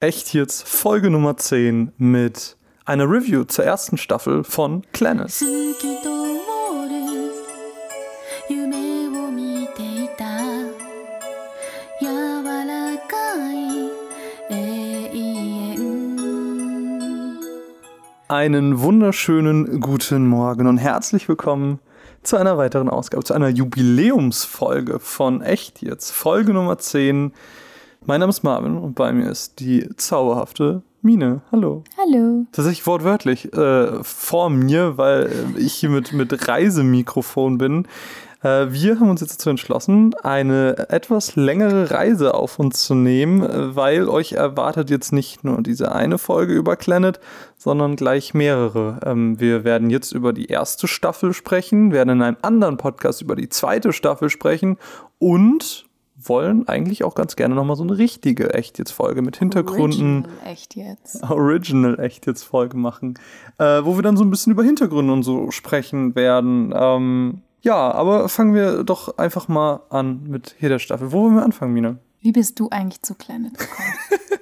echt 0.00 0.32
jetzt 0.32 0.66
Folge 0.66 1.10
Nummer 1.10 1.36
10 1.36 1.92
mit 1.98 2.56
einer 2.86 3.04
Review 3.04 3.44
zur 3.44 3.66
ersten 3.66 3.98
Staffel 3.98 4.44
von 4.44 4.82
Clannis. 4.92 5.44
Einen 18.28 18.80
wunderschönen 18.80 19.80
guten 19.80 20.26
Morgen 20.26 20.66
und 20.66 20.78
herzlich 20.78 21.28
willkommen 21.28 21.78
zu 22.22 22.38
einer 22.38 22.56
weiteren 22.56 22.88
Ausgabe, 22.88 23.24
zu 23.24 23.34
einer 23.34 23.48
Jubiläumsfolge 23.50 24.98
von 24.98 25.42
Echt 25.42 25.82
jetzt. 25.82 26.10
Folge 26.10 26.54
Nummer 26.54 26.78
10 26.78 27.34
mein 28.06 28.20
Name 28.20 28.30
ist 28.30 28.42
Marvin 28.42 28.78
und 28.78 28.94
bei 28.94 29.12
mir 29.12 29.28
ist 29.30 29.60
die 29.60 29.88
zauberhafte 29.96 30.82
Mine. 31.02 31.42
Hallo. 31.52 31.84
Hallo. 31.98 32.46
Tatsächlich 32.50 32.86
wortwörtlich 32.86 33.52
äh, 33.52 34.02
vor 34.02 34.48
mir, 34.48 34.96
weil 34.96 35.26
äh, 35.26 35.58
ich 35.60 35.74
hier 35.74 35.90
mit, 35.90 36.12
mit 36.12 36.48
Reisemikrofon 36.48 37.58
bin. 37.58 37.86
Äh, 38.42 38.68
wir 38.70 38.98
haben 38.98 39.10
uns 39.10 39.20
jetzt 39.20 39.34
dazu 39.34 39.50
entschlossen, 39.50 40.14
eine 40.22 40.88
etwas 40.88 41.36
längere 41.36 41.90
Reise 41.90 42.34
auf 42.34 42.58
uns 42.58 42.84
zu 42.84 42.94
nehmen, 42.94 43.42
äh, 43.42 43.76
weil 43.76 44.08
euch 44.08 44.32
erwartet 44.32 44.88
jetzt 44.88 45.12
nicht 45.12 45.44
nur 45.44 45.62
diese 45.62 45.92
eine 45.92 46.16
Folge 46.16 46.54
über 46.54 46.76
Planet, 46.76 47.20
sondern 47.58 47.96
gleich 47.96 48.32
mehrere. 48.32 49.00
Ähm, 49.04 49.38
wir 49.38 49.64
werden 49.64 49.90
jetzt 49.90 50.12
über 50.12 50.32
die 50.32 50.46
erste 50.46 50.88
Staffel 50.88 51.34
sprechen, 51.34 51.92
werden 51.92 52.10
in 52.10 52.22
einem 52.22 52.38
anderen 52.40 52.78
Podcast 52.78 53.20
über 53.20 53.36
die 53.36 53.50
zweite 53.50 53.92
Staffel 53.92 54.30
sprechen 54.30 54.78
und 55.18 55.89
wollen 56.28 56.68
eigentlich 56.68 57.04
auch 57.04 57.14
ganz 57.14 57.36
gerne 57.36 57.54
nochmal 57.54 57.76
so 57.76 57.82
eine 57.82 57.98
richtige 57.98 58.54
Echt 58.54 58.78
jetzt 58.78 58.92
Folge 58.92 59.22
mit 59.22 59.36
Hintergründen. 59.36 60.26
Original, 60.26 60.46
echt 60.46 60.76
jetzt. 60.76 61.22
Original 61.30 62.00
echt 62.00 62.26
jetzt 62.26 62.42
Folge 62.42 62.76
machen, 62.76 63.18
äh, 63.58 63.84
wo 63.84 63.96
wir 63.96 64.02
dann 64.02 64.16
so 64.16 64.24
ein 64.24 64.30
bisschen 64.30 64.52
über 64.52 64.62
Hintergründe 64.62 65.12
und 65.12 65.22
so 65.22 65.50
sprechen 65.50 66.14
werden. 66.14 66.72
Ähm, 66.74 67.42
ja, 67.62 67.92
aber 67.92 68.28
fangen 68.28 68.54
wir 68.54 68.84
doch 68.84 69.18
einfach 69.18 69.48
mal 69.48 69.80
an 69.90 70.24
mit 70.26 70.56
hier 70.58 70.68
der 70.68 70.78
Staffel. 70.78 71.12
Wo 71.12 71.22
wollen 71.22 71.34
wir 71.34 71.44
anfangen, 71.44 71.72
Mina? 71.72 71.98
Wie 72.20 72.32
bist 72.32 72.58
du 72.60 72.68
eigentlich 72.70 73.02
zu 73.02 73.14
Planet 73.14 73.56
gekommen? 73.56 73.94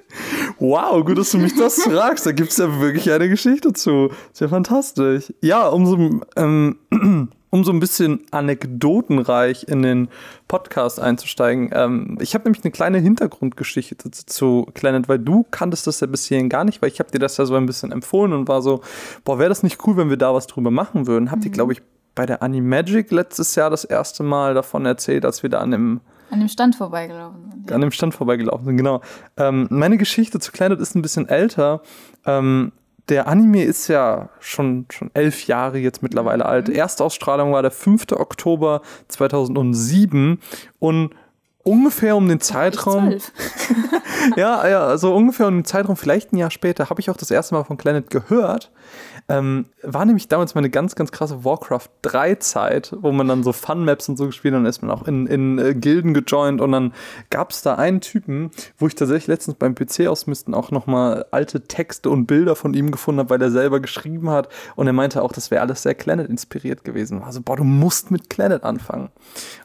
Wow, 0.59 1.05
gut, 1.05 1.17
dass 1.17 1.31
du 1.31 1.37
mich 1.37 1.55
das 1.55 1.81
fragst. 1.81 2.25
Da 2.25 2.33
gibt 2.33 2.51
es 2.51 2.57
ja 2.57 2.79
wirklich 2.81 3.09
eine 3.11 3.29
Geschichte 3.29 3.71
zu. 3.71 4.09
Sehr 4.33 4.49
fantastisch. 4.49 5.33
Ja, 5.41 5.69
um 5.69 5.85
so, 5.85 6.21
ähm, 6.35 7.29
um 7.49 7.63
so 7.63 7.71
ein 7.71 7.79
bisschen 7.79 8.21
anekdotenreich 8.31 9.67
in 9.67 9.81
den 9.81 10.09
Podcast 10.47 10.99
einzusteigen. 10.99 11.69
Ähm, 11.73 12.17
ich 12.21 12.33
habe 12.33 12.45
nämlich 12.45 12.63
eine 12.63 12.71
kleine 12.71 12.99
Hintergrundgeschichte 12.99 13.97
zu, 13.97 14.25
zu 14.25 14.67
Planet, 14.73 15.09
weil 15.09 15.19
du 15.19 15.45
kanntest 15.49 15.87
das 15.87 15.99
ja 15.99 16.07
bis 16.07 16.25
hierhin 16.25 16.49
gar 16.49 16.63
nicht, 16.63 16.81
weil 16.81 16.89
ich 16.89 16.99
habe 16.99 17.11
dir 17.11 17.19
das 17.19 17.37
ja 17.37 17.45
so 17.45 17.55
ein 17.55 17.65
bisschen 17.65 17.91
empfohlen 17.91 18.33
und 18.33 18.47
war 18.47 18.61
so, 18.61 18.81
boah, 19.23 19.39
wäre 19.39 19.49
das 19.49 19.63
nicht 19.63 19.85
cool, 19.87 19.97
wenn 19.97 20.09
wir 20.09 20.17
da 20.17 20.33
was 20.33 20.47
drüber 20.47 20.71
machen 20.71 21.07
würden. 21.07 21.31
Habt 21.31 21.45
ihr, 21.45 21.51
glaube 21.51 21.73
ich, 21.73 21.81
bei 22.15 22.25
der 22.25 22.43
Animagic 22.43 23.11
letztes 23.11 23.55
Jahr 23.55 23.69
das 23.69 23.85
erste 23.85 24.23
Mal 24.23 24.53
davon 24.53 24.85
erzählt, 24.85 25.25
als 25.25 25.41
wir 25.41 25.49
da 25.49 25.59
an 25.59 25.71
dem 25.71 26.01
An 26.31 26.39
dem 26.39 26.49
Stand 26.49 26.75
vorbeigelaufen 26.75 27.51
sind. 27.51 27.71
an 27.71 27.81
dem 27.81 27.91
Stand 27.91 28.13
vorbeigelaufen 28.13 28.65
sind, 28.65 28.77
genau. 28.77 29.01
Ähm, 29.37 29.67
meine 29.69 29.97
Geschichte 29.97 30.39
zu 30.39 30.51
Planet 30.51 30.79
ist 30.79 30.95
ein 30.95 31.01
bisschen 31.01 31.29
älter. 31.29 31.81
Ähm, 32.25 32.73
der 33.09 33.27
Anime 33.27 33.63
ist 33.63 33.87
ja 33.87 34.29
schon, 34.39 34.85
schon 34.89 35.09
elf 35.13 35.47
Jahre 35.47 35.79
jetzt 35.79 36.03
mittlerweile 36.03 36.45
alt. 36.45 36.69
Erstausstrahlung 36.69 37.51
war 37.51 37.61
der 37.61 37.71
5. 37.71 38.11
Oktober 38.13 38.81
2007 39.07 40.39
und 40.79 41.15
ungefähr 41.69 42.15
um 42.15 42.27
den 42.27 42.39
Zeitraum, 42.39 43.15
ja, 44.35 44.67
ja, 44.67 44.85
also 44.85 45.15
ungefähr 45.15 45.47
um 45.47 45.59
den 45.59 45.65
Zeitraum, 45.65 45.95
vielleicht 45.95 46.33
ein 46.33 46.37
Jahr 46.37 46.51
später, 46.51 46.89
habe 46.89 46.99
ich 46.99 47.09
auch 47.09 47.17
das 47.17 47.29
erste 47.29 47.53
Mal 47.55 47.63
von 47.63 47.77
Planet 47.77 48.09
gehört. 48.09 48.71
Ähm, 49.27 49.67
war 49.83 50.05
nämlich 50.05 50.27
damals 50.27 50.55
meine 50.55 50.71
ganz, 50.71 50.95
ganz 50.95 51.11
krasse 51.11 51.45
Warcraft 51.45 51.89
3 52.01 52.35
Zeit, 52.35 52.95
wo 52.99 53.11
man 53.11 53.27
dann 53.27 53.43
so 53.43 53.53
Fun-Maps 53.53 54.09
und 54.09 54.17
so 54.17 54.25
gespielt 54.25 54.55
hat, 54.55 54.59
dann 54.61 54.65
ist 54.65 54.81
man 54.81 54.89
auch 54.89 55.07
in, 55.07 55.27
in 55.27 55.59
äh, 55.59 55.75
Gilden 55.75 56.15
gejoint 56.15 56.61
und 56.61 56.71
dann 56.71 56.93
gab 57.29 57.51
es 57.51 57.61
da 57.61 57.75
einen 57.75 58.01
Typen, 58.01 58.49
wo 58.79 58.87
ich 58.87 58.95
tatsächlich 58.95 59.27
letztens 59.27 59.57
beim 59.57 59.75
PC 59.75 60.07
ausmisten 60.07 60.55
auch 60.55 60.71
nochmal 60.71 61.25
alte 61.29 61.61
Texte 61.61 62.09
und 62.09 62.25
Bilder 62.25 62.55
von 62.55 62.73
ihm 62.73 62.89
gefunden 62.89 63.19
habe, 63.19 63.29
weil 63.29 63.41
er 63.41 63.51
selber 63.51 63.79
geschrieben 63.79 64.31
hat 64.31 64.49
und 64.75 64.87
er 64.87 64.93
meinte 64.93 65.21
auch, 65.21 65.31
das 65.31 65.51
wäre 65.51 65.61
alles 65.61 65.83
sehr 65.83 65.93
Planet 65.93 66.27
inspiriert 66.27 66.83
gewesen. 66.83 67.21
Also, 67.21 67.41
boah, 67.41 67.55
du 67.55 67.63
musst 67.63 68.09
mit 68.09 68.29
Planet 68.29 68.63
anfangen. 68.63 69.09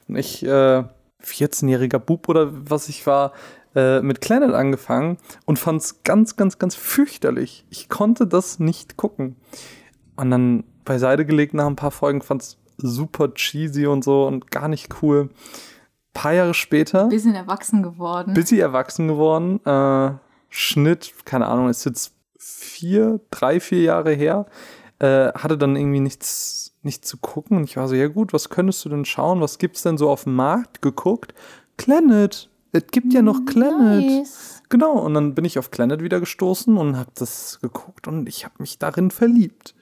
Und 0.08 0.16
ich, 0.16 0.44
äh, 0.44 0.84
14-jähriger 1.24 1.98
Bub 1.98 2.28
oder 2.28 2.50
was 2.52 2.88
ich 2.88 3.06
war, 3.06 3.32
äh, 3.74 4.00
mit 4.00 4.20
Planet 4.20 4.52
angefangen 4.52 5.18
und 5.46 5.58
fand 5.58 5.82
es 5.82 6.02
ganz, 6.04 6.36
ganz, 6.36 6.58
ganz 6.58 6.74
fürchterlich. 6.74 7.64
Ich 7.70 7.88
konnte 7.88 8.26
das 8.26 8.58
nicht 8.58 8.96
gucken. 8.96 9.36
Und 10.16 10.30
dann 10.30 10.64
beiseite 10.84 11.26
gelegt 11.26 11.54
nach 11.54 11.66
ein 11.66 11.76
paar 11.76 11.90
Folgen, 11.90 12.22
fand 12.22 12.42
es 12.42 12.58
super 12.76 13.34
cheesy 13.34 13.86
und 13.86 14.04
so 14.04 14.26
und 14.26 14.50
gar 14.50 14.68
nicht 14.68 15.02
cool. 15.02 15.30
paar 16.12 16.32
Jahre 16.32 16.54
später, 16.54 17.08
Bisschen 17.08 17.34
erwachsen 17.34 17.82
geworden. 17.82 18.34
busy 18.34 18.58
erwachsen 18.60 19.08
geworden, 19.08 19.64
äh, 19.66 20.12
Schnitt, 20.48 21.12
keine 21.24 21.46
Ahnung, 21.46 21.68
ist 21.68 21.84
jetzt 21.84 22.14
vier, 22.38 23.20
drei, 23.30 23.58
vier 23.58 23.82
Jahre 23.82 24.12
her, 24.12 24.46
äh, 25.00 25.32
hatte 25.32 25.58
dann 25.58 25.74
irgendwie 25.74 26.00
nichts, 26.00 26.63
nichts 26.84 27.08
zu 27.08 27.16
gucken. 27.16 27.56
Und 27.56 27.64
ich 27.64 27.76
war 27.76 27.88
so, 27.88 27.94
ja 27.94 28.08
gut, 28.08 28.32
was 28.32 28.48
könntest 28.48 28.84
du 28.84 28.88
denn 28.88 29.04
schauen? 29.04 29.40
Was 29.40 29.58
gibt's 29.58 29.82
denn 29.82 29.98
so 29.98 30.10
auf 30.10 30.24
dem 30.24 30.34
Markt? 30.36 30.82
Geguckt. 30.82 31.34
Planet. 31.76 32.50
Es 32.72 32.86
gibt 32.88 33.12
ja 33.12 33.22
noch 33.22 33.44
Planet. 33.44 34.04
Nice. 34.04 34.62
Genau, 34.68 34.98
und 34.98 35.14
dann 35.14 35.34
bin 35.34 35.44
ich 35.44 35.58
auf 35.58 35.70
Planet 35.70 36.02
wieder 36.02 36.18
gestoßen 36.20 36.76
und 36.76 36.96
habe 36.96 37.10
das 37.14 37.58
geguckt 37.60 38.08
und 38.08 38.28
ich 38.28 38.44
habe 38.44 38.54
mich 38.58 38.78
darin 38.78 39.10
verliebt. 39.10 39.74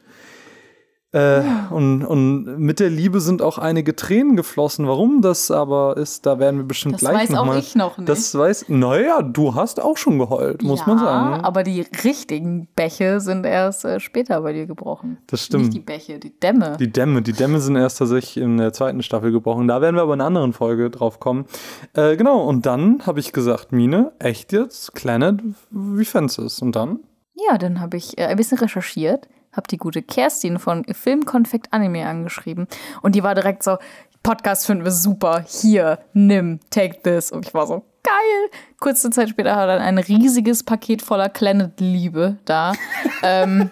Äh, 1.12 1.43
und, 1.69 2.05
und 2.05 2.59
mit 2.59 2.81
der 2.81 2.89
Liebe 2.89 3.21
sind 3.21 3.43
auch 3.43 3.59
einige 3.59 3.95
Tränen 3.95 4.34
geflossen. 4.34 4.89
Warum 4.89 5.21
das 5.21 5.50
aber 5.50 5.99
ist, 5.99 6.25
da 6.25 6.39
werden 6.39 6.56
wir 6.56 6.65
bestimmt 6.65 6.95
Das 6.95 7.00
gleich 7.00 7.15
weiß 7.25 7.31
noch 7.31 7.41
auch 7.41 7.47
mal. 7.47 7.59
ich 7.59 7.75
noch 7.75 7.99
nicht. 7.99 8.09
Das 8.09 8.34
weiß, 8.34 8.67
naja, 8.69 9.21
du 9.21 9.55
hast 9.55 9.81
auch 9.81 9.99
schon 9.99 10.19
geheult, 10.19 10.62
muss 10.62 10.81
ja, 10.81 10.87
man 10.87 10.99
sagen. 10.99 11.45
aber 11.45 11.65
die 11.65 11.84
richtigen 12.03 12.67
Bäche 12.75 13.21
sind 13.21 13.45
erst 13.45 13.84
äh, 13.84 14.00
später 14.00 14.41
bei 14.41 14.55
dir 14.55 14.67
gebrochen. 14.67 15.19
Das 15.27 15.45
stimmt. 15.45 15.65
Nicht 15.65 15.75
die 15.75 15.81
Bäche, 15.81 16.19
die 16.19 16.39
Dämme. 16.39 16.78
Die 16.81 16.91
Dämme, 16.91 17.21
die 17.21 17.34
Dämme 17.34 17.61
sind 17.61 17.77
erst 17.77 17.99
tatsächlich 17.99 18.43
in 18.43 18.56
der 18.56 18.73
zweiten 18.73 19.03
Staffel 19.03 19.33
gebrochen. 19.33 19.69
Da 19.69 19.83
werden 19.83 19.97
wir 19.97 20.03
aber 20.03 20.15
in 20.15 20.21
einer 20.23 20.29
anderen 20.29 20.55
Folge 20.55 20.89
drauf 20.89 21.21
kommen. 21.21 21.44
Äh, 21.93 22.17
genau, 22.17 22.43
und 22.43 22.65
dann 22.65 23.06
habe 23.06 23.21
ich 23.21 23.33
gesagt, 23.33 23.71
Mine, 23.71 24.12
echt 24.19 24.50
jetzt? 24.53 24.94
Planet, 24.94 25.43
wie 25.71 26.06
fändest 26.06 26.39
du 26.39 26.44
es? 26.44 26.62
Und 26.62 26.75
dann? 26.75 27.00
Ja, 27.34 27.59
dann 27.59 27.81
habe 27.81 27.99
ich 27.99 28.17
äh, 28.17 28.25
ein 28.25 28.37
bisschen 28.37 28.59
recherchiert, 28.59 29.29
habe 29.53 29.69
die 29.69 29.79
gute 29.79 30.03
Kerstin 30.03 30.59
von 30.59 30.85
Filmkonfekt 30.85 31.73
Anime 31.73 32.07
angeschrieben 32.07 32.67
und 33.03 33.15
die 33.15 33.23
war 33.23 33.35
direkt 33.35 33.63
so, 33.63 33.79
Podcast 34.23 34.67
finden 34.67 34.85
wir 34.85 34.93
super, 34.93 35.45
hier, 35.47 35.99
nimm, 36.13 36.61
take 36.71 37.03
this. 37.03 37.33
Und 37.33 37.47
ich 37.47 37.55
war 37.55 37.67
so, 37.67 37.85
geil. 38.03 38.51
Kurze 38.81 39.11
Zeit 39.11 39.29
später 39.29 39.57
hat 39.57 39.69
er 39.69 39.79
dann 39.79 39.83
ein 39.83 39.99
riesiges 39.99 40.62
Paket 40.62 41.03
voller 41.03 41.29
Planet-Liebe 41.29 42.39
da. 42.45 42.73
ähm, 43.23 43.71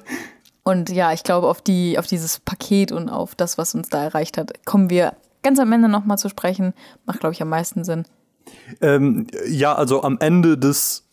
und 0.63 0.91
ja, 0.91 1.13
ich 1.13 1.23
glaube, 1.23 1.49
auf, 1.49 1.63
die, 1.63 1.99
auf 1.99 2.07
dieses 2.07 2.41
Paket 2.41 2.93
und 2.93 3.09
auf 3.09 3.35
das, 3.35 3.59
was 3.59 3.75
uns 3.75 3.89
da 3.89 4.03
erreicht 4.03 4.39
hat, 4.39 4.65
kommen 4.67 4.91
wir 4.91 5.15
ganz 5.43 5.59
am 5.59 5.73
Ende 5.73 5.89
nochmal 5.89 6.19
zu 6.19 6.29
sprechen. 6.29 6.75
Macht, 7.07 7.21
glaube 7.21 7.33
ich, 7.33 7.43
am 7.43 7.49
meisten 7.49 7.85
Sinn. 7.85 8.05
Ähm, 8.81 9.27
ja, 9.49 9.75
also 9.75 10.03
am 10.03 10.19
Ende 10.19 10.59
des 10.59 11.07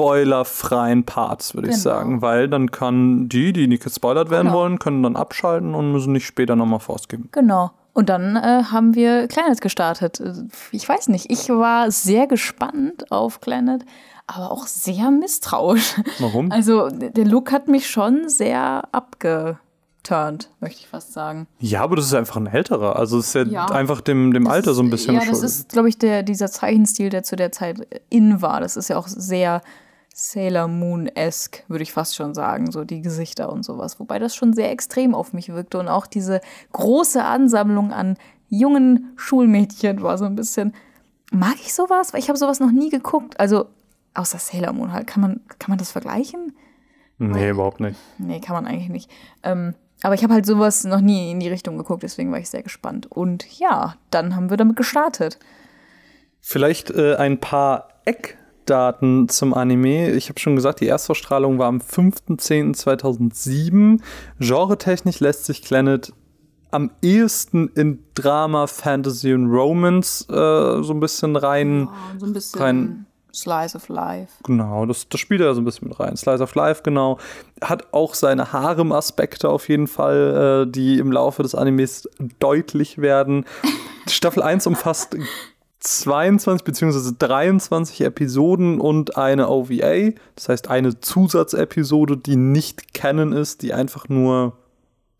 spoilerfreien 0.00 1.04
Parts, 1.04 1.54
würde 1.54 1.68
ich 1.68 1.74
Genau. 1.74 1.82
sagen. 1.82 2.22
Weil 2.22 2.48
dann 2.48 2.70
kann 2.70 3.28
die, 3.28 3.52
die 3.52 3.66
nicht 3.66 3.82
gespoilert 3.84 4.30
werden 4.30 4.48
Genau. 4.48 4.58
wollen, 4.58 4.78
können 4.78 5.02
dann 5.02 5.16
abschalten 5.16 5.74
und 5.74 5.92
müssen 5.92 6.12
nicht 6.12 6.26
später 6.26 6.56
nochmal 6.56 6.80
vorausgeben. 6.80 7.28
Genau. 7.32 7.70
Und 7.92 8.08
dann 8.08 8.36
äh, 8.36 8.62
haben 8.70 8.94
wir 8.94 9.26
Planet 9.28 9.60
gestartet. 9.60 10.20
Äh, 10.20 10.32
Ich 10.72 10.88
weiß 10.88 11.08
nicht, 11.08 11.30
ich 11.30 11.48
war 11.48 11.90
sehr 11.90 12.26
gespannt 12.26 13.10
auf 13.10 13.40
Planet, 13.40 13.84
aber 14.26 14.50
auch 14.52 14.66
sehr 14.66 15.10
misstrauisch. 15.10 15.96
Warum? 16.18 16.50
Also 16.52 16.88
der 16.88 17.24
Look 17.26 17.52
hat 17.52 17.66
mich 17.68 17.90
schon 17.90 18.28
sehr 18.28 18.84
abgeturnt, 18.92 20.50
möchte 20.60 20.80
ich 20.80 20.88
fast 20.88 21.12
sagen. 21.12 21.46
Ja, 21.58 21.82
aber 21.82 21.96
das 21.96 22.06
ist 22.06 22.14
einfach 22.14 22.36
ein 22.36 22.46
älterer. 22.46 22.94
Also 22.96 23.18
es 23.18 23.28
ist 23.28 23.34
ja, 23.34 23.42
Ja. 23.42 23.66
einfach 23.66 24.00
dem, 24.00 24.32
dem 24.32 24.46
Alter 24.46 24.72
so 24.72 24.82
ein 24.82 24.90
bisschen 24.90 25.14
Ja, 25.14 25.20
das 25.20 25.28
schuldig. 25.30 25.44
ist, 25.44 25.68
glaube 25.70 25.88
ich, 25.88 25.98
der, 25.98 26.22
dieser 26.22 26.48
Zeichenstil, 26.50 27.10
der 27.10 27.24
zu 27.24 27.34
der 27.34 27.50
Zeit 27.50 27.86
in 28.08 28.40
war. 28.40 28.60
Das 28.60 28.76
ist 28.76 28.88
ja 28.88 28.96
auch 28.98 29.08
sehr 29.08 29.62
Sailor 30.22 30.68
Moon-esque, 30.68 31.64
würde 31.68 31.82
ich 31.82 31.94
fast 31.94 32.14
schon 32.14 32.34
sagen, 32.34 32.70
so 32.70 32.84
die 32.84 33.00
Gesichter 33.00 33.50
und 33.50 33.64
sowas. 33.64 33.98
Wobei 33.98 34.18
das 34.18 34.36
schon 34.36 34.52
sehr 34.52 34.70
extrem 34.70 35.14
auf 35.14 35.32
mich 35.32 35.48
wirkte 35.48 35.78
und 35.78 35.88
auch 35.88 36.06
diese 36.06 36.42
große 36.72 37.24
Ansammlung 37.24 37.90
an 37.90 38.18
jungen 38.50 39.14
Schulmädchen 39.16 40.02
war 40.02 40.18
so 40.18 40.26
ein 40.26 40.36
bisschen. 40.36 40.74
Mag 41.32 41.54
ich 41.54 41.72
sowas? 41.72 42.12
Weil 42.12 42.20
ich 42.20 42.28
habe 42.28 42.38
sowas 42.38 42.60
noch 42.60 42.70
nie 42.70 42.90
geguckt. 42.90 43.40
Also 43.40 43.70
außer 44.12 44.36
Sailor 44.38 44.74
Moon 44.74 44.92
halt. 44.92 45.06
Kann 45.06 45.22
man, 45.22 45.40
kann 45.58 45.70
man 45.70 45.78
das 45.78 45.90
vergleichen? 45.90 46.52
Nee, 47.16 47.48
überhaupt 47.48 47.80
nicht. 47.80 47.98
Nee, 48.18 48.40
kann 48.40 48.54
man 48.54 48.66
eigentlich 48.66 48.90
nicht. 48.90 49.10
Ähm, 49.42 49.74
aber 50.02 50.14
ich 50.14 50.22
habe 50.22 50.34
halt 50.34 50.44
sowas 50.44 50.84
noch 50.84 51.00
nie 51.00 51.30
in 51.30 51.40
die 51.40 51.48
Richtung 51.48 51.78
geguckt, 51.78 52.02
deswegen 52.02 52.30
war 52.30 52.38
ich 52.38 52.50
sehr 52.50 52.62
gespannt. 52.62 53.10
Und 53.10 53.58
ja, 53.58 53.96
dann 54.10 54.36
haben 54.36 54.50
wir 54.50 54.58
damit 54.58 54.76
gestartet. 54.76 55.38
Vielleicht 56.42 56.90
äh, 56.90 57.16
ein 57.16 57.40
paar 57.40 57.88
Eckdaten 58.04 58.39
Eckdaten 58.70 59.28
zum 59.28 59.52
Anime. 59.52 60.12
Ich 60.12 60.28
habe 60.28 60.38
schon 60.38 60.54
gesagt, 60.54 60.80
die 60.80 60.86
Erstausstrahlung 60.86 61.58
war 61.58 61.66
am 61.66 61.78
5.10.2007. 61.78 64.00
Genretechnisch 64.38 65.18
lässt 65.18 65.46
sich 65.46 65.62
Planet 65.62 66.12
am 66.70 66.92
ehesten 67.02 67.66
in 67.74 68.04
Drama, 68.14 68.68
Fantasy 68.68 69.34
und 69.34 69.50
Romance 69.50 70.24
äh, 70.28 70.84
so 70.84 70.92
ein 70.92 71.00
bisschen 71.00 71.34
rein. 71.34 71.88
Oh, 71.88 72.18
so 72.18 72.26
ein 72.26 72.32
bisschen 72.32 72.60
rein 72.60 73.06
Slice 73.34 73.76
of 73.76 73.88
Life. 73.88 74.34
Genau, 74.44 74.86
das, 74.86 75.08
das 75.08 75.20
spielt 75.20 75.40
er 75.40 75.52
so 75.54 75.60
ein 75.60 75.64
bisschen 75.64 75.88
mit 75.88 75.98
rein. 75.98 76.16
Slice 76.16 76.42
of 76.42 76.54
Life, 76.54 76.82
genau. 76.84 77.18
Hat 77.60 77.92
auch 77.92 78.14
seine 78.14 78.52
Harem-Aspekte 78.52 79.48
auf 79.48 79.68
jeden 79.68 79.88
Fall, 79.88 80.66
äh, 80.68 80.70
die 80.70 80.98
im 80.98 81.10
Laufe 81.10 81.42
des 81.42 81.56
Animes 81.56 82.08
deutlich 82.38 82.98
werden. 82.98 83.46
Staffel 84.08 84.42
1 84.42 84.66
umfasst 84.66 85.16
22 85.80 86.64
bzw. 86.64 87.12
23 87.18 88.02
Episoden 88.02 88.80
und 88.80 89.16
eine 89.16 89.48
OVA. 89.48 90.10
Das 90.36 90.48
heißt, 90.48 90.68
eine 90.68 91.00
Zusatzepisode, 91.00 92.16
die 92.16 92.36
nicht 92.36 92.92
Canon 92.94 93.32
ist, 93.32 93.62
die 93.62 93.72
einfach 93.72 94.08
nur 94.08 94.56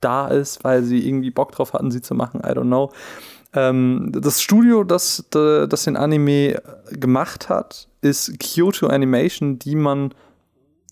da 0.01 0.29
ist, 0.29 0.63
weil 0.65 0.83
sie 0.83 1.07
irgendwie 1.07 1.31
Bock 1.31 1.53
drauf 1.53 1.73
hatten, 1.73 1.91
sie 1.91 2.03
zu 2.03 2.15
machen. 2.15 2.41
I 2.41 2.51
don't 2.51 2.63
know. 2.67 2.91
Ähm, 3.53 4.13
das 4.15 4.41
Studio, 4.41 4.85
das, 4.85 5.25
das 5.31 5.85
den 5.85 5.97
Anime 5.97 6.63
gemacht 6.93 7.49
hat, 7.49 7.89
ist 8.01 8.39
Kyoto 8.39 8.87
Animation, 8.87 9.59
die 9.59 9.75
man 9.77 10.15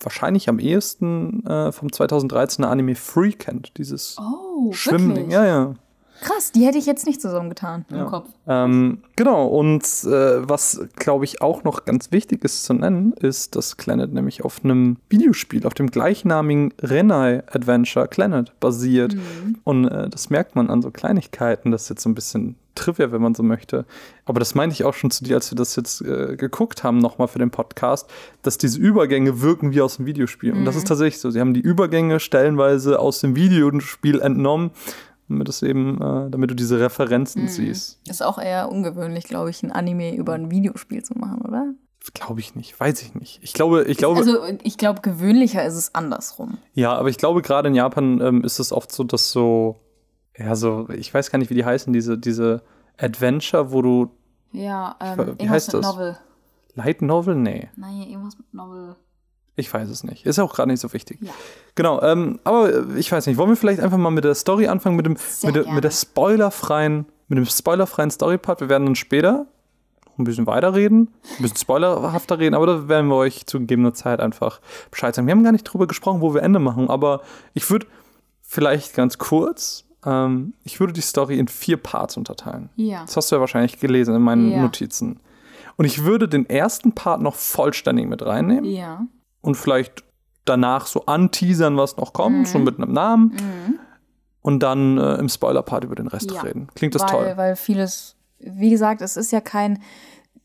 wahrscheinlich 0.03 0.49
am 0.49 0.59
ehesten 0.59 1.45
äh, 1.47 1.73
vom 1.73 1.89
2013er 1.89 2.65
Anime 2.67 2.95
Free 2.95 3.33
kennt. 3.33 3.77
Dieses 3.79 4.17
Oh, 4.19 4.73
Schwimmding. 4.73 5.09
wirklich? 5.17 5.33
Ja, 5.33 5.47
ja. 5.47 5.75
Krass, 6.21 6.53
die 6.53 6.65
hätte 6.67 6.79
ich 6.79 6.87
jetzt 6.87 7.07
nicht 7.07 7.21
zusammengetan 7.21 7.85
Ja. 7.91 8.03
im 8.03 8.07
Kopf. 8.07 8.29
Ähm, 8.47 8.99
genau, 9.17 9.47
und 9.47 9.83
äh, 10.05 10.49
was, 10.49 10.81
glaube 10.97 11.25
ich, 11.25 11.41
auch 11.43 11.65
noch 11.65 11.85
ganz 11.85 12.11
wichtig 12.13 12.45
ist 12.45 12.65
zu 12.65 12.75
nennen, 12.75 13.13
ist, 13.21 13.55
dass 13.57 13.77
Clannad 13.77 14.13
nämlich 14.13 14.45
auf 14.45 14.65
einem 14.65 14.97
Videospiel, 15.09 15.67
auf 15.67 15.75
dem 15.75 15.91
gleichnamigen 15.91 16.73
Renai 16.81 17.43
Adventure 17.51 18.09
Clannad 18.09 18.59
basiert. 18.61 19.17
Und 19.65 19.87
äh, 19.87 20.09
das 20.09 20.31
merkt 20.31 20.57
man 20.57 20.71
an 20.71 20.83
so 20.83 20.91
Kleinigkeiten. 20.91 21.71
Das 21.71 21.83
ist 21.85 21.89
jetzt 21.91 22.03
so 22.03 22.09
ein 22.09 22.15
bisschen 22.15 22.57
Trivia, 22.75 23.11
wenn 23.11 23.21
man 23.21 23.35
so 23.35 23.43
möchte. 23.43 23.85
Aber 24.25 24.39
das 24.39 24.55
meinte 24.55 24.73
ich 24.75 24.85
auch 24.85 24.95
schon 24.95 25.11
zu 25.11 25.25
dir, 25.25 25.35
als 25.37 25.51
wir 25.51 25.57
das 25.57 25.75
jetzt 25.75 26.01
äh, 26.01 26.37
geguckt 26.37 26.85
haben, 26.85 26.99
nochmal 26.99 27.27
für 27.29 27.41
den 27.41 27.51
Podcast, 27.51 28.09
dass 28.43 28.57
diese 28.57 28.79
Übergänge 28.79 29.41
wirken 29.41 29.73
wie 29.73 29.81
aus 29.81 29.97
dem 29.97 30.07
Videospiel. 30.07 30.53
Und 30.53 30.65
das 30.65 30.77
ist 30.77 30.87
tatsächlich 30.87 31.21
so. 31.21 31.31
Sie 31.31 31.41
haben 31.41 31.55
die 31.55 31.61
Übergänge 31.61 32.21
stellenweise 32.21 33.01
aus 33.01 33.21
dem 33.21 33.35
Videospiel 33.35 34.21
entnommen, 34.21 34.71
damit 35.29 35.49
es 35.49 35.63
eben, 35.63 36.01
äh, 36.01 36.31
damit 36.31 36.51
du 36.51 36.55
diese 36.55 36.81
Referenzen 36.81 37.49
siehst. 37.49 38.01
Ist 38.09 38.23
auch 38.23 38.39
eher 38.39 38.71
ungewöhnlich, 38.71 39.25
glaube 39.25 39.51
ich, 39.51 39.63
ein 39.63 39.71
Anime 39.73 40.15
über 40.17 40.33
ein 40.35 40.51
Videospiel 40.51 41.03
zu 41.05 41.15
machen, 41.19 41.43
oder? 41.43 41.75
Glaube 42.15 42.41
ich 42.41 42.55
nicht, 42.55 42.79
weiß 42.79 43.03
ich 43.03 43.15
nicht. 43.15 43.39
Ich 43.43 43.53
glaube, 43.53 43.85
ich 43.85 43.99
glaube, 43.99 44.19
Also 44.21 44.39
ich 44.63 44.79
glaube, 44.79 45.03
gewöhnlicher 45.03 45.65
ist 45.67 45.75
es 45.75 45.95
andersrum. 45.95 46.57
ja, 46.73 46.95
aber 46.95 47.11
ich 47.11 47.19
glaube, 47.19 47.43
gerade 47.43 47.69
in 47.69 47.75
Japan 47.75 48.21
ähm, 48.23 48.45
ist 48.45 48.59
es 48.61 48.73
oft 48.73 48.91
so, 48.93 49.05
dass 49.05 49.31
so, 49.31 49.77
ja, 50.39 50.57
so, 50.57 50.89
ich 50.91 51.13
weiß 51.13 51.31
gar 51.31 51.39
nicht, 51.39 51.51
wie 51.51 51.55
die 51.55 51.65
heißen, 51.67 51.93
diese, 51.93 52.17
diese 52.17 52.63
Adventure, 52.97 53.73
wo 53.73 53.83
du 53.83 54.11
Ja, 54.53 54.97
ähm, 55.01 55.19
wie 55.19 55.23
irgendwas 55.23 55.51
heißt 55.51 55.73
mit 55.75 55.85
das? 55.85 55.93
Novel. 55.95 56.19
Light 56.75 57.03
Novel? 57.03 57.35
Nee, 57.35 57.69
Nein, 57.77 58.03
irgendwas 58.09 58.39
mit 58.39 58.55
Novel. 58.55 58.97
Ich 59.59 59.73
weiß 59.73 59.89
es 59.89 60.05
nicht. 60.05 60.25
Ist 60.25 60.39
auch 60.39 60.55
gerade 60.55 60.71
nicht 60.71 60.81
so 60.81 60.93
wichtig. 60.93 61.19
Ja. 61.21 61.33
Genau, 61.75 62.01
ähm, 62.03 62.39
aber 62.45 62.87
ich 62.97 63.11
weiß 63.11 63.27
nicht, 63.27 63.37
wollen 63.37 63.51
wir 63.51 63.57
vielleicht 63.57 63.81
einfach 63.81 63.99
mal 63.99 64.11
mit 64.11 64.25
der 64.25 64.35
Story 64.35 64.69
anfangen, 64.69 64.97
mit 64.97 65.05
dem, 65.07 65.17
Sehr 65.17 65.53
mit 65.53 65.65
der, 65.67 65.73
mit 65.73 65.85
der 65.85 65.91
spoilerfreien, 65.91 67.07
mit 67.29 67.39
dem 67.39 67.45
spoilerfreien 67.45 68.11
Storypart. 68.11 68.61
Wir 68.61 68.69
werden 68.69 68.87
dann 68.87 68.95
später 68.95 69.47
ein 70.17 70.25
bisschen 70.25 70.47
weiterreden, 70.47 71.13
ein 71.39 71.43
bisschen 71.43 71.59
spoilerhafter 71.59 72.39
reden, 72.39 72.55
aber 72.55 72.67
da 72.67 72.89
werden 72.89 73.09
wir 73.09 73.17
euch 73.17 73.47
zu 73.47 73.59
gegebener 73.61 73.95
Zeit 73.95 74.21
einfach 74.21 74.61
Bescheid 74.91 75.15
sagen. 75.15 75.27
Wir 75.27 75.33
haben 75.33 75.45
gar 75.45 75.53
nicht 75.53 75.65
drüber 75.65 75.87
gesprochen, 75.87 76.21
wo 76.21 76.35
wir 76.35 76.43
Ende 76.43 76.59
machen, 76.59 76.89
aber 76.89 77.23
ich 77.55 77.69
würde 77.71 77.87
vielleicht 78.43 78.95
ganz 78.95 79.19
kurz, 79.19 79.85
ähm, 80.05 80.55
ich 80.65 80.81
würde 80.81 80.93
die 80.93 81.01
Story 81.03 81.39
in 81.39 81.49
vier 81.49 81.77
Parts 81.77 82.17
unterteilen. 82.17 82.71
Ja. 82.77 83.03
Das 83.03 83.17
hast 83.17 83.31
du 83.31 83.37
ja 83.37 83.41
wahrscheinlich 83.41 83.79
gelesen 83.79 84.15
in 84.15 84.23
meinen 84.23 84.51
Ja. 84.51 84.63
Notizen. 84.63 85.21
Und 85.77 85.85
ich 85.85 86.03
würde 86.05 86.29
den 86.29 86.49
ersten 86.51 86.93
Part 86.93 87.23
noch 87.23 87.37
vollständig 87.37 88.09
mit 88.09 88.25
reinnehmen 88.27 88.65
Ja. 88.65 89.07
Und 89.41 89.55
vielleicht 89.57 90.05
danach 90.45 90.87
so 90.87 91.07
anteasern, 91.07 91.77
was 91.77 91.97
noch 91.97 92.13
kommt, 92.13 92.39
Mhm. 92.41 92.45
so 92.47 92.59
mit 92.59 92.79
einem 92.79 92.93
Namen. 92.93 93.79
Und 94.41 94.63
dann 94.63 94.97
äh, 94.99 95.17
im 95.17 95.29
Spoiler-Part 95.29 95.85
über 95.85 95.95
den 95.95 96.07
Rest 96.09 96.31
Ja. 96.31 96.41
reden. 96.43 96.69
Klingt 96.75 96.95
das 96.95 97.03
weil, 97.03 97.09
toll? 97.11 97.33
Weil 97.37 97.57
vieles, 97.57 98.17
wie 98.39 98.71
gesagt, 98.71 99.03
es 99.03 99.17
ist 99.17 99.31
ja 99.33 99.41
kein 99.41 99.83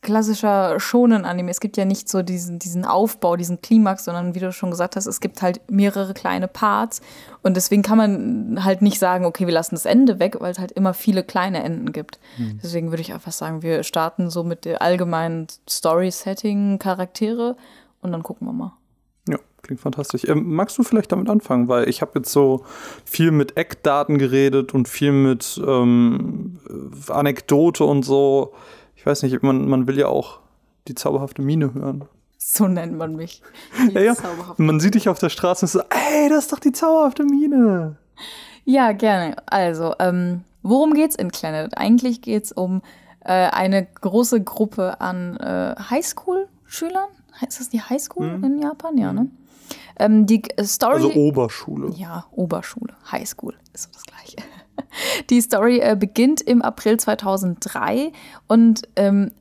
klassischer 0.01 0.77
Shonen-Anime. 0.81 1.49
Es 1.49 1.61
gibt 1.61 1.77
ja 1.77 1.85
nicht 1.85 2.09
so 2.09 2.21
diesen, 2.23 2.59
diesen 2.59 2.83
Aufbau, 2.83 3.37
diesen 3.37 3.61
Klimax, 3.61 4.03
sondern 4.03 4.35
wie 4.35 4.39
du 4.39 4.51
schon 4.51 4.69
gesagt 4.69 4.97
hast, 4.97 5.05
es 5.05 5.21
gibt 5.21 5.41
halt 5.41 5.61
mehrere 5.71 6.13
kleine 6.13 6.49
Parts. 6.49 6.99
Und 7.41 7.55
deswegen 7.55 7.83
kann 7.83 7.97
man 7.97 8.65
halt 8.65 8.81
nicht 8.81 8.99
sagen, 8.99 9.23
okay, 9.23 9.47
wir 9.47 9.53
lassen 9.53 9.75
das 9.75 9.85
Ende 9.85 10.19
weg, 10.19 10.35
weil 10.41 10.51
es 10.51 10.59
halt 10.59 10.73
immer 10.73 10.93
viele 10.93 11.23
kleine 11.23 11.63
Enden 11.63 11.93
gibt. 11.93 12.19
Hm. 12.35 12.59
Deswegen 12.61 12.91
würde 12.91 13.01
ich 13.01 13.13
einfach 13.13 13.31
sagen, 13.31 13.61
wir 13.61 13.83
starten 13.83 14.29
so 14.29 14.43
mit 14.43 14.65
der 14.65 14.81
allgemeinen 14.81 15.47
Story-Setting, 15.69 16.79
Charaktere 16.79 17.55
und 18.01 18.11
dann 18.11 18.23
gucken 18.23 18.45
wir 18.47 18.53
mal. 18.53 18.73
Ja, 19.27 19.37
klingt 19.61 19.81
fantastisch. 19.81 20.25
Ähm, 20.25 20.53
magst 20.53 20.77
du 20.77 20.83
vielleicht 20.83 21.11
damit 21.11 21.29
anfangen? 21.29 21.67
Weil 21.67 21.87
ich 21.89 22.01
habe 22.01 22.11
jetzt 22.15 22.31
so 22.31 22.65
viel 23.05 23.31
mit 23.31 23.57
Eckdaten 23.57 24.17
geredet 24.17 24.73
und 24.73 24.87
viel 24.87 25.11
mit 25.11 25.61
ähm, 25.65 26.59
äh, 27.07 27.11
Anekdote 27.11 27.83
und 27.85 28.03
so. 28.03 28.53
Ich 28.95 29.05
weiß 29.05 29.23
nicht, 29.23 29.41
man, 29.43 29.67
man 29.67 29.87
will 29.87 29.97
ja 29.97 30.07
auch 30.07 30.39
die 30.87 30.95
zauberhafte 30.95 31.41
Mine 31.41 31.73
hören. 31.73 32.05
So 32.37 32.67
nennt 32.67 32.97
man 32.97 33.15
mich. 33.15 33.41
Ja, 33.93 34.01
ja. 34.01 34.15
Man 34.57 34.79
sieht 34.79 34.95
dich 34.95 35.07
auf 35.07 35.19
der 35.19 35.29
Straße 35.29 35.61
und 35.61 35.65
ist 35.65 35.73
so, 35.73 35.81
ey, 35.89 36.29
das 36.29 36.45
ist 36.45 36.53
doch 36.53 36.59
die 36.59 36.71
zauberhafte 36.73 37.23
Mine. 37.23 37.95
Ja, 38.65 38.91
gerne. 38.91 39.35
Also, 39.45 39.95
ähm, 39.99 40.43
worum 40.61 40.93
geht's 40.93 41.15
in 41.15 41.29
Planet? 41.29 41.77
Eigentlich 41.77 42.21
geht's 42.21 42.51
um 42.51 42.81
äh, 43.21 43.31
eine 43.31 43.85
große 43.85 44.41
Gruppe 44.43 44.99
an 45.01 45.37
äh, 45.37 45.75
Highschool-Schülern. 45.89 47.09
Ist 47.47 47.59
das 47.59 47.69
die 47.69 47.81
Highschool 47.81 48.39
in 48.43 48.59
Japan? 48.59 48.97
Ja, 48.97 49.13
ne? 49.13 49.29
Ähm, 49.97 50.25
die 50.25 50.43
äh, 50.57 50.63
Story. 50.63 50.95
Also 50.95 51.13
Oberschule. 51.13 51.91
Ja, 51.95 52.25
Oberschule, 52.31 52.95
Highschool 53.11 53.55
ist 53.73 53.83
so 53.83 53.89
das 53.93 54.03
Gleiche. 54.03 54.37
Die 55.29 55.39
Story 55.39 55.79
äh, 55.79 55.95
beginnt 55.95 56.41
im 56.41 56.63
April 56.63 56.99
2003 56.99 58.11
und 58.47 58.81
ähm, 58.95 59.31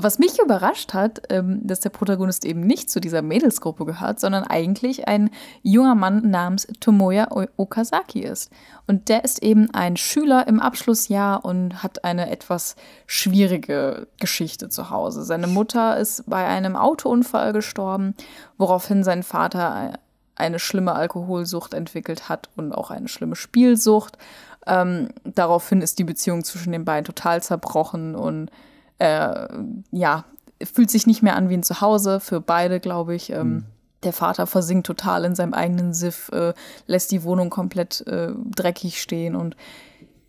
was 0.00 0.20
mich 0.20 0.38
überrascht 0.38 0.94
hat, 0.94 1.22
ähm, 1.28 1.60
dass 1.64 1.80
der 1.80 1.90
Protagonist 1.90 2.44
eben 2.44 2.60
nicht 2.60 2.88
zu 2.88 3.00
dieser 3.00 3.20
Mädelsgruppe 3.20 3.84
gehört, 3.84 4.20
sondern 4.20 4.44
eigentlich 4.44 5.08
ein 5.08 5.30
junger 5.62 5.96
Mann 5.96 6.30
namens 6.30 6.68
Tomoya 6.78 7.28
Okazaki 7.56 8.20
ist. 8.20 8.52
Und 8.86 9.08
der 9.08 9.24
ist 9.24 9.42
eben 9.42 9.74
ein 9.74 9.96
Schüler 9.96 10.46
im 10.46 10.60
Abschlussjahr 10.60 11.44
und 11.44 11.82
hat 11.82 12.04
eine 12.04 12.30
etwas 12.30 12.76
schwierige 13.06 14.06
Geschichte 14.20 14.68
zu 14.68 14.90
Hause. 14.90 15.24
Seine 15.24 15.48
Mutter 15.48 15.98
ist 15.98 16.30
bei 16.30 16.46
einem 16.46 16.76
Autounfall 16.76 17.52
gestorben, 17.52 18.14
woraufhin 18.56 19.02
sein 19.02 19.24
Vater 19.24 19.94
eine 20.36 20.60
schlimme 20.60 20.94
Alkoholsucht 20.94 21.74
entwickelt 21.74 22.28
hat 22.28 22.50
und 22.54 22.72
auch 22.72 22.92
eine 22.92 23.08
schlimme 23.08 23.34
Spielsucht. 23.34 24.16
Ähm, 24.64 25.08
daraufhin 25.24 25.82
ist 25.82 25.98
die 25.98 26.04
Beziehung 26.04 26.44
zwischen 26.44 26.70
den 26.70 26.84
beiden 26.84 27.04
total 27.04 27.42
zerbrochen 27.42 28.14
und 28.14 28.52
äh, 28.98 29.48
ja, 29.90 30.24
fühlt 30.62 30.90
sich 30.90 31.06
nicht 31.06 31.22
mehr 31.22 31.36
an 31.36 31.48
wie 31.48 31.54
ein 31.54 31.62
Zuhause 31.62 32.20
für 32.20 32.40
beide, 32.40 32.80
glaube 32.80 33.14
ich. 33.14 33.30
Ähm, 33.30 33.64
Der 34.04 34.12
Vater 34.12 34.46
versinkt 34.46 34.86
total 34.86 35.24
in 35.24 35.34
seinem 35.34 35.54
eigenen 35.54 35.92
Siff, 35.92 36.30
äh, 36.32 36.52
lässt 36.86 37.10
die 37.10 37.24
Wohnung 37.24 37.50
komplett 37.50 38.06
äh, 38.06 38.32
dreckig 38.54 39.00
stehen 39.00 39.34
und 39.34 39.56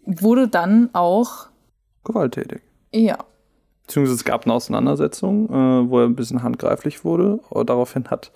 wurde 0.05 0.47
dann 0.47 0.89
auch, 0.93 1.47
Gewalttätig. 2.03 2.61
ja, 2.93 3.17
Beziehungsweise 3.85 4.15
es 4.15 4.23
gab 4.23 4.45
eine 4.45 4.53
Auseinandersetzung, 4.53 5.49
äh, 5.49 5.89
wo 5.89 5.99
er 5.99 6.05
ein 6.05 6.15
bisschen 6.15 6.43
handgreiflich 6.43 7.03
wurde. 7.03 7.39
Aber 7.49 7.65
daraufhin 7.65 8.07
hat 8.11 8.31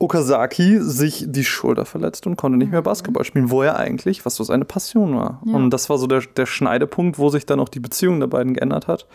Okazaki 0.00 0.80
sich 0.80 1.24
die 1.28 1.44
Schulter 1.44 1.84
verletzt 1.84 2.26
und 2.26 2.36
konnte 2.36 2.58
nicht 2.58 2.72
mehr 2.72 2.82
Basketball 2.82 3.24
spielen, 3.24 3.50
wo 3.50 3.62
er 3.62 3.76
eigentlich, 3.76 4.26
was 4.26 4.34
so 4.34 4.44
seine 4.44 4.64
Passion 4.64 5.16
war. 5.16 5.40
Ja. 5.46 5.54
Und 5.54 5.70
das 5.70 5.88
war 5.88 5.98
so 5.98 6.06
der, 6.06 6.22
der 6.36 6.46
Schneidepunkt, 6.46 7.18
wo 7.18 7.28
sich 7.30 7.46
dann 7.46 7.60
auch 7.60 7.68
die 7.68 7.80
Beziehung 7.80 8.20
der 8.20 8.26
beiden 8.26 8.54
geändert 8.54 8.88
hat. 8.88 9.06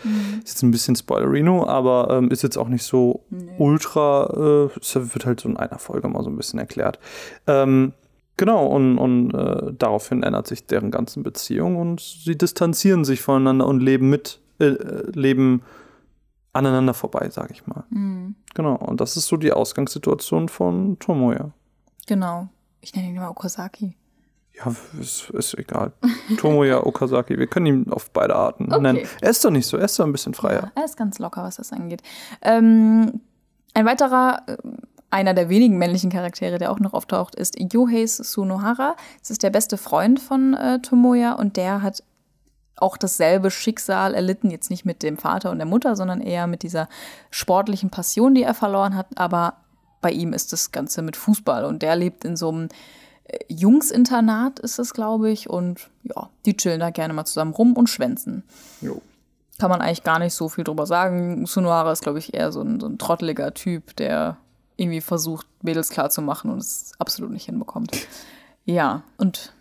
Ist 0.43 0.50
jetzt 0.50 0.63
ein 0.63 0.71
bisschen 0.71 0.95
Spoilerino, 0.95 1.67
aber 1.67 2.09
ähm, 2.12 2.31
ist 2.31 2.43
jetzt 2.43 2.57
auch 2.57 2.69
nicht 2.69 2.83
so 2.83 3.24
ultra, 3.57 4.69
äh, 4.74 4.79
es 4.79 4.95
wird 4.95 5.25
halt 5.25 5.41
so 5.41 5.50
in 5.50 5.57
einer 5.57 5.79
Folge 5.79 6.07
mal 6.07 6.24
so 6.24 6.29
ein 6.29 6.38
bisschen 6.38 6.59
erklärt. 6.59 7.00
Ähm, 7.45 7.93
Genau, 8.39 8.67
und, 8.67 8.98
und 8.98 9.33
äh, 9.33 9.74
daraufhin 9.77 10.24
ändert 10.24 10.48
sich 10.48 10.65
deren 10.65 10.91
ganzen 10.91 11.24
Beziehung 11.24 11.75
und 11.75 12.00
sie 12.00 12.38
distanzieren 12.38 13.03
sich 13.03 13.21
voneinander 13.21 13.67
und 13.67 13.81
leben 13.81 14.09
mit, 14.09 14.39
äh, 14.62 14.67
äh, 14.67 15.12
leben 15.12 15.62
aneinander 16.53 16.93
vorbei, 16.93 17.27
sag 17.31 17.51
ich 17.51 17.67
mal. 17.67 17.83
Genau, 18.56 18.75
und 18.75 19.00
das 19.01 19.15
ist 19.18 19.27
so 19.27 19.38
die 19.38 19.51
Ausgangssituation 19.53 20.50
von 20.50 20.98
Tomoya. 21.00 21.51
genau. 22.08 22.48
Ich 22.82 22.96
nenne 22.96 23.10
ihn 23.10 23.18
immer 23.18 23.29
Okazaki. 23.29 23.96
Ja, 24.56 24.74
ist, 25.00 25.29
ist 25.32 25.53
egal. 25.58 25.91
Tomoya 26.38 26.86
Okazaki, 26.86 27.38
wir 27.38 27.48
können 27.48 27.65
ihn 27.65 27.91
auf 27.91 28.10
beide 28.12 28.36
Arten 28.36 28.72
Okay. 28.72 28.82
nennen. 28.82 29.00
Er 29.22 29.29
ist 29.32 29.44
doch 29.44 29.51
nicht 29.51 29.68
so, 29.68 29.75
er 29.77 29.84
ist 29.86 30.00
doch 30.00 30.06
ein 30.06 30.12
bisschen 30.13 30.34
freier. 30.34 30.63
Ja, 30.63 30.72
er 30.75 30.86
ist 30.86 30.96
ganz 30.96 31.20
locker, 31.20 31.44
was 31.44 31.58
das 31.58 31.74
angeht. 31.74 32.01
Ähm, 32.41 33.20
Ein 33.74 33.86
weiterer, 33.86 34.41
äh, 34.48 34.58
einer 35.12 35.34
der 35.34 35.50
wenigen 35.50 35.77
männlichen 35.77 36.10
Charaktere, 36.10 36.58
der 36.58 36.72
auch 36.72 36.79
noch 36.79 36.94
auftaucht, 36.94 37.36
ist 37.36 37.58
Yohei 37.74 38.06
Sunohara. 38.08 38.96
Das 39.20 39.29
ist 39.29 39.44
der 39.44 39.50
beste 39.50 39.77
Freund 39.77 40.20
von 40.22 40.53
äh, 40.53 40.79
Tomoya 40.82 41.34
und 41.34 41.58
der 41.58 41.82
hat 41.82 42.01
auch 42.81 42.98
dasselbe 42.98 43.51
Schicksal 43.51 44.13
erlitten, 44.13 44.51
jetzt 44.51 44.69
nicht 44.69 44.86
mit 44.86 45.03
dem 45.03 45.17
Vater 45.17 45.51
und 45.51 45.57
der 45.57 45.67
Mutter, 45.67 45.95
sondern 45.95 46.21
eher 46.21 46.48
mit 46.48 46.63
dieser 46.63 46.88
sportlichen 47.31 47.89
Passion, 47.89 48.36
die 48.36 48.43
er 48.43 48.53
verloren 48.53 48.95
hat. 48.95 49.07
Aber 49.15 49.55
bei 50.01 50.12
ihm 50.12 50.33
ist 50.33 50.53
das 50.53 50.71
Ganze 50.71 51.01
mit 51.01 51.15
Fußball 51.15 51.65
und 51.65 51.81
der 51.81 51.95
lebt 51.95 52.24
in 52.25 52.36
so 52.36 52.50
einem 52.50 52.69
äh, 53.25 53.38
Jungsinternat, 53.48 54.59
ist 54.59 54.79
es, 54.79 54.93
glaube 54.93 55.29
ich. 55.29 55.50
Und 55.50 55.89
ja, 56.03 56.29
die 56.45 56.55
chillen 56.55 56.79
da 56.79 56.89
gerne 56.89 57.13
mal 57.13 57.25
zusammen 57.25 57.53
rum 57.53 57.74
und 57.74 57.89
schwänzen. 57.89 58.43
Jo. 58.81 59.01
Kann 59.57 59.69
man 59.69 59.81
eigentlich 59.81 60.03
gar 60.03 60.19
nicht 60.19 60.33
so 60.33 60.48
viel 60.48 60.63
drüber 60.63 60.86
sagen. 60.86 61.45
Sunohara 61.45 61.91
ist, 61.91 62.01
glaube 62.03 62.19
ich, 62.19 62.33
eher 62.33 62.51
so 62.51 62.62
ein, 62.62 62.79
so 62.79 62.88
ein 62.88 62.98
trotteliger 62.98 63.53
Typ, 63.53 63.95
der 63.98 64.38
irgendwie 64.77 65.01
versucht, 65.01 65.45
Mädels 65.62 65.89
klarzumachen 65.89 66.50
und 66.50 66.59
es 66.59 66.93
absolut 67.00 67.31
nicht 67.31 67.45
hinbekommt. 67.45 67.91
Ja, 68.65 69.01
und 69.17 69.51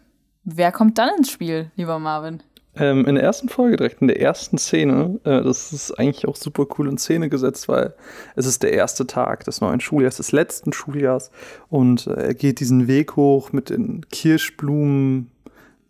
wer 0.45 0.71
kommt 0.71 0.99
dann 0.99 1.09
ins 1.17 1.31
Spiel, 1.31 1.71
lieber 1.77 1.99
Marvin? 1.99 2.43
Ähm, 2.79 3.05
in 3.07 3.15
der 3.17 3.25
ersten 3.25 3.49
Folge, 3.49 3.77
direkt 3.77 4.01
in 4.01 4.09
der 4.09 4.21
ersten 4.21 4.59
Szene, 4.59 5.19
äh, 5.25 5.43
das 5.43 5.73
ist 5.73 5.99
eigentlich 5.99 6.27
auch 6.27 6.37
super 6.37 6.67
cool 6.79 6.89
in 6.89 6.99
Szene 6.99 7.29
gesetzt, 7.29 7.69
weil 7.69 7.95
es 8.37 8.47
ist 8.47 8.63
der 8.63 8.73
erste 8.73 9.07
Tag 9.07 9.45
des 9.45 9.61
neuen 9.61 9.81
Schuljahres, 9.81 10.19
des 10.19 10.33
letzten 10.33 10.73
Schuljahrs 10.73 11.31
und 11.69 12.07
äh, 12.07 12.29
er 12.29 12.35
geht 12.35 12.61
diesen 12.61 12.87
Weg 12.87 13.17
hoch 13.17 13.53
mit 13.53 13.71
den 13.71 14.07
Kirschblumen, 14.11 15.31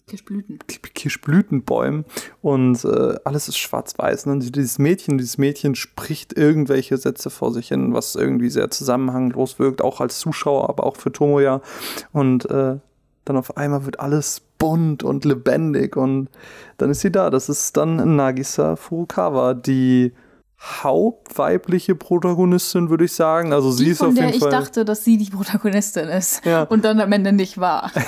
Kirschblüten. 0.08 0.58
Kirschblütenbäumen 0.94 2.04
und 2.40 2.84
äh, 2.84 3.16
alles 3.24 3.48
ist 3.48 3.58
schwarz-weiß. 3.58 4.24
Und 4.24 4.32
dann 4.32 4.40
sieht 4.40 4.56
dieses 4.56 4.78
Mädchen, 4.78 5.18
dieses 5.18 5.38
Mädchen 5.38 5.74
spricht 5.74 6.36
irgendwelche 6.36 6.96
Sätze 6.96 7.28
vor 7.30 7.52
sich 7.52 7.68
hin, 7.68 7.92
was 7.92 8.14
irgendwie 8.16 8.48
sehr 8.48 8.70
zusammenhanglos 8.70 9.58
wirkt, 9.58 9.82
auch 9.82 10.00
als 10.00 10.18
Zuschauer, 10.18 10.68
aber 10.70 10.84
auch 10.84 10.96
für 10.96 11.12
Tomoya. 11.12 11.60
Und 12.12 12.50
äh, 12.50 12.78
dann 13.24 13.36
auf 13.36 13.56
einmal 13.58 13.84
wird 13.84 14.00
alles 14.00 14.47
bunt 14.58 15.02
und 15.04 15.24
lebendig 15.24 15.96
und 15.96 16.28
dann 16.78 16.90
ist 16.90 17.00
sie 17.00 17.12
da. 17.12 17.30
Das 17.30 17.48
ist 17.48 17.76
dann 17.76 18.16
Nagisa 18.16 18.76
Furukawa, 18.76 19.54
die 19.54 20.12
hauptweibliche 20.60 21.94
Protagonistin, 21.94 22.90
würde 22.90 23.04
ich 23.04 23.12
sagen. 23.12 23.52
Also 23.52 23.70
sie 23.70 23.84
Die, 23.84 23.90
ist 23.92 23.98
von 23.98 24.08
auf 24.08 24.14
der 24.14 24.24
jeden 24.24 24.36
ich 24.36 24.42
Fall. 24.42 24.50
dachte, 24.50 24.84
dass 24.84 25.04
sie 25.04 25.16
die 25.16 25.30
Protagonistin 25.30 26.08
ist 26.08 26.44
Ja. 26.44 26.64
und 26.64 26.84
dann 26.84 27.00
am 27.00 27.12
Ende 27.12 27.32
nicht 27.32 27.58
war. 27.58 27.90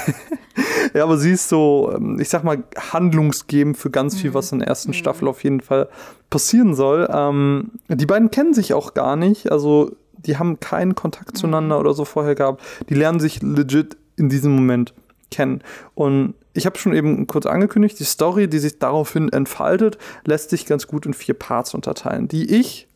Ja, 0.93 1.05
aber 1.05 1.17
sie 1.19 1.31
ist 1.31 1.49
so, 1.49 1.93
ähm, 1.95 2.19
ich 2.21 2.29
sag 2.29 2.43
mal, 2.43 2.65
handlungsgebend 2.93 3.77
für 3.79 3.91
ganz 3.91 4.17
viel, 4.19 4.35
was 4.35 4.51
in 4.51 4.59
der 4.59 4.69
ersten 4.69 4.93
Staffel 4.93 5.29
auf 5.29 5.45
jeden 5.45 5.61
Fall 5.61 5.89
passieren 6.31 6.75
soll. 6.75 7.09
Ähm, 7.13 7.71
die 7.89 8.07
beiden 8.07 8.31
kennen 8.31 8.53
sich 8.55 8.75
auch 8.75 8.93
gar 8.93 9.15
nicht, 9.15 9.53
also 9.53 9.93
die 10.19 10.37
haben 10.37 10.59
keinen 10.59 10.95
Kontakt 10.97 11.39
zueinander 11.39 11.79
oder 11.79 11.95
so 11.95 12.05
vorher 12.05 12.35
gehabt. 12.35 12.63
Die 12.89 12.95
lernen 12.95 13.21
sich 13.21 13.41
legit 13.43 13.97
in 14.17 14.29
diesem 14.29 14.53
Moment 14.55 14.93
kennen. 15.31 15.63
Und 15.95 16.35
ich 16.53 16.67
habe 16.67 16.79
schon 16.79 16.95
eben 16.95 17.27
kurz 17.27 17.47
angekündigt, 17.47 17.99
die 18.01 18.05
Story, 18.05 18.49
die 18.49 18.59
sich 18.59 18.79
daraufhin 18.79 19.29
entfaltet, 19.31 19.99
lässt 20.25 20.51
sich 20.51 20.67
ganz 20.67 20.87
gut 20.87 21.07
in 21.07 21.15
vier 21.15 21.35
Parts 21.35 21.75
unterteilen, 21.75 22.29
die 22.29 22.59
ich 22.59 22.89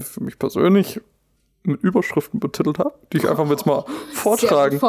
für 0.00 0.22
mich 0.22 0.38
persönlich 0.38 1.00
mit 1.62 1.82
Überschriften 1.82 2.38
betitelt 2.38 2.78
habe, 2.78 2.94
die 3.12 3.18
ich 3.18 3.28
einfach 3.28 3.48
jetzt 3.50 3.66
mal 3.66 3.84
vortragen, 4.12 4.80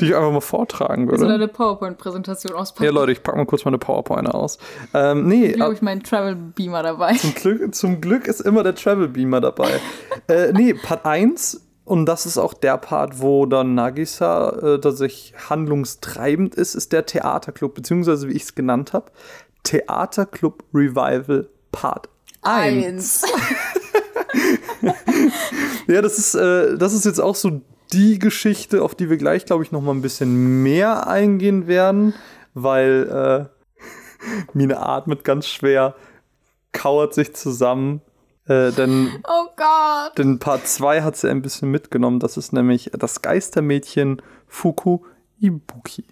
die 0.00 0.06
ich 0.06 0.16
einfach 0.16 0.32
mal 0.32 0.40
vortragen 0.40 1.06
würde. 1.06 1.20
so 1.20 1.26
eine 1.26 1.48
PowerPoint-Präsentation 1.48 2.54
auspacken. 2.54 2.84
Ja, 2.84 2.90
Leute, 2.90 3.12
ich 3.12 3.22
packe 3.22 3.36
mal 3.36 3.44
kurz 3.46 3.64
meine 3.64 3.78
PowerPoint 3.78 4.28
aus. 4.28 4.58
Ähm, 4.94 5.28
nee, 5.28 5.46
Ich 5.48 5.54
glaube, 5.54 5.74
ich 5.74 5.82
meinen 5.82 6.02
Travel 6.02 6.34
Beamer 6.34 6.82
dabei. 6.82 7.12
zum, 7.14 7.34
Glück, 7.34 7.74
zum 7.74 8.00
Glück 8.00 8.26
ist 8.26 8.40
immer 8.40 8.62
der 8.62 8.74
Travel 8.74 9.08
Beamer 9.08 9.40
dabei. 9.42 9.80
äh, 10.28 10.52
nee, 10.52 10.74
Part 10.74 11.04
1, 11.04 11.60
und 11.84 12.06
das 12.06 12.26
ist 12.26 12.38
auch 12.38 12.54
der 12.54 12.78
Part, 12.78 13.20
wo 13.20 13.46
dann 13.46 13.74
Nagisa 13.74 14.50
äh, 14.50 14.80
tatsächlich 14.80 15.34
handlungstreibend 15.48 16.54
ist, 16.54 16.74
ist 16.74 16.92
der 16.92 17.06
Theaterclub, 17.06 17.74
beziehungsweise 17.74 18.28
wie 18.28 18.32
ich 18.32 18.42
es 18.42 18.54
genannt 18.54 18.92
habe, 18.92 19.12
Theaterclub 19.64 20.64
Revival 20.72 21.48
Part 21.72 22.08
1. 22.42 23.24
Ja, 25.86 26.02
das 26.02 26.18
ist, 26.18 26.34
äh, 26.34 26.76
das 26.76 26.94
ist 26.94 27.04
jetzt 27.04 27.20
auch 27.20 27.34
so 27.34 27.60
die 27.92 28.18
Geschichte, 28.18 28.82
auf 28.82 28.94
die 28.94 29.10
wir 29.10 29.16
gleich, 29.16 29.46
glaube 29.46 29.62
ich, 29.62 29.72
noch 29.72 29.82
mal 29.82 29.92
ein 29.92 30.02
bisschen 30.02 30.62
mehr 30.62 31.06
eingehen 31.06 31.66
werden, 31.66 32.14
weil 32.54 33.48
äh, 33.50 34.52
Mine 34.54 34.80
atmet 34.80 35.24
ganz 35.24 35.46
schwer, 35.46 35.94
kauert 36.72 37.14
sich 37.14 37.34
zusammen, 37.34 38.00
äh, 38.46 38.72
denn, 38.72 39.08
Oh 39.26 39.46
Gott. 39.56 40.18
denn 40.18 40.38
Part 40.38 40.66
2 40.66 41.02
hat 41.02 41.16
sie 41.16 41.30
ein 41.30 41.42
bisschen 41.42 41.70
mitgenommen. 41.70 42.20
Das 42.20 42.36
ist 42.36 42.52
nämlich 42.52 42.90
das 42.98 43.22
Geistermädchen 43.22 44.20
Fuku 44.46 45.00
Ibuki. 45.40 46.04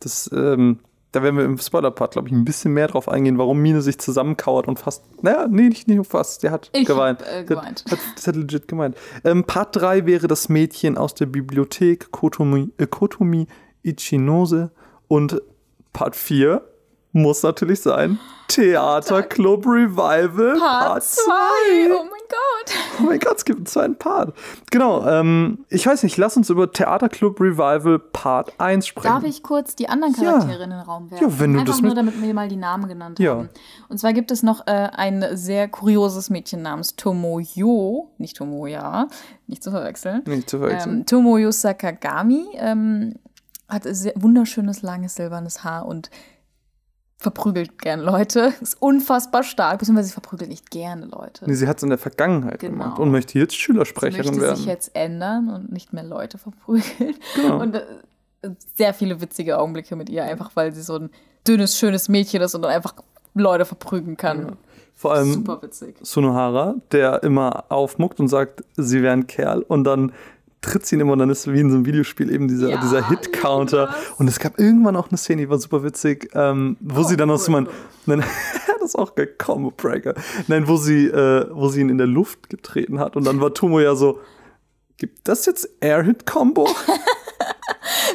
Das, 0.00 0.30
ähm, 0.32 0.78
da 1.12 1.22
werden 1.22 1.36
wir 1.36 1.44
im 1.44 1.58
Spoiler-Part, 1.58 2.12
glaube 2.12 2.28
ich, 2.28 2.34
ein 2.34 2.44
bisschen 2.44 2.72
mehr 2.72 2.86
drauf 2.86 3.08
eingehen, 3.08 3.36
warum 3.36 3.58
Mine 3.58 3.82
sich 3.82 3.98
zusammenkauert 3.98 4.68
und 4.68 4.78
fast, 4.78 5.02
naja, 5.22 5.46
nee, 5.50 5.68
nicht, 5.68 5.88
nicht 5.88 6.06
fast, 6.06 6.42
der 6.44 6.52
hat 6.52 6.70
Ich 6.72 6.86
geweint. 6.86 7.20
hab, 7.20 7.26
äh, 7.28 7.32
Der 7.32 7.44
geweint. 7.44 7.84
Hat, 7.90 7.98
das 8.14 8.26
hat 8.28 8.36
legit 8.36 8.68
gemeint. 8.68 8.96
Ähm, 9.24 9.44
Part 9.44 9.74
3 9.76 10.06
wäre 10.06 10.28
das 10.28 10.48
Mädchen 10.48 10.96
aus 10.96 11.14
der 11.14 11.26
Bibliothek 11.26 12.12
Kotomi, 12.12 12.70
äh, 12.78 12.86
Kotomi 12.86 13.46
Ichinose 13.82 14.70
und 15.08 15.42
Part 15.92 16.14
4 16.14 16.62
muss 17.12 17.42
natürlich 17.42 17.80
sein 17.80 18.18
Theaterclub 18.48 19.64
Revival 19.64 20.56
Part 20.58 21.04
2. 21.04 21.22
Oh 21.92 22.02
mein 22.02 22.20
Gott. 22.28 22.74
Oh 22.98 23.02
mein 23.04 23.18
Gott, 23.20 23.36
es 23.36 23.44
gibt 23.44 23.58
einen 23.60 23.66
zweiten 23.66 23.96
Part. 23.96 24.34
Genau, 24.72 25.06
ähm, 25.06 25.64
ich 25.68 25.86
weiß 25.86 26.02
nicht, 26.02 26.16
lass 26.16 26.36
uns 26.36 26.50
über 26.50 26.70
Theaterclub 26.70 27.40
Revival 27.40 27.98
Part 27.98 28.52
1 28.58 28.86
sprechen. 28.88 29.06
Darf 29.14 29.24
ich 29.24 29.42
kurz 29.44 29.76
die 29.76 29.88
anderen 29.88 30.14
Ja. 30.14 30.32
Charaktere 30.32 30.64
in 30.64 30.70
den 30.70 30.80
Raum 30.80 31.10
werfen? 31.10 31.28
Ja, 31.28 31.38
wenn 31.38 31.52
du 31.54 31.60
Einfach 31.60 31.74
das 31.74 31.80
nur, 31.82 31.90
mit- 31.90 31.98
damit 31.98 32.20
wir 32.22 32.34
mal 32.34 32.48
die 32.48 32.56
Namen 32.56 32.88
genannt 32.88 33.18
Ja. 33.20 33.36
haben. 33.36 33.48
Und 33.88 33.98
zwar 33.98 34.12
gibt 34.12 34.30
es 34.32 34.42
noch 34.42 34.66
äh, 34.66 34.88
ein 34.96 35.24
sehr 35.36 35.68
kurioses 35.68 36.28
Mädchen 36.28 36.62
namens 36.62 36.96
Tomoyo, 36.96 38.10
nicht 38.18 38.36
Tomoya, 38.36 39.06
nicht 39.46 39.62
zu 39.62 39.70
verwechseln. 39.70 40.22
Nicht 40.26 40.50
zu 40.50 40.58
verwechseln. 40.58 40.98
Ähm, 41.00 41.06
Tomoyo 41.06 41.50
Sakagami 41.52 42.46
ähm, 42.56 43.14
hat 43.68 43.84
sehr 43.84 44.12
wunderschönes, 44.16 44.82
langes, 44.82 45.14
silbernes 45.14 45.62
Haar 45.62 45.86
und 45.86 46.10
verprügelt 47.20 47.78
gern 47.78 48.00
Leute. 48.00 48.52
Ist 48.60 48.80
unfassbar 48.80 49.42
stark, 49.42 49.78
beziehungsweise 49.78 50.08
sie 50.08 50.12
verprügelt 50.14 50.48
nicht 50.50 50.70
gerne 50.70 51.06
Leute. 51.06 51.44
nee, 51.46 51.54
sie 51.54 51.68
hat 51.68 51.76
es 51.76 51.82
in 51.82 51.90
der 51.90 51.98
Vergangenheit 51.98 52.60
Genau. 52.60 52.72
gemacht 52.84 52.98
und 52.98 53.10
möchte 53.10 53.38
jetzt 53.38 53.52
Sie 53.52 53.58
Schülersprecherin 53.58 54.26
möchte 54.26 54.40
werden. 54.40 54.56
sich 54.56 54.66
jetzt 54.66 54.90
ändern 54.94 55.48
und 55.50 55.70
nicht 55.72 55.92
mehr 55.92 56.04
Leute 56.04 56.38
verprügeln. 56.38 57.14
Genau. 57.36 57.60
Und 57.60 57.74
äh, 57.76 58.50
sehr 58.74 58.94
viele 58.94 59.20
witzige 59.20 59.58
Augenblicke 59.58 59.96
mit 59.96 60.08
ihr, 60.08 60.24
einfach 60.24 60.50
weil 60.54 60.72
sie 60.74 60.82
so 60.82 60.96
ein 60.96 61.10
dünnes, 61.46 61.78
schönes 61.78 62.08
Mädchen 62.08 62.40
ist 62.42 62.54
und 62.54 62.62
dann 62.62 62.70
einfach 62.72 62.94
Leute 63.34 63.64
verprügeln 63.64 64.16
kann. 64.16 64.56
Vor 64.94 65.14
allem 65.14 65.32
Super 65.32 65.62
witzig. 65.62 65.96
Sunohara, 66.02 66.74
der 66.92 67.22
immer 67.22 67.64
aufmuckt 67.70 68.18
und 68.20 68.28
sagt, 68.28 68.64
sie 68.76 69.02
wäre 69.02 69.12
ein 69.14 69.26
Kerl 69.26 69.62
und 69.62 69.84
dann 69.84 70.12
tritt 70.60 70.84
sie 70.84 70.96
ihn 70.96 71.00
immer 71.00 71.12
und 71.12 71.20
dann 71.20 71.30
ist 71.30 71.50
wie 71.50 71.60
in 71.60 71.70
so 71.70 71.76
einem 71.76 71.86
Videospiel 71.86 72.30
eben 72.30 72.48
dieser, 72.48 72.68
Ja, 72.68 72.80
dieser 72.80 73.08
Hit-Counter. 73.08 73.94
Und 74.18 74.28
es 74.28 74.38
gab 74.38 74.58
irgendwann 74.58 74.96
auch 74.96 75.08
eine 75.08 75.16
Szene, 75.16 75.42
die 75.42 75.48
war 75.48 75.58
super 75.58 75.82
witzig, 75.82 76.30
ähm, 76.34 76.76
wo 76.80 77.00
Oh, 77.00 77.04
sie 77.04 77.16
dann 77.16 77.30
aus 77.30 77.48
cool, 77.48 77.66
so 77.66 77.70
Nein, 78.06 78.24
das 78.80 78.90
ist 78.90 78.96
auch 78.96 79.14
geil, 79.14 79.28
Combo 79.38 79.70
Breaker. 79.70 80.14
Nein, 80.48 80.68
wo 80.68 80.76
sie, 80.76 81.06
äh, 81.06 81.46
wo 81.50 81.68
sie 81.68 81.80
ihn 81.80 81.88
in 81.88 81.98
der 81.98 82.06
Luft 82.06 82.50
getreten 82.50 82.98
hat 83.00 83.16
und 83.16 83.24
dann 83.26 83.40
war 83.40 83.54
Tomo 83.54 83.80
ja 83.80 83.94
so, 83.94 84.20
gibt 84.98 85.26
das 85.28 85.46
jetzt 85.46 85.68
Air-Hit-Combo? 85.80 86.68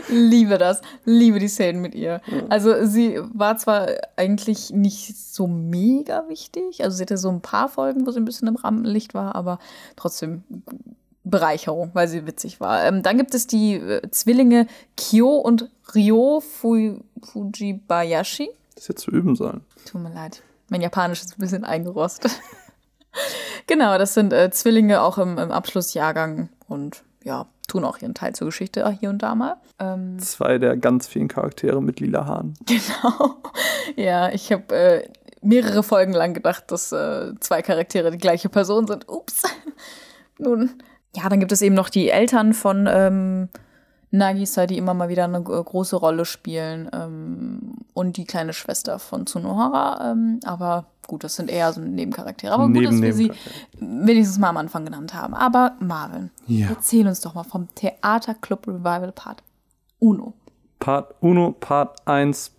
Liebe 0.09 0.59
das, 0.59 0.81
liebe 1.03 1.39
die 1.39 1.47
Szenen 1.47 1.81
mit 1.81 1.95
ihr. 1.95 2.21
Also 2.49 2.85
sie 2.85 3.19
war 3.33 3.57
zwar 3.57 3.87
eigentlich 4.15 4.69
nicht 4.71 5.17
so 5.17 5.47
mega 5.47 6.25
wichtig, 6.29 6.83
also 6.83 6.95
sie 6.95 7.03
hatte 7.03 7.17
so 7.17 7.29
ein 7.29 7.41
paar 7.41 7.69
Folgen, 7.69 8.05
wo 8.05 8.11
sie 8.11 8.19
ein 8.19 8.25
bisschen 8.25 8.47
im 8.47 8.55
Rampenlicht 8.55 9.15
war, 9.15 9.33
aber 9.35 9.57
trotzdem 9.95 10.43
Bereicherung, 11.25 11.91
weil 11.93 12.07
sie 12.07 12.25
witzig 12.25 12.59
war. 12.59 12.85
Ähm, 12.85 13.03
dann 13.03 13.17
gibt 13.17 13.33
es 13.33 13.47
die 13.47 13.75
äh, 13.75 14.09
Zwillinge 14.11 14.67
Kyo 14.95 15.37
und 15.37 15.69
Ryo 15.93 16.39
Fu 16.41 16.99
Fujibayashi. 17.21 18.49
Das 18.75 18.89
hätte 18.89 19.01
zu 19.01 19.11
üben 19.11 19.35
sein. 19.35 19.61
Tut 19.85 20.01
mir 20.01 20.13
leid. 20.13 20.41
Mein 20.69 20.81
Japanisch 20.81 21.21
ist 21.21 21.37
ein 21.37 21.41
bisschen 21.41 21.65
eingerostet. 21.65 22.31
genau, 23.67 23.97
das 23.97 24.13
sind 24.13 24.33
äh, 24.33 24.49
Zwillinge 24.51 25.01
auch 25.01 25.17
im, 25.17 25.37
im 25.37 25.51
Abschlussjahrgang 25.51 26.49
und 26.67 27.03
ja, 27.23 27.47
tun 27.67 27.83
auch 27.83 27.97
ihren 27.97 28.13
Teil 28.13 28.33
zur 28.33 28.47
Geschichte 28.47 28.89
hier 28.99 29.09
und 29.09 29.19
da 29.19 29.35
mal. 29.35 29.57
Ähm, 29.79 30.19
Zwei 30.19 30.57
der 30.57 30.77
ganz 30.77 31.07
vielen 31.07 31.27
Charaktere 31.27 31.81
mit 31.81 31.99
lila 31.99 32.25
Haaren. 32.25 32.53
genau. 32.65 33.35
Ja, 33.95 34.31
ich 34.31 34.51
habe 34.51 34.75
äh, 34.75 35.09
mehrere 35.41 35.83
Folgen 35.83 36.13
lang 36.13 36.33
gedacht, 36.33 36.71
dass 36.71 36.91
äh, 36.91 37.33
zwei 37.39 37.61
Charaktere 37.61 38.11
die 38.11 38.17
gleiche 38.17 38.49
Person 38.49 38.87
sind. 38.87 39.09
Ups. 39.09 39.43
Nun, 40.37 40.71
ja, 41.15 41.29
dann 41.29 41.39
gibt 41.39 41.51
es 41.51 41.61
eben 41.61 41.75
noch 41.75 41.89
die 41.89 42.09
Eltern 42.09 42.53
von 42.53 42.87
ähm, 42.89 43.49
Nagisa, 44.11 44.65
die 44.65 44.77
immer 44.77 44.93
mal 44.93 45.09
wieder 45.09 45.25
eine 45.25 45.41
große 45.41 45.95
Rolle 45.95 46.25
spielen. 46.25 46.89
Ähm, 46.93 47.73
und 47.93 48.17
die 48.17 48.25
kleine 48.25 48.53
Schwester 48.53 48.99
von 48.99 49.25
Tsunohara. 49.25 50.11
Ähm, 50.11 50.39
aber 50.43 50.85
gut, 51.07 51.23
das 51.23 51.35
sind 51.35 51.49
eher 51.49 51.71
so 51.73 51.81
Nebencharaktere. 51.81 52.53
Aber 52.53 52.63
gut, 52.65 52.73
Neben- 52.73 52.85
dass 52.91 53.01
wir 53.01 53.13
sie 53.13 53.31
wenigstens 53.79 54.37
mal 54.37 54.49
am 54.49 54.57
Anfang 54.57 54.83
genannt 54.85 55.13
haben. 55.13 55.33
Aber 55.33 55.75
Marvin, 55.79 56.29
Ja. 56.47 56.67
erzähl 56.69 57.07
uns 57.07 57.21
doch 57.21 57.33
mal 57.35 57.43
vom 57.43 57.67
Theaterclub 57.75 58.67
Revival 58.67 59.11
Part 59.13 59.43
Uno. 59.99 60.33
Part 60.79 61.15
Uno, 61.21 61.53
Part 61.53 62.05
1, 62.07 62.51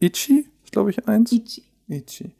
Ichi, 0.00 0.48
glaube 0.70 0.90
ich 0.90 1.08
1. 1.08 1.32
Ichi. 1.32 1.64
Ichi. 1.88 2.34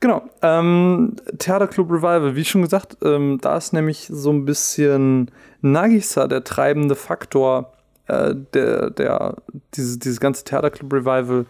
Genau. 0.00 0.22
Ähm, 0.42 1.16
Theaterclub 1.38 1.90
Revival, 1.90 2.36
wie 2.36 2.44
schon 2.44 2.62
gesagt, 2.62 2.98
ähm, 3.02 3.38
da 3.40 3.56
ist 3.56 3.72
nämlich 3.72 4.08
so 4.10 4.30
ein 4.30 4.44
bisschen 4.44 5.30
Nagisa 5.62 6.26
der 6.26 6.44
treibende 6.44 6.94
Faktor, 6.94 7.72
äh, 8.08 8.34
der, 8.54 8.90
der 8.90 9.36
diese, 9.74 9.98
dieses 9.98 10.20
ganze 10.20 10.44
Theaterclub 10.44 10.92
Revival 10.92 11.46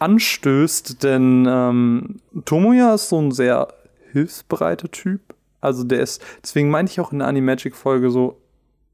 anstößt, 0.00 1.02
denn 1.02 1.46
ähm, 1.48 2.16
Tomoya 2.44 2.94
ist 2.94 3.10
so 3.10 3.20
ein 3.20 3.30
sehr 3.30 3.68
hilfsbereiter 4.12 4.90
Typ. 4.90 5.20
Also 5.60 5.84
der 5.84 6.00
ist, 6.00 6.22
deswegen 6.42 6.70
meinte 6.70 6.90
ich 6.90 7.00
auch 7.00 7.12
in 7.12 7.18
der 7.18 7.28
Animagic-Folge 7.28 8.10
so, 8.10 8.40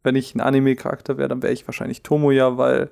wenn 0.02 0.16
ich 0.16 0.34
ein 0.34 0.40
Anime-Charakter 0.40 1.16
wäre, 1.16 1.28
dann 1.28 1.42
wäre 1.42 1.52
ich 1.52 1.66
wahrscheinlich 1.66 2.02
Tomoya, 2.02 2.58
weil 2.58 2.90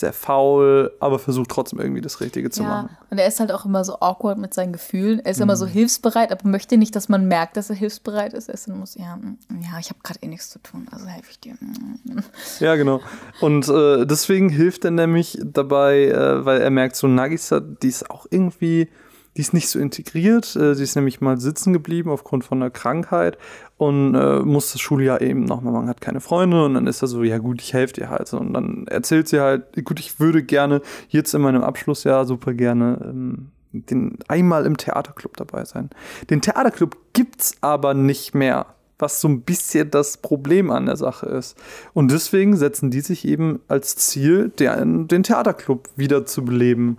sehr 0.00 0.12
faul, 0.12 0.92
aber 1.00 1.18
versucht 1.18 1.50
trotzdem 1.50 1.80
irgendwie 1.80 2.00
das 2.00 2.20
Richtige 2.20 2.50
zu 2.50 2.62
Ja, 2.62 2.68
machen. 2.68 2.96
und 3.10 3.18
er 3.18 3.26
ist 3.26 3.40
halt 3.40 3.50
auch 3.52 3.64
immer 3.64 3.84
so 3.84 3.98
awkward 4.00 4.38
mit 4.38 4.54
seinen 4.54 4.72
Gefühlen. 4.72 5.20
Er 5.24 5.30
ist 5.32 5.40
immer 5.40 5.56
so 5.56 5.66
hilfsbereit, 5.66 6.32
aber 6.32 6.48
möchte 6.48 6.76
nicht, 6.76 6.94
dass 6.96 7.08
man 7.08 7.26
merkt, 7.28 7.56
dass 7.56 7.70
er 7.70 7.76
hilfsbereit 7.76 8.32
ist. 8.34 8.48
Er 8.48 8.54
ist 8.54 8.68
dann 8.68 8.78
muss, 8.78 8.94
ja, 8.94 9.16
mm, 9.16 9.38
ja, 9.62 9.78
ich 9.78 9.88
habe 9.90 9.98
gerade 10.02 10.20
eh 10.22 10.28
nichts 10.28 10.50
zu 10.50 10.58
tun, 10.60 10.86
also 10.90 11.06
helfe 11.06 11.30
ich 11.30 11.40
dir. 11.40 11.54
Ja, 12.60 12.76
genau. 12.76 13.00
Und 13.40 13.68
äh, 13.68 14.06
deswegen 14.06 14.48
hilft 14.48 14.84
er 14.84 14.90
nämlich 14.90 15.38
dabei, 15.42 16.06
äh, 16.06 16.44
weil 16.44 16.60
er 16.60 16.70
merkt, 16.70 16.96
so 16.96 17.06
Nagisa, 17.06 17.60
die 17.60 17.88
ist 17.88 18.10
auch 18.10 18.26
irgendwie, 18.30 18.88
die 19.36 19.40
ist 19.40 19.52
nicht 19.52 19.68
so 19.68 19.78
integriert. 19.78 20.56
Äh, 20.56 20.74
sie 20.74 20.82
ist 20.82 20.96
nämlich 20.96 21.20
mal 21.20 21.38
sitzen 21.38 21.72
geblieben 21.72 22.10
aufgrund 22.10 22.44
von 22.44 22.62
einer 22.62 22.70
Krankheit 22.70 23.38
und 23.76 24.14
äh, 24.14 24.40
muss 24.40 24.72
das 24.72 24.80
Schuljahr 24.80 25.20
eben 25.20 25.44
nochmal 25.44 25.72
machen, 25.72 25.88
hat 25.88 26.00
keine 26.00 26.20
Freunde 26.20 26.64
und 26.64 26.74
dann 26.74 26.86
ist 26.86 27.02
er 27.02 27.08
so, 27.08 27.22
ja 27.22 27.38
gut, 27.38 27.60
ich 27.60 27.74
helfe 27.74 27.94
dir 27.94 28.10
halt. 28.10 28.32
Und 28.32 28.54
dann 28.54 28.86
erzählt 28.88 29.28
sie 29.28 29.40
halt, 29.40 29.84
gut, 29.84 30.00
ich 30.00 30.18
würde 30.18 30.42
gerne 30.42 30.80
jetzt 31.08 31.34
in 31.34 31.42
meinem 31.42 31.62
Abschlussjahr 31.62 32.24
super 32.24 32.54
gerne 32.54 32.98
ähm, 33.04 33.50
den, 33.72 34.18
einmal 34.28 34.64
im 34.64 34.76
Theaterclub 34.76 35.36
dabei 35.36 35.64
sein. 35.64 35.90
Den 36.30 36.40
Theaterclub 36.40 36.96
gibt's 37.12 37.56
aber 37.60 37.94
nicht 37.94 38.34
mehr 38.34 38.66
was 38.98 39.20
so 39.20 39.28
ein 39.28 39.42
bisschen 39.42 39.90
das 39.90 40.16
Problem 40.16 40.70
an 40.70 40.86
der 40.86 40.96
Sache 40.96 41.26
ist. 41.26 41.56
Und 41.92 42.10
deswegen 42.10 42.56
setzen 42.56 42.90
die 42.90 43.00
sich 43.02 43.26
eben 43.26 43.60
als 43.68 43.96
Ziel, 43.96 44.48
den, 44.48 45.06
den 45.06 45.22
Theaterclub 45.22 45.90
wieder 45.96 46.24
zu 46.24 46.44
beleben. 46.44 46.96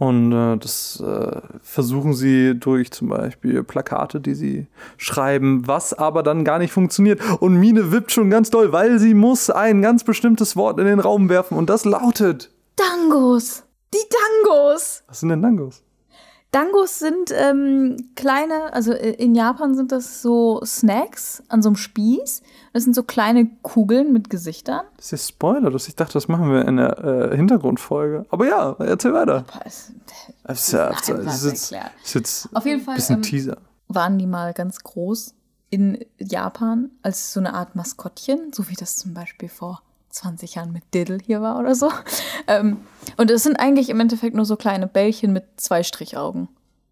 Und 0.00 0.32
äh, 0.32 0.56
das 0.56 0.98
äh, 1.06 1.42
versuchen 1.62 2.14
sie 2.14 2.58
durch 2.58 2.90
zum 2.90 3.10
Beispiel 3.10 3.62
Plakate, 3.62 4.18
die 4.18 4.32
sie 4.32 4.66
schreiben, 4.96 5.66
was 5.66 5.92
aber 5.92 6.22
dann 6.22 6.42
gar 6.42 6.58
nicht 6.58 6.72
funktioniert. 6.72 7.20
Und 7.40 7.56
Mine 7.56 7.92
wippt 7.92 8.10
schon 8.10 8.30
ganz 8.30 8.48
doll, 8.48 8.72
weil 8.72 8.98
sie 8.98 9.12
muss 9.12 9.50
ein 9.50 9.82
ganz 9.82 10.02
bestimmtes 10.02 10.56
Wort 10.56 10.80
in 10.80 10.86
den 10.86 11.00
Raum 11.00 11.28
werfen 11.28 11.58
und 11.58 11.68
das 11.68 11.84
lautet. 11.84 12.50
Dangos! 12.76 13.64
Die 13.92 13.98
Dangos! 14.42 15.02
Was 15.06 15.20
sind 15.20 15.28
denn 15.28 15.42
Dangos? 15.42 15.82
Dangos 16.52 16.98
sind 16.98 17.30
ähm, 17.32 18.10
kleine, 18.16 18.72
also 18.72 18.92
äh, 18.92 19.12
in 19.12 19.34
Japan 19.36 19.74
sind 19.76 19.92
das 19.92 20.20
so 20.20 20.60
Snacks 20.64 21.42
an 21.48 21.62
so 21.62 21.68
einem 21.68 21.76
Spieß. 21.76 22.42
Das 22.72 22.82
sind 22.82 22.94
so 22.94 23.04
kleine 23.04 23.46
Kugeln 23.62 24.12
mit 24.12 24.30
Gesichtern. 24.30 24.80
Das 24.96 25.06
ist 25.06 25.12
ja 25.12 25.18
Spoiler. 25.18 25.70
Das, 25.70 25.86
ich 25.86 25.94
dachte, 25.94 26.14
das 26.14 26.26
machen 26.26 26.50
wir 26.52 26.66
in 26.66 26.76
der 26.78 26.98
äh, 27.32 27.36
Hintergrundfolge. 27.36 28.26
Aber 28.30 28.48
ja, 28.48 28.74
erzähl 28.80 29.12
weiter. 29.12 29.44
Boah, 29.52 29.60
es- 29.64 29.92
Das 30.42 30.64
ist, 30.66 30.72
ja, 30.72 30.88
Das 30.88 31.06
das 31.06 31.42
ist 31.44 31.72
ist 32.04 32.14
jetzt, 32.14 32.48
Auf 32.52 32.66
jeden 32.66 32.80
Fall, 32.80 32.94
ein 32.94 32.96
bisschen 32.96 33.16
ähm, 33.16 33.22
Teaser. 33.22 33.58
waren 33.86 34.18
die 34.18 34.26
mal 34.26 34.52
ganz 34.52 34.80
groß 34.80 35.34
in 35.70 36.04
Japan 36.18 36.90
als 37.02 37.32
so 37.32 37.38
eine 37.38 37.54
Art 37.54 37.76
Maskottchen, 37.76 38.52
so 38.52 38.68
wie 38.68 38.74
das 38.74 38.96
zum 38.96 39.14
Beispiel 39.14 39.48
vor 39.48 39.82
20 40.10 40.56
Jahren 40.56 40.72
mit 40.72 40.82
Diddle 40.94 41.18
hier 41.24 41.40
war 41.40 41.58
oder 41.58 41.74
so. 41.74 41.90
Ähm, 42.46 42.78
und 43.16 43.30
es 43.30 43.44
sind 43.44 43.56
eigentlich 43.56 43.90
im 43.90 44.00
Endeffekt 44.00 44.34
nur 44.34 44.44
so 44.44 44.56
kleine 44.56 44.86
Bällchen 44.88 45.32
mit 45.32 45.44
zwei 45.56 45.82
Strichaugen. 45.82 46.48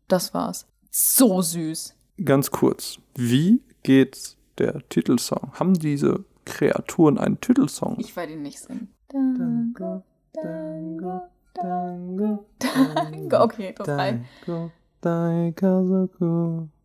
Das 0.06 0.32
war's. 0.32 0.66
So 0.90 1.42
süß. 1.42 1.94
Ganz 2.24 2.50
kurz. 2.50 2.98
Wie 3.16 3.60
geht 3.82 4.36
der 4.58 4.86
Titelsong? 4.88 5.52
Haben 5.54 5.74
diese 5.74 6.24
Kreaturen 6.44 7.18
einen 7.18 7.40
Titelsong? 7.40 7.96
Ich 7.98 8.14
werde 8.14 8.34
ihn 8.34 8.42
nicht 8.42 8.60
singen. 8.60 8.92
Dango, 9.08 10.04
Dango, 10.32 11.22
Dango, 11.54 12.46
Dango. 12.58 13.42
Okay. 13.42 13.74
Daiko, 13.84 14.70
Daikazoku. 15.00 16.66
Der 16.66 16.77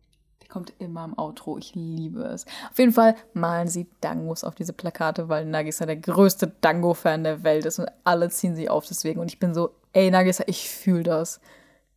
kommt 0.54 0.72
immer 0.78 1.04
im 1.04 1.18
Outro. 1.18 1.58
Ich 1.58 1.74
liebe 1.74 2.22
es. 2.22 2.46
Auf 2.70 2.78
jeden 2.78 2.92
Fall 2.92 3.16
malen 3.32 3.66
sie 3.66 3.88
Dangos 4.00 4.44
auf 4.44 4.54
diese 4.54 4.72
Plakate, 4.72 5.28
weil 5.28 5.44
Nagisa 5.46 5.84
der 5.84 5.96
größte 5.96 6.52
Dango-Fan 6.60 7.24
der 7.24 7.42
Welt 7.42 7.64
ist 7.66 7.80
und 7.80 7.88
alle 8.04 8.30
ziehen 8.30 8.54
sie 8.54 8.68
auf 8.68 8.86
deswegen. 8.86 9.18
Und 9.18 9.32
ich 9.32 9.40
bin 9.40 9.52
so, 9.52 9.70
ey 9.92 10.12
Nagisa, 10.12 10.44
ich 10.46 10.70
fühle 10.70 11.02
das. 11.02 11.40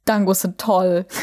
Dangos 0.06 0.42
sind 0.42 0.58
toll. 0.58 1.06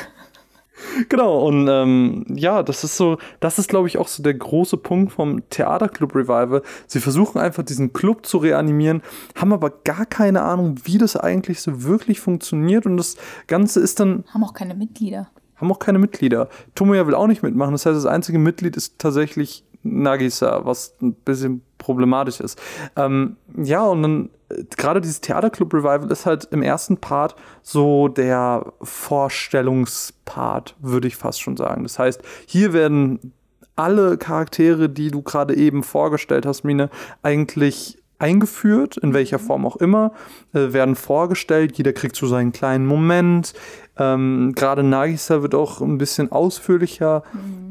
Genau, 1.09 1.47
und 1.47 1.69
ähm, 1.69 2.27
ja, 2.29 2.65
das 2.65 2.83
ist 2.83 2.97
so, 2.97 3.19
das 3.39 3.61
ist, 3.61 3.69
glaube 3.69 3.87
ich, 3.87 3.97
auch 3.97 4.09
so 4.09 4.25
der 4.25 4.35
große 4.35 4.77
Punkt 4.77 5.13
vom 5.13 5.49
Theaterclub 5.49 6.17
Revival. 6.17 6.63
Sie 6.89 6.99
versuchen 6.99 7.41
einfach 7.41 7.63
diesen 7.63 7.93
Club 7.93 8.27
zu 8.27 8.39
reanimieren, 8.39 9.01
haben 9.37 9.53
aber 9.53 9.71
gar 9.71 10.05
keine 10.05 10.43
Ahnung, 10.43 10.81
wie 10.83 10.99
das 10.99 11.17
eigentlich 11.17 11.61
so 11.61 11.85
wirklich 11.85 12.19
funktioniert. 12.19 12.87
Und 12.87 12.97
das 12.97 13.17
Ganze 13.47 13.79
ist 13.79 14.01
dann 14.01 14.25
Haben 14.35 14.43
auch 14.43 14.53
keine 14.53 14.75
Mitglieder. 14.75 15.31
Haben 15.57 15.71
auch 15.71 15.79
keine 15.79 15.99
Mitglieder. 15.99 16.49
Tomoya 16.75 17.07
will 17.07 17.15
auch 17.15 17.27
nicht 17.27 17.43
mitmachen. 17.43 17.73
Das 17.73 17.87
heißt, 17.87 17.97
das 17.97 18.07
einzige 18.07 18.39
Mitglied 18.39 18.77
ist 18.77 18.99
tatsächlich 18.99 19.65
Nagisa, 19.85 20.65
was 20.65 20.95
ein 21.03 21.13
bisschen 21.15 21.63
problematisch 21.79 22.41
ist. 22.41 22.61
Ähm, 22.97 23.37
ja, 23.57 23.85
und 23.85 24.03
dann 24.03 24.31
äh, 24.49 24.65
gerade 24.77 25.01
dieses 25.01 25.21
Theaterclub 25.21 25.73
Revival 25.75 26.11
ist 26.11 26.27
halt 26.27 26.49
im 26.51 26.63
ersten 26.63 26.97
Part 26.97 27.37
so 27.63 28.09
der 28.09 28.73
Vorstellungspart, 28.83 30.77
würde 30.81 31.07
ich 31.07 31.17
fast 31.17 31.43
schon 31.43 31.57
sagen. 31.57 31.83
Das 31.83 31.99
heißt, 31.99 32.23
hier 32.47 32.73
werden 32.73 33.33
alle 33.77 34.17
Charaktere, 34.17 34.89
die 34.89 35.11
du 35.11 35.23
gerade 35.23 35.55
eben 35.55 35.83
vorgestellt 35.83 36.47
hast, 36.47 36.65
Mine, 36.65 36.91
eigentlich 37.23 37.99
eingeführt, 38.19 38.97
in 38.97 39.13
welcher 39.13 39.39
Form 39.39 39.67
auch 39.67 39.77
immer, 39.77 40.13
äh, 40.55 40.73
werden 40.73 40.95
vorgestellt. 40.95 41.77
Jeder 41.77 41.93
kriegt 41.93 42.17
so 42.17 42.27
seinen 42.27 42.53
kleinen 42.53 42.87
Moment. 42.87 43.53
Ähm, 43.97 44.53
Gerade 44.55 44.83
Nagisa 44.83 45.43
wird 45.43 45.55
auch 45.55 45.81
ein 45.81 45.99
bisschen 45.99 46.33
ausführlicher 46.33 47.23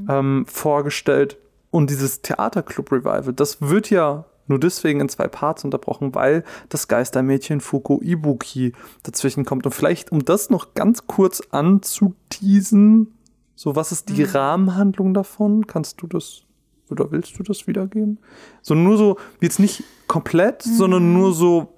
ähm, 0.09 0.45
vorgestellt. 0.47 1.37
Und 1.71 1.89
dieses 1.89 2.21
Theaterclub 2.21 2.91
Revival, 2.91 3.33
das 3.33 3.61
wird 3.61 3.89
ja 3.89 4.25
nur 4.47 4.59
deswegen 4.59 4.99
in 4.99 5.09
zwei 5.09 5.27
Parts 5.27 5.63
unterbrochen, 5.63 6.13
weil 6.13 6.43
das 6.69 6.87
Geistermädchen 6.87 7.61
Fuko 7.61 7.99
Ibuki 8.01 8.73
dazwischen 9.03 9.45
kommt. 9.45 9.65
Und 9.65 9.71
vielleicht, 9.71 10.11
um 10.11 10.25
das 10.25 10.49
noch 10.49 10.73
ganz 10.73 11.07
kurz 11.07 11.41
anzuteasen, 11.51 13.13
so 13.55 13.75
was 13.75 13.91
ist 13.91 14.09
die 14.09 14.23
Rahmenhandlung 14.23 15.13
davon? 15.13 15.67
Kannst 15.67 16.01
du 16.01 16.07
das 16.07 16.43
oder 16.89 17.11
willst 17.11 17.39
du 17.39 17.43
das 17.43 17.67
wiedergeben? 17.67 18.19
So 18.61 18.75
nur 18.75 18.97
so, 18.97 19.17
jetzt 19.41 19.59
nicht 19.59 19.83
komplett, 20.07 20.61
sondern 20.61 21.13
nur 21.13 21.33
so, 21.33 21.72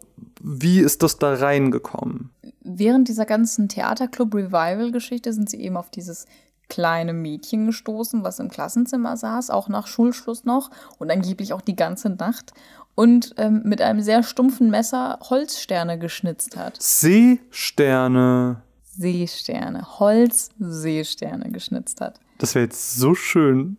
wie 0.47 0.79
ist 0.79 1.01
das 1.01 1.17
da 1.17 1.33
reingekommen? 1.33 2.29
Während 2.61 3.07
dieser 3.07 3.25
ganzen 3.25 3.67
Theaterclub-Revival-Geschichte 3.67 5.33
sind 5.33 5.49
sie 5.49 5.59
eben 5.59 5.75
auf 5.75 5.89
dieses 5.89 6.27
kleine 6.69 7.13
Mädchen 7.13 7.65
gestoßen, 7.65 8.23
was 8.23 8.37
im 8.37 8.49
Klassenzimmer 8.49 9.17
saß, 9.17 9.49
auch 9.49 9.69
nach 9.69 9.87
Schulschluss 9.87 10.45
noch 10.45 10.69
und 10.99 11.09
angeblich 11.09 11.51
auch 11.51 11.61
die 11.61 11.75
ganze 11.75 12.09
Nacht 12.09 12.53
und 12.93 13.33
ähm, 13.37 13.63
mit 13.65 13.81
einem 13.81 14.01
sehr 14.01 14.21
stumpfen 14.21 14.69
Messer 14.69 15.17
Holzsterne 15.23 15.97
geschnitzt 15.97 16.55
hat. 16.57 16.77
Seesterne. 16.79 18.61
Seesterne, 18.83 19.99
Holz-Seesterne 19.99 21.51
geschnitzt 21.51 22.01
hat. 22.01 22.19
Das 22.37 22.53
wäre 22.53 22.65
jetzt 22.65 22.95
so 22.97 23.15
schön, 23.15 23.77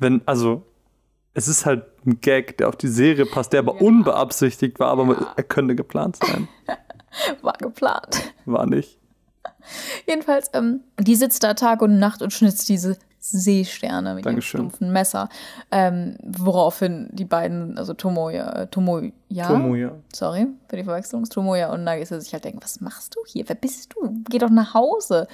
wenn, 0.00 0.22
also, 0.26 0.62
es 1.34 1.46
ist 1.46 1.66
halt 1.66 1.84
ein 2.08 2.20
Gag, 2.20 2.58
der 2.58 2.68
auf 2.68 2.76
die 2.76 2.88
Serie 2.88 3.26
passt, 3.26 3.52
der 3.52 3.60
aber 3.60 3.80
unbeabsichtigt 3.80 4.78
war, 4.80 4.90
aber 4.90 5.34
er 5.36 5.42
könnte 5.42 5.74
geplant 5.74 6.16
sein. 6.16 6.48
War 7.42 7.54
geplant. 7.54 8.32
War 8.44 8.66
nicht. 8.66 8.98
Jedenfalls, 10.06 10.50
ähm, 10.52 10.80
die 10.98 11.16
sitzt 11.16 11.42
da 11.42 11.54
Tag 11.54 11.82
und 11.82 11.98
Nacht 11.98 12.22
und 12.22 12.32
schnitzt 12.32 12.68
diese 12.68 12.96
Seesterne 13.18 14.14
mit 14.14 14.26
Dankeschön. 14.26 14.60
ihrem 14.60 14.68
stumpfen 14.70 14.92
Messer. 14.92 15.28
Ähm, 15.70 16.16
woraufhin 16.22 17.08
die 17.12 17.24
beiden, 17.24 17.76
also 17.76 17.94
Tomoya, 17.94 18.52
äh, 18.52 18.66
Tomoya, 18.68 19.10
Tomoya. 19.46 19.92
sorry 20.14 20.46
für 20.68 20.76
die 20.76 20.84
Verwechslung, 20.84 21.24
Tomoya 21.24 21.72
und 21.72 21.84
Nagisa 21.84 22.20
sich 22.20 22.32
halt 22.32 22.44
denken, 22.44 22.60
was 22.62 22.80
machst 22.80 23.16
du 23.16 23.20
hier? 23.26 23.48
Wer 23.48 23.56
bist 23.56 23.94
du? 23.94 24.22
Geh 24.30 24.38
doch 24.38 24.50
nach 24.50 24.74
Hause. 24.74 25.26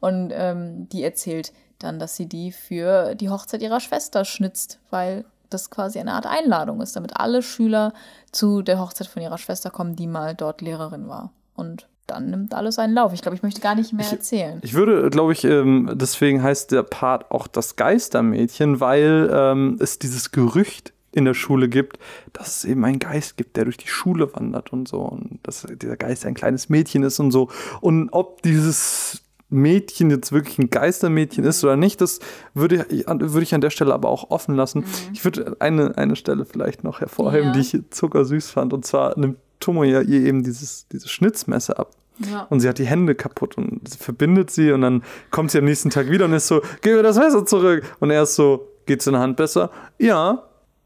Und 0.00 0.32
ähm, 0.32 0.88
die 0.90 1.02
erzählt 1.02 1.52
dann, 1.78 1.98
dass 1.98 2.16
sie 2.16 2.26
die 2.26 2.52
für 2.52 3.14
die 3.14 3.30
Hochzeit 3.30 3.62
ihrer 3.62 3.80
Schwester 3.80 4.24
schnitzt, 4.24 4.78
weil 4.90 5.24
das 5.50 5.70
quasi 5.70 5.98
eine 5.98 6.12
Art 6.12 6.26
Einladung 6.26 6.80
ist, 6.80 6.96
damit 6.96 7.16
alle 7.16 7.42
Schüler 7.42 7.92
zu 8.32 8.62
der 8.62 8.78
Hochzeit 8.80 9.06
von 9.06 9.22
ihrer 9.22 9.38
Schwester 9.38 9.70
kommen, 9.70 9.96
die 9.96 10.06
mal 10.06 10.34
dort 10.34 10.60
Lehrerin 10.60 11.08
war. 11.08 11.32
Und 11.54 11.88
dann 12.06 12.30
nimmt 12.30 12.54
alles 12.54 12.76
seinen 12.76 12.94
Lauf. 12.94 13.12
Ich 13.12 13.22
glaube, 13.22 13.36
ich 13.36 13.42
möchte 13.42 13.60
gar 13.60 13.74
nicht 13.74 13.92
mehr 13.92 14.10
erzählen. 14.10 14.58
Ich 14.62 14.74
würde, 14.74 15.10
glaube 15.10 15.32
ich, 15.32 15.44
ähm, 15.44 15.90
deswegen 15.94 16.42
heißt 16.42 16.72
der 16.72 16.82
Part 16.82 17.30
auch 17.30 17.46
das 17.46 17.76
Geistermädchen, 17.76 18.80
weil 18.80 19.30
ähm, 19.32 19.78
es 19.80 19.98
dieses 19.98 20.32
Gerücht 20.32 20.92
in 21.12 21.24
der 21.24 21.34
Schule 21.34 21.68
gibt, 21.68 21.98
dass 22.32 22.58
es 22.58 22.64
eben 22.64 22.84
einen 22.84 22.98
Geist 22.98 23.36
gibt, 23.36 23.56
der 23.56 23.64
durch 23.64 23.76
die 23.76 23.88
Schule 23.88 24.32
wandert 24.34 24.72
und 24.72 24.88
so. 24.88 25.00
Und 25.00 25.40
dass 25.42 25.66
dieser 25.70 25.96
Geist 25.96 26.24
ein 26.26 26.34
kleines 26.34 26.68
Mädchen 26.68 27.02
ist 27.02 27.18
und 27.20 27.30
so. 27.30 27.48
Und 27.80 28.10
ob 28.10 28.42
dieses 28.42 29.22
Mädchen 29.50 30.10
jetzt 30.10 30.32
wirklich 30.32 30.58
ein 30.58 30.70
Geistermädchen 30.70 31.44
ist 31.44 31.62
oder 31.64 31.76
nicht, 31.76 32.00
das 32.00 32.20
würde 32.54 32.86
ich, 32.88 33.06
würde 33.06 33.42
ich 33.42 33.54
an 33.54 33.60
der 33.60 33.70
Stelle 33.70 33.92
aber 33.92 34.08
auch 34.08 34.30
offen 34.30 34.54
lassen. 34.54 34.84
Ich 35.12 35.24
würde 35.24 35.56
eine, 35.58 35.98
eine 35.98 36.16
Stelle 36.16 36.44
vielleicht 36.44 36.84
noch 36.84 37.00
hervorheben, 37.00 37.48
Ja. 37.48 37.52
die 37.52 37.60
ich 37.60 37.78
zuckersüß 37.90 38.50
fand. 38.50 38.72
Und 38.72 38.86
zwar 38.86 39.18
nimmt 39.18 39.38
Tomo 39.58 39.84
ja 39.84 40.00
ihr 40.00 40.20
eben 40.22 40.42
dieses, 40.42 40.86
dieses 40.88 41.10
Schnitzmesser 41.10 41.78
ab. 41.78 41.90
Ja. 42.30 42.46
Und 42.50 42.60
sie 42.60 42.68
hat 42.68 42.78
die 42.78 42.84
Hände 42.86 43.14
kaputt 43.14 43.56
und 43.58 43.88
sie 43.88 43.98
verbindet 43.98 44.50
sie 44.50 44.72
und 44.72 44.82
dann 44.82 45.02
kommt 45.30 45.50
sie 45.50 45.58
am 45.58 45.64
nächsten 45.64 45.90
Tag 45.90 46.10
wieder 46.10 46.26
und 46.26 46.32
ist 46.34 46.48
so, 46.48 46.60
gib 46.82 46.94
mir 46.94 47.02
das 47.02 47.16
Messer 47.18 47.44
zurück. 47.46 47.82
Und 47.98 48.10
er 48.10 48.22
ist 48.24 48.34
so, 48.36 48.68
geht's 48.86 49.06
in 49.06 49.14
der 49.14 49.22
Hand 49.22 49.36
besser? 49.36 49.70
Ja, 49.98 50.42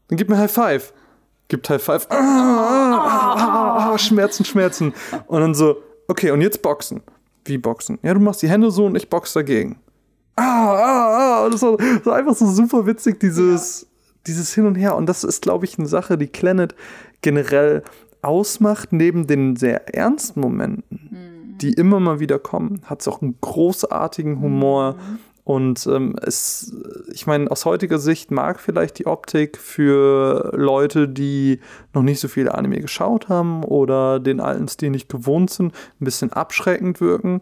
dann 0.07 0.17
gib 0.17 0.29
mir 0.29 0.37
High 0.37 0.51
Five. 0.51 0.93
Gibt 1.49 1.69
High 1.69 1.83
Five. 1.83 2.07
Ah, 2.09 2.15
ah, 2.15 2.97
ah, 2.97 3.35
ah, 3.37 3.93
ah, 3.93 3.97
Schmerzen, 3.97 4.45
Schmerzen. 4.45 4.93
Und 5.27 5.41
dann 5.41 5.53
so, 5.53 5.77
okay, 6.07 6.31
und 6.31 6.41
jetzt 6.41 6.61
boxen. 6.61 7.01
Wie 7.45 7.57
boxen? 7.57 7.99
Ja, 8.01 8.13
du 8.13 8.19
machst 8.19 8.41
die 8.41 8.49
Hände 8.49 8.71
so 8.71 8.85
und 8.85 8.95
ich 8.95 9.09
box 9.09 9.33
dagegen. 9.33 9.77
Ah, 10.35 10.43
ah, 10.43 11.17
ah. 11.41 11.45
Und 11.45 11.53
das 11.53 11.61
war 11.61 11.77
so 12.03 12.11
einfach 12.11 12.35
so 12.35 12.47
super 12.47 12.85
witzig, 12.85 13.19
dieses, 13.19 13.87
dieses 14.27 14.53
Hin 14.53 14.65
und 14.65 14.75
Her. 14.75 14.95
Und 14.95 15.05
das 15.07 15.23
ist, 15.23 15.41
glaube 15.41 15.65
ich, 15.65 15.77
eine 15.77 15.87
Sache, 15.87 16.17
die 16.17 16.27
Planet 16.27 16.75
generell 17.21 17.83
ausmacht, 18.21 18.91
neben 18.91 19.27
den 19.27 19.55
sehr 19.55 19.93
ernsten 19.95 20.41
Momenten, 20.41 21.57
die 21.61 21.73
immer 21.73 21.99
mal 21.99 22.19
wieder 22.19 22.39
kommen, 22.39 22.81
hat 22.85 23.01
es 23.01 23.07
auch 23.07 23.21
einen 23.21 23.37
großartigen 23.39 24.41
Humor. 24.41 24.97
Und 25.45 25.85
ähm, 25.85 26.15
es, 26.23 26.73
ich 27.13 27.27
meine, 27.27 27.51
aus 27.51 27.65
heutiger 27.65 27.99
Sicht 27.99 28.31
mag 28.31 28.59
vielleicht 28.59 28.97
die 28.97 29.05
Optik 29.05 29.59
für 29.59 30.51
Leute, 30.55 31.07
die 31.07 31.59
noch 31.93 32.01
nicht 32.01 32.19
so 32.19 32.27
viel 32.27 32.49
Anime 32.49 32.81
geschaut 32.81 33.29
haben 33.29 33.63
oder 33.63 34.19
den 34.19 34.41
alten 34.41 34.67
Stil 34.67 34.89
nicht 34.89 35.07
gewohnt 35.07 35.51
sind, 35.51 35.71
ein 36.01 36.05
bisschen 36.05 36.33
abschreckend 36.33 36.99
wirken. 36.99 37.41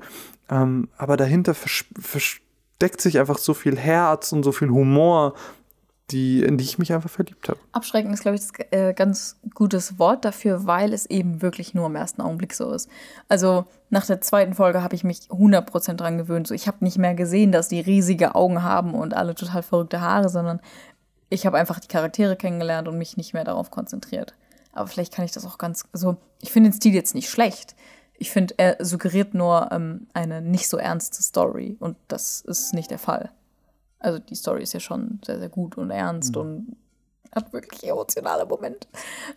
Ähm, 0.49 0.89
aber 0.97 1.15
dahinter 1.15 1.53
vers 1.53 1.85
versteckt 1.97 2.99
sich 2.99 3.19
einfach 3.19 3.37
so 3.37 3.53
viel 3.53 3.77
Herz 3.77 4.33
und 4.33 4.43
so 4.43 4.51
viel 4.51 4.69
Humor, 4.69 5.33
die, 6.11 6.43
in 6.43 6.57
die 6.57 6.63
ich 6.63 6.77
mich 6.77 6.93
einfach 6.93 7.09
verliebt 7.09 7.47
habe. 7.49 7.59
Abschrecken 7.71 8.13
ist, 8.13 8.21
glaube 8.21 8.35
ich, 8.35 8.41
das 8.41 8.51
äh, 8.71 8.93
ganz 8.93 9.37
gutes 9.53 9.99
Wort 9.99 10.25
dafür, 10.25 10.65
weil 10.67 10.93
es 10.93 11.05
eben 11.05 11.41
wirklich 11.41 11.73
nur 11.73 11.85
im 11.85 11.95
ersten 11.95 12.21
Augenblick 12.21 12.53
so 12.53 12.71
ist. 12.71 12.89
Also 13.29 13.65
nach 13.89 14.05
der 14.05 14.21
zweiten 14.21 14.53
Folge 14.53 14.83
habe 14.83 14.95
ich 14.95 15.03
mich 15.03 15.29
100% 15.29 15.93
dran 15.93 16.17
gewöhnt. 16.17 16.47
So, 16.47 16.53
ich 16.53 16.67
habe 16.67 16.83
nicht 16.83 16.97
mehr 16.97 17.15
gesehen, 17.15 17.51
dass 17.51 17.69
die 17.69 17.79
riesige 17.79 18.35
Augen 18.35 18.63
haben 18.63 18.93
und 18.93 19.13
alle 19.13 19.33
total 19.33 19.63
verrückte 19.63 20.01
Haare, 20.01 20.29
sondern 20.29 20.59
ich 21.29 21.45
habe 21.45 21.57
einfach 21.57 21.79
die 21.79 21.87
Charaktere 21.87 22.35
kennengelernt 22.35 22.87
und 22.87 22.97
mich 22.97 23.17
nicht 23.17 23.33
mehr 23.33 23.45
darauf 23.45 23.71
konzentriert. 23.71 24.35
Aber 24.73 24.87
vielleicht 24.87 25.13
kann 25.13 25.25
ich 25.25 25.31
das 25.31 25.45
auch 25.45 25.57
ganz, 25.57 25.85
also 25.93 26.17
ich 26.41 26.51
finde 26.51 26.69
den 26.69 26.75
Stil 26.75 26.93
jetzt 26.93 27.15
nicht 27.15 27.29
schlecht. 27.29 27.75
Ich 28.17 28.31
finde, 28.31 28.55
er 28.57 28.77
suggeriert 28.79 29.33
nur 29.33 29.71
ähm, 29.71 30.07
eine 30.13 30.41
nicht 30.41 30.67
so 30.67 30.77
ernste 30.77 31.23
Story 31.23 31.77
und 31.79 31.97
das 32.07 32.41
ist 32.41 32.73
nicht 32.73 32.91
der 32.91 32.99
Fall. 32.99 33.31
Also 34.03 34.19
die 34.19 34.35
Story 34.35 34.61
ist 34.61 34.73
ja 34.73 34.79
schon 34.79 35.19
sehr, 35.25 35.39
sehr 35.39 35.49
gut 35.49 35.77
und 35.77 35.89
ernst 35.89 36.37
und 36.37 36.75
hat 37.33 37.51
wirklich 37.53 37.89
emotionale 37.89 38.45
Momente. 38.45 38.87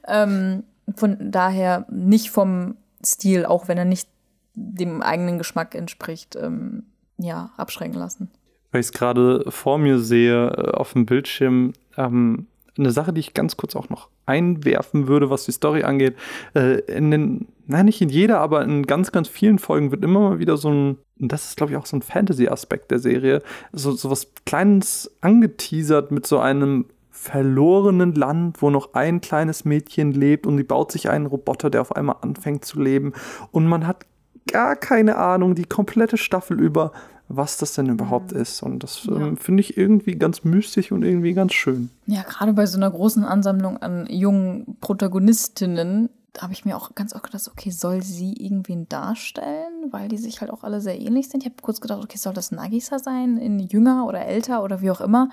Ähm, 0.07 0.65
von 0.97 1.31
daher 1.31 1.87
nicht 1.91 2.31
vom 2.31 2.77
Stil, 3.05 3.47
auch 3.47 3.69
wenn 3.69 3.79
er 3.79 3.85
nicht 3.85 4.09
dem 4.55 5.03
eigenen 5.03 5.39
Geschmack 5.39 5.75
entspricht, 5.75 6.37
ähm, 6.37 6.85
ja, 7.19 7.51
abschrecken 7.57 7.95
lassen. 7.95 8.31
Weil 8.73 8.81
ich 8.81 8.89
es 8.89 8.93
gerade 8.93 9.45
vor 9.51 9.79
mir 9.79 9.99
sehe 9.99 10.49
äh, 10.49 10.71
auf 10.73 10.93
dem 10.93 11.07
Bildschirm, 11.07 11.73
ähm, 11.97 12.47
eine 12.79 12.91
Sache, 12.91 13.13
die 13.13 13.21
ich 13.21 13.35
ganz 13.35 13.57
kurz 13.57 13.75
auch 13.75 13.89
noch 13.89 14.09
einwerfen 14.27 15.09
würde, 15.09 15.31
was 15.31 15.45
die 15.45 15.53
Story 15.53 15.85
angeht. 15.85 16.17
Äh, 16.55 16.81
in 16.81 17.11
den, 17.11 17.49
nein, 17.67 17.87
nicht 17.87 18.01
in 18.01 18.09
jeder, 18.09 18.41
aber 18.41 18.63
in 18.65 18.87
ganz, 18.87 19.13
ganz 19.13 19.29
vielen 19.29 19.59
Folgen 19.59 19.91
wird 19.91 20.05
immer 20.05 20.21
mal 20.21 20.39
wieder 20.39 20.57
so 20.57 20.71
ein, 20.71 20.99
und 21.19 21.33
das 21.33 21.49
ist, 21.49 21.57
glaube 21.57 21.73
ich, 21.73 21.79
auch 21.79 21.87
so 21.87 21.97
ein 21.97 22.03
Fantasy-Aspekt 22.03 22.91
der 22.91 22.99
Serie, 22.99 23.43
so, 23.73 23.93
so 23.93 24.11
was 24.11 24.29
Kleines 24.45 25.11
angeteasert 25.21 26.11
mit 26.11 26.27
so 26.27 26.39
einem 26.39 26.87
verlorenen 27.11 28.15
Land, 28.15 28.63
wo 28.63 28.71
noch 28.71 28.95
ein 28.95 29.21
kleines 29.21 29.65
Mädchen 29.65 30.13
lebt 30.13 30.47
und 30.47 30.57
die 30.59 30.63
baut 30.63 30.93
sich 30.93 31.11
einen 31.11 31.27
Roboter, 31.27 31.71
der 31.71 31.81
auf 31.81 31.97
einmal 31.97 32.17
anfängt 32.21 32.65
zu 32.65 32.81
leben. 32.81 33.15
Und 33.51 33.67
man 33.67 33.87
hat 33.87 34.07
gar 34.53 34.77
keine 34.77 35.17
Ahnung, 35.17 35.55
die 35.55 35.65
komplette 35.65 36.19
Staffel 36.19 36.61
über, 36.61 36.93
was 37.29 37.59
das 37.59 37.73
denn 37.75 37.89
überhaupt 37.89 38.33
ist. 38.33 38.63
Und 38.63 38.83
das 38.85 39.09
ähm, 39.11 39.37
finde 39.37 39.63
ich 39.63 39.77
irgendwie 39.77 40.17
ganz 40.17 40.45
mystisch 40.45 40.93
und 40.93 41.03
irgendwie 41.03 41.33
ganz 41.33 41.55
schön. 41.55 41.91
Ja, 42.07 42.23
gerade 42.23 42.53
bei 42.53 42.67
so 42.67 42.77
einer 42.77 42.91
großen 42.91 43.25
Ansammlung 43.25 43.79
an 43.79 44.07
jungen 44.09 44.77
Protagonistinnen 44.81 46.11
habe 46.41 46.53
ich 46.53 46.65
mir 46.65 46.77
auch 46.77 46.95
ganz 46.95 47.15
oft 47.15 47.25
gedacht, 47.25 47.49
okay, 47.51 47.71
soll 47.71 48.03
sie 48.03 48.33
irgendwen 48.35 48.89
darstellen, 48.89 49.91
weil 49.91 50.09
die 50.09 50.19
sich 50.19 50.41
halt 50.41 50.51
auch 50.51 50.65
alle 50.65 50.81
sehr 50.81 50.99
ähnlich 50.99 51.29
sind. 51.29 51.43
Ich 51.43 51.47
habe 51.47 51.63
kurz 51.63 51.81
gedacht, 51.81 52.03
okay, 52.03 52.19
soll 52.19 52.35
das 52.35 52.53
Nagisa 52.53 52.99
sein, 52.99 53.37
in 53.39 53.59
jünger 53.59 54.07
oder 54.07 54.25
älter 54.25 54.63
oder 54.63 54.81
wie 54.81 54.91
auch 54.91 55.01
immer. 55.01 55.31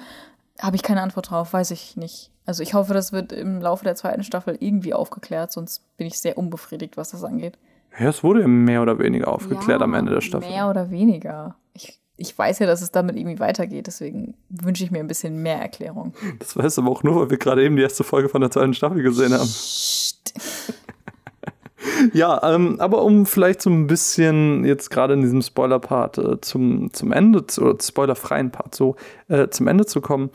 Habe 0.59 0.75
ich 0.75 0.83
keine 0.83 1.01
Antwort 1.01 1.31
drauf, 1.31 1.53
weiß 1.53 1.71
ich 1.71 1.97
nicht. 1.97 2.31
Also 2.45 2.61
ich 2.61 2.73
hoffe, 2.73 2.93
das 2.93 3.11
wird 3.11 3.31
im 3.31 3.61
Laufe 3.61 3.83
der 3.83 3.95
zweiten 3.95 4.23
Staffel 4.23 4.57
irgendwie 4.59 4.93
aufgeklärt, 4.93 5.51
sonst 5.51 5.83
bin 5.97 6.07
ich 6.07 6.19
sehr 6.19 6.37
unbefriedigt, 6.37 6.97
was 6.97 7.11
das 7.11 7.23
angeht. 7.23 7.57
Ja, 7.97 8.09
es 8.09 8.23
wurde 8.23 8.47
mehr 8.47 8.81
oder 8.81 8.99
weniger 8.99 9.27
aufgeklärt 9.27 9.79
Ja, 9.79 9.85
am 9.85 9.93
Ende 9.93 10.13
der 10.13 10.21
Staffel. 10.21 10.49
Mehr 10.49 10.69
oder 10.69 10.89
weniger. 10.89 11.55
Ich, 11.73 11.99
ich 12.17 12.37
weiß 12.37 12.59
ja, 12.59 12.65
dass 12.65 12.81
es 12.81 12.91
damit 12.91 13.15
irgendwie 13.15 13.39
weitergeht, 13.39 13.87
deswegen 13.87 14.35
wünsche 14.49 14.83
ich 14.83 14.91
mir 14.91 14.99
ein 14.99 15.07
bisschen 15.07 15.41
mehr 15.41 15.61
Erklärung. 15.61 16.13
Das 16.39 16.57
weiß 16.57 16.79
aber 16.79 16.89
auch 16.89 17.03
nur, 17.03 17.15
weil 17.15 17.29
wir 17.29 17.37
gerade 17.37 17.63
eben 17.63 17.75
die 17.75 17.83
erste 17.83 18.03
Folge 18.03 18.29
von 18.29 18.41
der 18.41 18.51
zweiten 18.51 18.73
Staffel 18.73 19.01
gesehen 19.01 19.33
haben. 19.33 19.49
Ja, 22.13 22.41
ähm, 22.43 22.79
aber 22.79 23.03
um 23.03 23.25
vielleicht 23.25 23.61
so 23.61 23.69
ein 23.69 23.87
bisschen 23.87 24.65
jetzt 24.65 24.89
gerade 24.89 25.13
in 25.13 25.21
diesem 25.21 25.41
Spoiler-Part 25.41 26.17
äh, 26.17 26.41
zum, 26.41 26.93
zum 26.93 27.11
Ende, 27.11 27.45
zu, 27.47 27.61
oder 27.63 27.77
spoilerfreien 27.81 28.51
Part 28.51 28.75
so 28.75 28.95
äh, 29.27 29.47
zum 29.49 29.67
Ende 29.67 29.85
zu 29.85 30.01
kommen. 30.01 30.29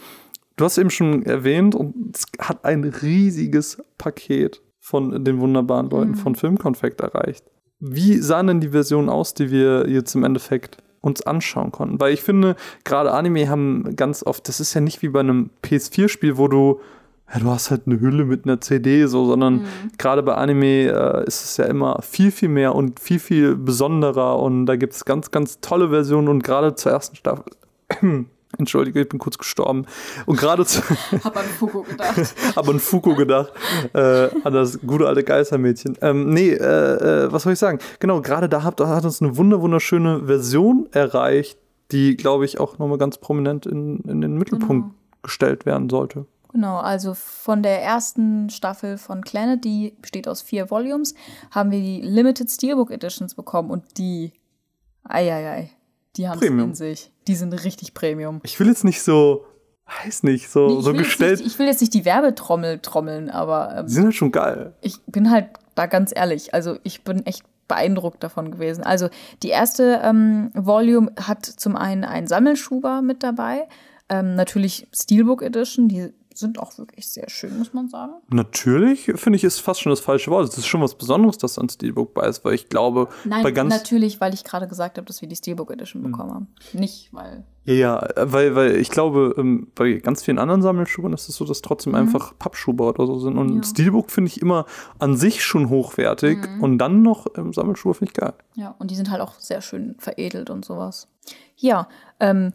Du 0.56 0.64
hast 0.64 0.78
eben 0.78 0.90
schon 0.90 1.24
erwähnt, 1.24 1.74
und 1.74 2.16
es 2.16 2.26
hat 2.40 2.64
ein 2.64 2.84
riesiges 2.84 3.82
Paket 3.96 4.60
von 4.80 5.24
den 5.24 5.38
wunderbaren 5.40 5.90
Leuten 5.90 6.14
von 6.14 6.34
Filmkonfekt 6.34 7.00
erreicht. 7.00 7.44
Wie 7.78 8.18
sahen 8.18 8.48
denn 8.48 8.60
die 8.60 8.70
Versionen 8.70 9.08
aus, 9.08 9.34
die 9.34 9.50
wir 9.50 9.88
jetzt 9.88 10.14
im 10.14 10.24
Endeffekt 10.24 10.78
uns 11.00 11.22
anschauen 11.22 11.70
konnten? 11.70 12.00
Weil 12.00 12.12
ich 12.12 12.22
finde, 12.22 12.56
gerade 12.84 13.12
Anime 13.12 13.48
haben 13.48 13.94
ganz 13.94 14.24
oft, 14.24 14.48
das 14.48 14.58
ist 14.58 14.74
ja 14.74 14.80
nicht 14.80 15.00
wie 15.02 15.10
bei 15.10 15.20
einem 15.20 15.50
PS4-Spiel, 15.62 16.38
wo 16.38 16.48
du 16.48 16.80
ja, 17.32 17.40
du 17.40 17.50
hast 17.50 17.70
halt 17.70 17.82
eine 17.86 18.00
Hülle 18.00 18.24
mit 18.24 18.44
einer 18.44 18.60
CD, 18.60 19.06
so, 19.06 19.26
sondern 19.26 19.66
gerade 19.98 20.22
bei 20.22 20.34
Anime 20.34 20.88
äh, 20.88 21.26
ist 21.26 21.44
es 21.44 21.56
ja 21.58 21.66
immer 21.66 22.00
viel, 22.02 22.30
viel 22.30 22.48
mehr 22.48 22.74
und 22.74 23.00
viel, 23.00 23.18
viel 23.18 23.54
besonderer 23.54 24.38
und 24.38 24.66
da 24.66 24.76
gibt 24.76 24.94
es 24.94 25.04
ganz, 25.04 25.30
ganz 25.30 25.60
tolle 25.60 25.90
Versionen 25.90 26.28
und 26.28 26.42
gerade 26.42 26.74
zur 26.74 26.92
ersten 26.92 27.16
Staffel. 27.16 27.44
Entschuldige, 28.56 29.02
ich 29.02 29.08
bin 29.08 29.18
kurz 29.18 29.36
gestorben. 29.36 29.84
Und 30.24 30.38
gerade 30.38 30.64
zu, 30.64 30.80
Hab 31.24 31.36
an 31.36 31.44
Fuku 31.44 31.82
gedacht. 31.82 32.34
aber 32.56 32.72
an 32.72 32.80
Fuku 32.80 33.14
gedacht, 33.14 33.52
äh, 33.92 34.28
an 34.42 34.54
das 34.54 34.80
gute 34.80 35.06
alte 35.06 35.22
Geistermädchen. 35.22 35.98
Ähm, 36.00 36.30
nee, 36.30 36.52
äh, 36.52 37.24
äh, 37.26 37.32
was 37.32 37.42
soll 37.42 37.52
ich 37.52 37.58
sagen? 37.58 37.78
Genau, 38.00 38.22
gerade 38.22 38.48
da 38.48 38.62
hat, 38.62 38.80
hat 38.80 39.04
uns 39.04 39.20
eine 39.20 39.36
wunder 39.36 39.60
wunderschöne 39.60 40.24
Version 40.24 40.88
erreicht, 40.92 41.58
die, 41.92 42.16
glaube 42.16 42.46
ich, 42.46 42.58
auch 42.58 42.78
nochmal 42.78 42.98
ganz 42.98 43.18
prominent 43.18 43.66
in, 43.66 44.00
in 44.00 44.22
den 44.22 44.36
Mittelpunkt 44.38 44.94
gestellt 45.22 45.66
werden 45.66 45.90
sollte. 45.90 46.26
Genau, 46.52 46.78
also 46.78 47.14
von 47.14 47.62
der 47.62 47.82
ersten 47.82 48.48
Staffel 48.50 48.96
von 48.96 49.20
Planet, 49.20 49.62
die 49.64 49.94
besteht 50.00 50.26
aus 50.28 50.40
vier 50.40 50.70
Volumes, 50.70 51.14
haben 51.50 51.70
wir 51.70 51.80
die 51.80 52.00
Limited 52.00 52.50
Steelbook 52.50 52.90
Editions 52.90 53.34
bekommen 53.34 53.70
und 53.70 53.98
die, 53.98 54.32
eieiei, 55.04 55.70
die 56.16 56.28
haben 56.28 56.38
es 56.38 56.44
in 56.44 56.74
sich. 56.74 57.12
Die 57.26 57.34
sind 57.34 57.52
richtig 57.52 57.92
Premium. 57.94 58.40
Ich 58.44 58.58
will 58.58 58.68
jetzt 58.68 58.84
nicht 58.84 59.02
so, 59.02 59.44
weiß 60.04 60.22
nicht, 60.22 60.48
so, 60.48 60.68
Nee, 60.68 60.78
ich 60.78 60.84
so 60.84 60.92
gestellt. 60.94 61.38
Nicht, 61.40 61.52
ich 61.52 61.58
will 61.58 61.66
jetzt 61.66 61.80
nicht 61.80 61.92
die 61.94 62.04
Werbetrommel 62.04 62.78
trommeln, 62.80 63.30
aber 63.30 63.76
ähm, 63.76 63.86
Die 63.86 63.92
sind 63.92 64.04
halt 64.04 64.14
schon 64.14 64.32
geil. 64.32 64.74
ich 64.80 65.00
bin 65.06 65.30
halt 65.30 65.48
da 65.74 65.86
ganz 65.86 66.12
ehrlich. 66.14 66.54
Also 66.54 66.78
ich 66.82 67.04
bin 67.04 67.24
echt 67.26 67.44
beeindruckt 67.68 68.22
davon 68.24 68.50
gewesen. 68.50 68.82
Also 68.82 69.10
die 69.42 69.50
erste 69.50 70.00
ähm, 70.02 70.50
Volume 70.54 71.12
hat 71.20 71.44
zum 71.44 71.76
einen 71.76 72.04
einen 72.04 72.26
Sammelschuber 72.26 73.02
mit 73.02 73.22
dabei, 73.22 73.68
ähm, 74.08 74.34
natürlich 74.34 74.88
Steelbook 74.92 75.42
Edition, 75.42 75.88
die 75.88 76.12
sind 76.38 76.58
auch 76.58 76.76
wirklich 76.78 77.08
sehr 77.08 77.28
schön, 77.28 77.58
muss 77.58 77.72
man 77.74 77.88
sagen. 77.88 78.12
Natürlich, 78.30 79.12
finde 79.16 79.36
ich, 79.36 79.44
ist 79.44 79.60
fast 79.60 79.80
schon 79.80 79.90
das 79.90 80.00
falsche 80.00 80.30
Wort. 80.30 80.48
Es 80.48 80.56
ist 80.56 80.66
schon 80.66 80.80
was 80.80 80.94
Besonderes, 80.94 81.38
dass 81.38 81.58
ein 81.58 81.68
Steelbook 81.68 82.14
bei 82.14 82.26
ist, 82.26 82.44
weil 82.44 82.54
ich 82.54 82.68
glaube, 82.68 83.08
Nein, 83.24 83.42
bei 83.42 83.50
ganz. 83.50 83.74
natürlich, 83.74 84.20
weil 84.20 84.34
ich 84.34 84.44
gerade 84.44 84.68
gesagt 84.68 84.96
habe, 84.98 85.06
dass 85.06 85.20
wir 85.20 85.28
die 85.28 85.36
Steelbook 85.36 85.70
Edition 85.70 86.02
bekommen 86.02 86.32
haben. 86.32 86.48
Nicht, 86.72 87.12
weil. 87.12 87.44
Ja, 87.64 88.08
weil, 88.16 88.54
weil 88.54 88.76
ich 88.76 88.88
glaube, 88.90 89.34
ähm, 89.36 89.68
bei 89.74 89.94
ganz 89.94 90.22
vielen 90.22 90.38
anderen 90.38 90.62
Sammelschuhen 90.62 91.12
ist 91.12 91.28
es 91.28 91.36
so, 91.36 91.44
dass 91.44 91.60
trotzdem 91.60 91.94
einfach 91.94 92.32
Pappschuhe 92.38 92.74
oder 92.76 93.06
so 93.06 93.18
sind. 93.18 93.36
Und 93.36 93.56
Ja. 93.56 93.62
Steelbook 93.62 94.10
finde 94.10 94.28
ich 94.28 94.40
immer 94.40 94.64
an 94.98 95.16
sich 95.16 95.44
schon 95.44 95.68
hochwertig 95.68 96.38
und 96.60 96.78
dann 96.78 97.02
noch 97.02 97.26
ähm, 97.36 97.52
Sammelschuhe 97.52 97.92
finde 97.94 98.12
ich 98.12 98.18
geil. 98.20 98.32
Ja, 98.54 98.74
und 98.78 98.90
die 98.90 98.94
sind 98.94 99.10
halt 99.10 99.20
auch 99.20 99.34
sehr 99.38 99.60
schön 99.60 99.96
veredelt 99.98 100.48
und 100.48 100.64
sowas. 100.64 101.08
Ja, 101.56 101.88
ähm, 102.20 102.52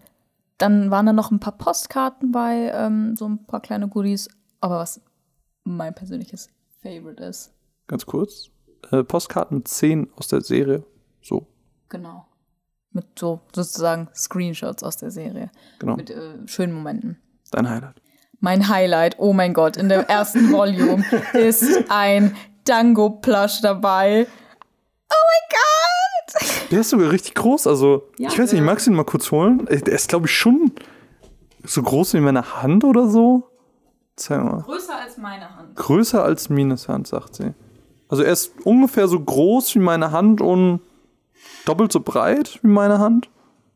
dann 0.58 0.92
waren 0.92 1.06
da 1.06 1.14
noch 1.14 1.32
ein 1.32 1.40
paar 1.40 1.58
Postkarten 1.58 2.32
bei, 2.32 2.72
ähm, 2.74 3.16
so 3.16 3.28
ein 3.28 3.46
paar 3.46 3.62
kleine 3.62 3.88
Goodies. 3.88 4.30
Aber 4.62 4.80
was 4.80 5.02
mein 5.64 5.94
persönliches 5.94 6.50
Favorite 6.82 7.24
ist, 7.24 7.54
Ganz 7.88 8.06
kurz. 8.06 8.50
Äh, 8.92 9.04
Postkarten 9.04 9.58
mit 9.58 9.68
10 9.68 10.10
aus 10.16 10.28
der 10.28 10.42
Serie. 10.42 10.84
So, 11.22 11.48
genau. 11.90 12.26
Mit 12.92 13.18
so 13.18 13.42
sozusagen 13.54 14.10
Screenshots 14.14 14.84
aus 14.84 14.98
der 14.98 15.12
Serie. 15.12 15.52
genau. 15.80 15.96
Mit 15.96 16.10
äh, 16.10 16.38
schönen 16.46 16.74
Momenten. 16.74 17.18
Dein 17.52 17.70
Highlight. 17.70 18.02
Mein 18.40 18.68
Highlight, 18.68 19.20
oh 19.20 19.34
mein 19.34 19.54
Gott, 19.54 19.78
in 19.78 19.90
der 19.90 20.10
ersten 20.10 20.52
Volume 20.52 21.04
ist 21.34 21.86
ein 21.90 22.36
Dango-Plush 22.66 23.62
dabei. 23.62 24.28
Der 26.72 26.80
ist 26.82 26.90
sogar 26.90 27.12
richtig 27.12 27.36
groß. 27.36 27.68
Also, 27.68 28.10
Ja, 28.18 28.30
ich 28.30 28.40
weiß 28.40 28.54
nicht, 28.54 28.62
magst 28.64 28.88
du 28.88 28.92
ihn 28.92 28.96
mal 28.98 29.04
kurz 29.06 29.32
holen? 29.32 29.68
Äh, 29.68 29.82
Der 29.82 29.94
ist, 29.94 30.10
glaube 30.10 30.26
ich, 30.28 30.34
schon 30.36 30.72
so 31.64 31.82
groß 31.84 32.14
wie 32.16 32.20
meine 32.20 32.62
Hand 32.62 32.84
oder 32.84 33.08
so. 33.08 33.50
Zeig 34.16 34.44
mal. 34.44 34.62
Größer 34.64 34.96
als 34.98 35.18
meine 35.18 35.56
Hand. 35.56 35.76
Größer 35.76 36.24
als 36.24 36.50
Mines 36.50 36.88
Hand, 36.88 37.08
sagt 37.08 37.36
sie. 37.36 37.54
Also, 38.10 38.24
er 38.24 38.32
ist 38.34 38.54
ungefähr 38.64 39.08
so 39.08 39.20
groß 39.20 39.76
wie 39.76 39.80
meine 39.80 40.12
Hand 40.12 40.42
und 40.42 40.82
doppelt 41.66 41.92
so 41.92 42.00
breit 42.00 42.60
wie 42.62 42.68
meine 42.68 43.00
Hand. 43.00 43.30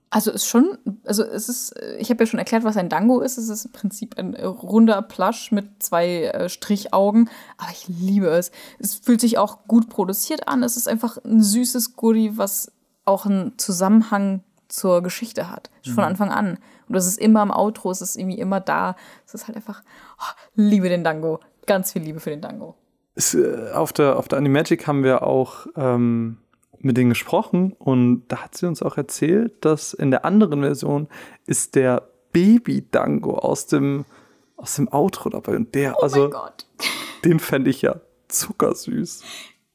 Also 0.09 0.31
ist 0.31 0.45
schon, 0.45 0.77
also 1.03 1.23
es 1.23 1.49
ist, 1.49 1.71
äh, 1.71 1.97
ich 1.97 2.09
habe 2.09 2.23
ja 2.23 2.27
schon 2.27 2.39
erklärt, 2.39 2.63
was 2.63 2.77
ein 2.77 2.89
Dango 2.89 3.19
ist. 3.19 3.37
Es 3.37 3.49
ist 3.49 3.65
im 3.65 3.71
Prinzip 3.73 4.17
ein 4.17 4.35
runder 4.35 5.01
Plush 5.01 5.51
mit 5.51 5.83
zwei 5.83 6.23
äh, 6.23 6.49
Strichaugen, 6.49 7.29
aber 7.57 7.71
ich 7.71 7.87
liebe 7.87 8.27
es. 8.27 8.51
Es 8.79 8.95
fühlt 8.95 9.19
sich 9.19 9.37
auch 9.37 9.67
gut 9.67 9.89
produziert 9.89 10.47
an. 10.47 10.63
Es 10.63 10.77
ist 10.77 10.87
einfach 10.87 11.17
ein 11.25 11.43
süßes 11.43 11.95
Goodie, 11.95 12.37
was 12.37 12.71
auch 13.03 13.25
einen 13.25 13.57
Zusammenhang 13.57 14.43
zur 14.69 15.01
Geschichte 15.01 15.49
hat, 15.49 15.69
schon 15.81 15.95
von 15.95 16.03
Anfang 16.03 16.29
an. 16.29 16.57
Und 16.87 16.95
das 16.95 17.05
ist 17.05 17.19
immer 17.19 17.41
im 17.43 17.51
Outro, 17.51 17.91
es 17.91 18.01
ist 18.01 18.15
irgendwie 18.15 18.39
immer 18.39 18.59
da. 18.59 18.95
Es 19.25 19.33
ist 19.33 19.47
halt 19.47 19.57
einfach, 19.57 19.81
oh, 20.19 20.31
liebe 20.55 20.89
den 20.89 21.03
Dango. 21.03 21.39
Ganz 21.65 21.91
viel 21.91 22.01
Liebe 22.01 22.19
für 22.19 22.29
den 22.29 22.41
Dango. 22.41 22.75
Es, 23.15 23.33
äh, 23.33 23.71
auf 23.73 23.91
der, 23.93 24.17
auf 24.17 24.27
der 24.27 24.37
Animagic 24.37 24.87
haben 24.87 25.03
wir 25.03 25.23
auch 25.23 25.67
ähm, 25.75 26.37
mit 26.79 26.97
denen 26.97 27.09
gesprochen 27.09 27.73
und 27.73 28.23
da 28.27 28.43
hat 28.43 28.55
sie 28.55 28.67
uns 28.67 28.81
auch 28.81 28.97
erzählt, 28.97 29.53
dass 29.65 29.93
in 29.93 30.11
der 30.11 30.25
anderen 30.25 30.61
Version 30.61 31.07
ist 31.45 31.75
der 31.75 32.07
Baby-Dango 32.31 33.37
aus 33.37 33.67
dem, 33.67 34.05
aus 34.57 34.75
dem 34.75 34.91
Outro 34.91 35.29
dabei. 35.29 35.55
Und 35.55 35.73
der, 35.73 35.95
Oh 35.97 36.03
also, 36.03 36.21
mein 36.23 36.31
Gott. 36.31 36.65
den 37.23 37.39
fände 37.39 37.69
ich 37.69 37.81
ja 37.81 37.95
zuckersüß. 38.27 39.23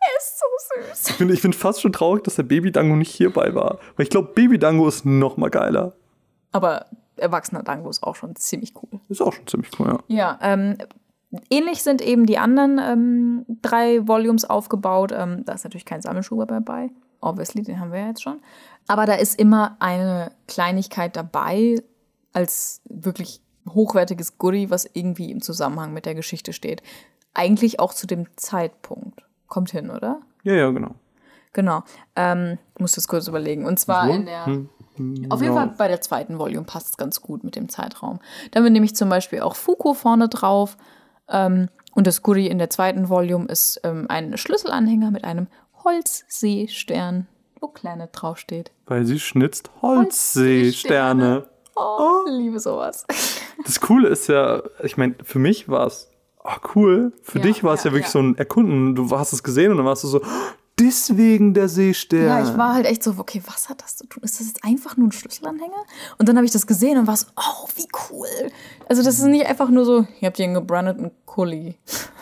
Er 0.00 0.18
ist 0.18 0.38
so 0.38 0.46
süß. 0.92 1.10
Ich 1.10 1.18
bin, 1.18 1.30
ich 1.30 1.42
bin 1.42 1.52
fast 1.52 1.80
schon 1.80 1.92
traurig, 1.92 2.24
dass 2.24 2.36
der 2.36 2.42
Baby-Dango 2.44 2.96
nicht 2.96 3.12
hierbei 3.12 3.54
war. 3.54 3.78
Weil 3.96 4.04
ich 4.04 4.10
glaube, 4.10 4.32
Baby-Dango 4.34 4.86
ist 4.86 5.04
noch 5.04 5.36
mal 5.36 5.50
geiler. 5.50 5.94
Aber 6.52 6.86
erwachsener 7.16 7.62
Dango 7.62 7.88
ist 7.88 8.02
auch 8.02 8.16
schon 8.16 8.36
ziemlich 8.36 8.74
cool. 8.76 9.00
Ist 9.08 9.22
auch 9.22 9.32
schon 9.32 9.46
ziemlich 9.46 9.70
cool, 9.78 9.88
ja. 9.88 9.98
Ja, 10.08 10.38
ähm, 10.42 10.76
ähnlich 11.50 11.82
sind 11.82 12.00
eben 12.00 12.26
die 12.26 12.38
anderen 12.38 12.78
ähm, 12.78 13.46
drei 13.62 14.06
Volumes 14.06 14.44
aufgebaut. 14.44 15.12
Ähm, 15.14 15.44
da 15.44 15.52
ist 15.52 15.64
natürlich 15.64 15.84
kein 15.84 16.02
Sammelschuh 16.02 16.44
dabei. 16.44 16.90
Obviously, 17.20 17.62
den 17.62 17.80
haben 17.80 17.92
wir 17.92 18.00
ja 18.00 18.08
jetzt 18.08 18.22
schon. 18.22 18.40
Aber 18.88 19.06
da 19.06 19.14
ist 19.14 19.38
immer 19.38 19.76
eine 19.78 20.32
Kleinigkeit 20.48 21.16
dabei 21.16 21.82
als 22.32 22.80
wirklich 22.84 23.40
hochwertiges 23.68 24.38
Goodie, 24.38 24.70
was 24.70 24.88
irgendwie 24.92 25.30
im 25.30 25.40
Zusammenhang 25.40 25.92
mit 25.92 26.06
der 26.06 26.14
Geschichte 26.14 26.52
steht. 26.52 26.82
Eigentlich 27.34 27.80
auch 27.80 27.94
zu 27.94 28.06
dem 28.06 28.26
Zeitpunkt. 28.36 29.22
Kommt 29.46 29.70
hin, 29.70 29.90
oder? 29.90 30.20
Ja, 30.42 30.54
ja, 30.54 30.70
genau. 30.70 30.94
Genau. 31.52 31.82
Ähm, 32.16 32.58
ich 32.74 32.80
muss 32.80 32.92
das 32.92 33.08
kurz 33.08 33.28
überlegen. 33.28 33.66
Und 33.66 33.78
zwar 33.78 34.08
in 34.08 34.26
der. 34.26 34.46
Auf 35.30 35.40
jeden 35.40 35.54
Fall 35.54 35.74
bei 35.78 35.88
der 35.88 36.02
zweiten 36.02 36.38
Volume 36.38 36.64
passt 36.64 36.88
es 36.90 36.96
ganz 36.96 37.22
gut 37.22 37.44
mit 37.44 37.56
dem 37.56 37.68
Zeitraum. 37.68 38.20
Da 38.50 38.58
haben 38.58 38.64
wir 38.64 38.70
nämlich 38.70 38.94
zum 38.94 39.08
Beispiel 39.08 39.40
auch 39.40 39.56
Fuku 39.56 39.94
vorne 39.94 40.28
drauf. 40.28 40.76
Ähm, 41.28 41.68
und 41.94 42.06
das 42.06 42.22
Goodie 42.22 42.48
in 42.48 42.58
der 42.58 42.70
zweiten 42.70 43.08
Volume 43.08 43.46
ist 43.46 43.80
ähm, 43.84 44.06
ein 44.08 44.36
Schlüsselanhänger 44.36 45.10
mit 45.10 45.24
einem 45.24 45.46
Holzseestern, 45.84 47.26
wo 47.60 47.68
Planet 47.68 48.10
draufsteht. 48.12 48.72
Weil 48.86 49.04
sie 49.04 49.20
schnitzt 49.20 49.70
Holzseesterne. 49.82 51.46
Oh, 51.76 52.24
liebe 52.28 52.60
sowas. 52.60 53.06
Das 53.64 53.80
Coole 53.80 54.08
ist 54.08 54.28
ja, 54.28 54.62
ich 54.82 54.96
meine, 54.96 55.14
für 55.22 55.38
mich 55.38 55.68
war 55.68 55.86
es 55.86 56.08
ah, 56.42 56.56
cool. 56.74 57.12
Für 57.22 57.38
Ja, 57.38 57.44
dich 57.44 57.62
war 57.62 57.74
es 57.74 57.84
ja, 57.84 57.90
ja, 57.90 57.94
wirklich 57.94 58.06
ja. 58.06 58.12
so 58.12 58.18
ein 58.18 58.36
Erkunden. 58.36 58.96
Du 58.96 59.08
hast 59.16 59.32
es 59.32 59.44
gesehen 59.44 59.70
und 59.70 59.76
dann 59.76 59.86
warst 59.86 60.02
du 60.02 60.08
so, 60.08 60.20
deswegen 60.82 61.54
der 61.54 61.68
Seestern. 61.68 62.26
Ja, 62.26 62.42
ich 62.42 62.56
war 62.56 62.74
halt 62.74 62.86
echt 62.86 63.02
so, 63.02 63.14
okay, 63.18 63.42
was 63.46 63.68
hat 63.68 63.82
das 63.82 63.96
zu 63.96 64.06
tun? 64.06 64.22
Ist 64.22 64.40
das 64.40 64.48
jetzt 64.48 64.64
einfach 64.64 64.96
nur 64.96 65.08
ein 65.08 65.12
Schlüsselanhänger? 65.12 65.84
Und 66.18 66.28
dann 66.28 66.36
habe 66.36 66.44
ich 66.44 66.52
das 66.52 66.66
gesehen 66.66 66.98
und 66.98 67.06
war 67.06 67.16
so, 67.16 67.26
oh, 67.36 67.68
wie 67.76 67.88
cool. 68.10 68.50
Also 68.88 69.02
das 69.02 69.18
ist 69.18 69.24
nicht 69.24 69.46
einfach 69.46 69.68
nur 69.70 69.84
so, 69.84 70.06
ihr 70.20 70.26
habt 70.26 70.36
hier 70.36 70.46
einen 70.46 70.54
gebrandeten 70.54 71.10
Kuli. 71.26 71.76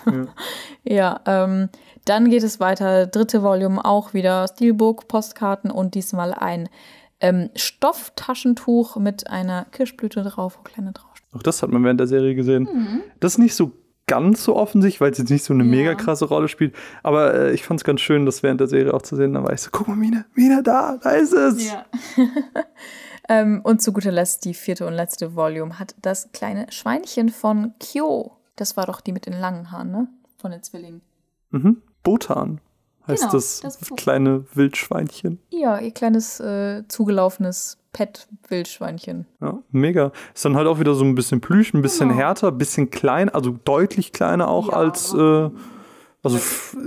Ja, 0.82 1.20
ähm, 1.26 1.68
dann 2.06 2.30
geht 2.30 2.42
es 2.42 2.58
weiter. 2.58 3.06
Dritte 3.06 3.42
Volume 3.42 3.84
auch 3.84 4.14
wieder 4.14 4.48
Steelbook, 4.48 5.08
Postkarten 5.08 5.70
und 5.70 5.94
diesmal 5.94 6.32
ein 6.32 6.70
ähm, 7.20 7.50
Stofftaschentuch 7.54 8.96
mit 8.96 9.28
einer 9.28 9.66
Kirschblüte 9.66 10.22
drauf, 10.22 10.58
wo 10.58 10.62
kleine 10.62 10.92
drauf. 10.92 11.10
Auch 11.32 11.42
das 11.42 11.62
hat 11.62 11.70
man 11.70 11.84
während 11.84 12.00
der 12.00 12.06
Serie 12.06 12.34
gesehen. 12.34 12.68
Mhm. 12.72 13.02
Das 13.20 13.34
ist 13.34 13.38
nicht 13.38 13.54
so 13.54 13.72
ganz 14.10 14.42
so 14.42 14.56
offensichtlich, 14.56 15.00
weil 15.00 15.12
es 15.12 15.18
jetzt 15.18 15.30
nicht 15.30 15.44
so 15.44 15.54
eine 15.54 15.62
mega 15.62 15.94
krasse 15.94 16.24
Rolle 16.24 16.48
spielt. 16.48 16.74
Aber 17.04 17.32
äh, 17.32 17.52
ich 17.52 17.62
fand 17.62 17.78
es 17.78 17.84
ganz 17.84 18.00
schön, 18.00 18.26
das 18.26 18.42
während 18.42 18.58
der 18.58 18.66
Serie 18.66 18.92
auch 18.92 19.02
zu 19.02 19.14
sehen. 19.14 19.34
Da 19.34 19.44
war 19.44 19.52
ich 19.52 19.60
so, 19.60 19.70
guck 19.70 19.86
mal, 19.86 19.96
Mine, 19.96 20.24
Mine, 20.34 20.64
da, 20.64 20.98
da 21.00 21.10
ist 21.10 21.32
es. 21.32 21.70
Ja. 21.70 21.86
ähm, 23.28 23.60
und 23.62 23.80
zu 23.80 23.92
guter 23.92 24.10
Letzt, 24.10 24.44
die 24.44 24.54
vierte 24.54 24.84
und 24.84 24.94
letzte 24.94 25.36
Volume 25.36 25.78
hat 25.78 25.94
das 26.02 26.32
kleine 26.32 26.66
Schweinchen 26.72 27.28
von 27.28 27.74
Kyo. 27.78 28.32
Das 28.56 28.76
war 28.76 28.86
doch 28.86 29.00
die 29.00 29.12
mit 29.12 29.26
den 29.26 29.38
langen 29.38 29.70
Haaren, 29.70 29.92
ne? 29.92 30.08
Von 30.38 30.50
den 30.50 30.64
Zwillingen. 30.64 31.02
Mhm. 31.50 31.80
Botan 32.02 32.60
heißt 33.06 33.22
Genau, 33.22 33.32
das, 33.32 33.60
das 33.60 33.78
kleine 33.96 34.44
Wildschweinchen. 34.54 35.38
Ja, 35.50 35.78
ihr 35.78 35.92
kleines 35.92 36.40
äh, 36.40 36.82
zugelaufenes 36.88 37.78
Pet-Wildschweinchen. 37.92 39.26
Ja, 39.40 39.58
mega. 39.70 40.12
Ist 40.34 40.44
dann 40.44 40.56
halt 40.56 40.66
auch 40.66 40.78
wieder 40.80 40.94
so 40.94 41.04
ein 41.04 41.14
bisschen 41.14 41.40
Plüsch, 41.40 41.74
ein 41.74 41.82
bisschen 41.82 42.08
Genau. 42.08 42.20
härter, 42.20 42.48
ein 42.48 42.58
bisschen 42.58 42.90
klein, 42.90 43.28
also 43.28 43.56
deutlich 43.64 44.12
kleiner 44.12 44.48
auch 44.48 44.68
Ja, 44.68 44.74
als, 44.74 45.12
äh, 45.14 45.50
also 46.22 46.38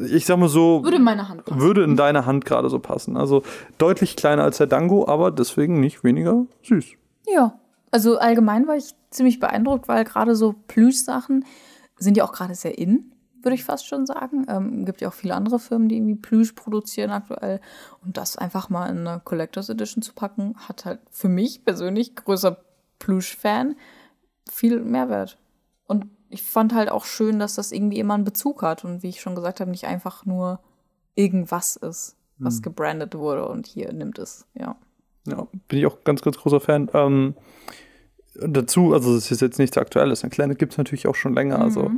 ich 0.10 0.26
sag 0.26 0.38
mal 0.38 0.50
so, 0.50 0.84
Würde 0.84 0.98
in 0.98 1.04
meine 1.04 1.28
Hand 1.30 1.46
passen. 1.46 1.60
würde 1.62 1.84
in 1.84 1.96
deine 1.96 2.26
Hand 2.26 2.46
gerade 2.46 2.70
so 2.70 2.80
passen. 2.80 3.18
Also 3.18 3.44
deutlich 3.78 4.16
kleiner 4.16 4.44
als 4.44 4.58
der 4.58 4.68
Dango, 4.68 5.08
aber 5.08 5.32
deswegen 5.32 5.80
nicht 5.80 6.04
weniger 6.04 6.46
süß. 6.64 6.86
Ja, 7.28 7.60
also 7.92 8.18
allgemein 8.18 8.68
war 8.68 8.76
ich 8.76 8.92
ziemlich 9.10 9.40
beeindruckt, 9.40 9.88
weil 9.88 10.04
gerade 10.04 10.36
so 10.36 10.54
Plüsch-Sachen 10.68 11.46
sind 11.98 12.18
ja 12.18 12.24
auch 12.26 12.34
gerade 12.34 12.56
sehr 12.56 12.78
in, 12.78 13.13
würde 13.44 13.56
ich 13.56 13.64
fast 13.64 13.88
schon 13.88 14.06
sagen. 14.06 14.46
Ähm, 14.48 14.86
gibt 14.86 15.02
ja 15.02 15.10
auch 15.10 15.14
viele 15.14 15.36
andere 15.36 15.60
Firmen, 15.60 15.90
die 15.90 15.98
irgendwie 15.98 16.16
Plüsch 16.16 16.54
produzieren 16.54 17.12
aktuell. 17.12 17.60
Und 18.04 18.18
das 18.18 18.38
einfach 18.38 18.70
mal 18.70 18.88
in 18.90 19.08
eine 19.08 19.22
Collectors 19.24 19.70
Edition 19.70 20.02
zu 20.02 20.14
packen, 20.14 20.56
hat 20.68 20.86
halt 20.86 21.00
für 21.12 21.30
mich 21.30 21.64
persönlich, 21.66 22.16
größer 22.16 22.58
Plüsch-Fan, 23.00 23.76
viel 24.50 24.82
Mehrwert. 24.82 25.38
Und 25.88 26.08
ich 26.30 26.44
fand 26.44 26.74
halt 26.74 26.90
auch 26.90 27.06
schön, 27.06 27.40
dass 27.40 27.56
das 27.56 27.72
irgendwie 27.72 28.00
immer 28.00 28.16
einen 28.16 28.24
Bezug 28.24 28.62
hat 28.62 28.84
und 28.84 29.04
wie 29.04 29.10
ich 29.10 29.22
schon 29.22 29.36
gesagt 29.36 29.60
habe, 29.60 29.72
nicht 29.72 29.86
einfach 29.86 30.26
nur 30.26 30.60
irgendwas 31.16 31.76
ist, 31.76 32.18
was 32.40 32.62
gebrandet 32.62 33.16
wurde 33.16 33.48
und 33.48 33.68
hier 33.68 33.94
nimmt 33.94 34.18
es, 34.18 34.48
ja. 34.56 34.76
Ja, 35.26 35.48
bin 35.68 35.80
ich 35.80 35.86
auch 35.86 36.04
ganz, 36.04 36.22
ganz 36.22 36.38
großer 36.38 36.60
Fan. 36.60 36.90
Ähm, 36.94 37.36
dazu, 38.36 38.94
also 38.94 39.16
es 39.16 39.32
ist 39.32 39.42
jetzt 39.42 39.60
nichts 39.60 39.78
Aktuelles. 39.78 40.24
Ein 40.24 40.32
Planet 40.32 40.58
gibt 40.58 40.74
es 40.74 40.78
natürlich 40.78 41.08
auch 41.08 41.16
schon 41.16 41.34
länger, 41.34 41.60
also 41.60 41.92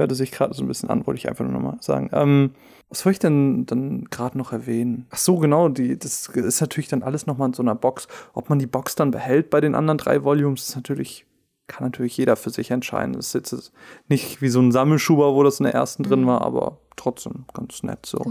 hörte 0.00 0.16
sich 0.16 0.32
gerade 0.32 0.54
so 0.54 0.64
ein 0.64 0.68
bisschen 0.68 0.90
an, 0.90 1.06
wollte 1.06 1.18
ich 1.18 1.28
einfach 1.28 1.44
nur 1.44 1.52
nochmal 1.52 1.76
sagen. 1.80 2.10
Ähm, 2.12 2.50
was 2.88 3.06
wollte 3.06 3.14
ich 3.14 3.20
denn 3.20 3.66
dann 3.66 4.04
gerade 4.10 4.36
noch 4.36 4.52
erwähnen? 4.52 5.06
Ach 5.10 5.18
so, 5.18 5.36
genau, 5.36 5.68
die, 5.68 5.96
das 5.96 6.26
ist 6.26 6.60
natürlich 6.60 6.88
dann 6.88 7.04
alles 7.04 7.26
nochmal 7.26 7.48
in 7.48 7.54
so 7.54 7.62
einer 7.62 7.76
Box. 7.76 8.08
Ob 8.34 8.50
man 8.50 8.58
die 8.58 8.66
Box 8.66 8.96
dann 8.96 9.12
behält 9.12 9.48
bei 9.48 9.60
den 9.60 9.76
anderen 9.76 9.98
drei 9.98 10.24
Volumes, 10.24 10.68
ist 10.68 10.76
natürlich, 10.76 11.24
kann 11.68 11.86
natürlich 11.86 12.16
jeder 12.16 12.34
für 12.34 12.50
sich 12.50 12.72
entscheiden. 12.72 13.12
Das 13.12 13.28
ist 13.28 13.34
jetzt 13.34 13.72
nicht 14.08 14.42
wie 14.42 14.48
so 14.48 14.60
ein 14.60 14.72
Sammelschuber, 14.72 15.34
wo 15.34 15.44
das 15.44 15.60
in 15.60 15.64
der 15.64 15.74
ersten 15.74 16.02
drin 16.02 16.26
war, 16.26 16.40
aber 16.40 16.78
trotzdem 16.96 17.44
ganz 17.54 17.84
nett 17.84 18.04
so. 18.06 18.24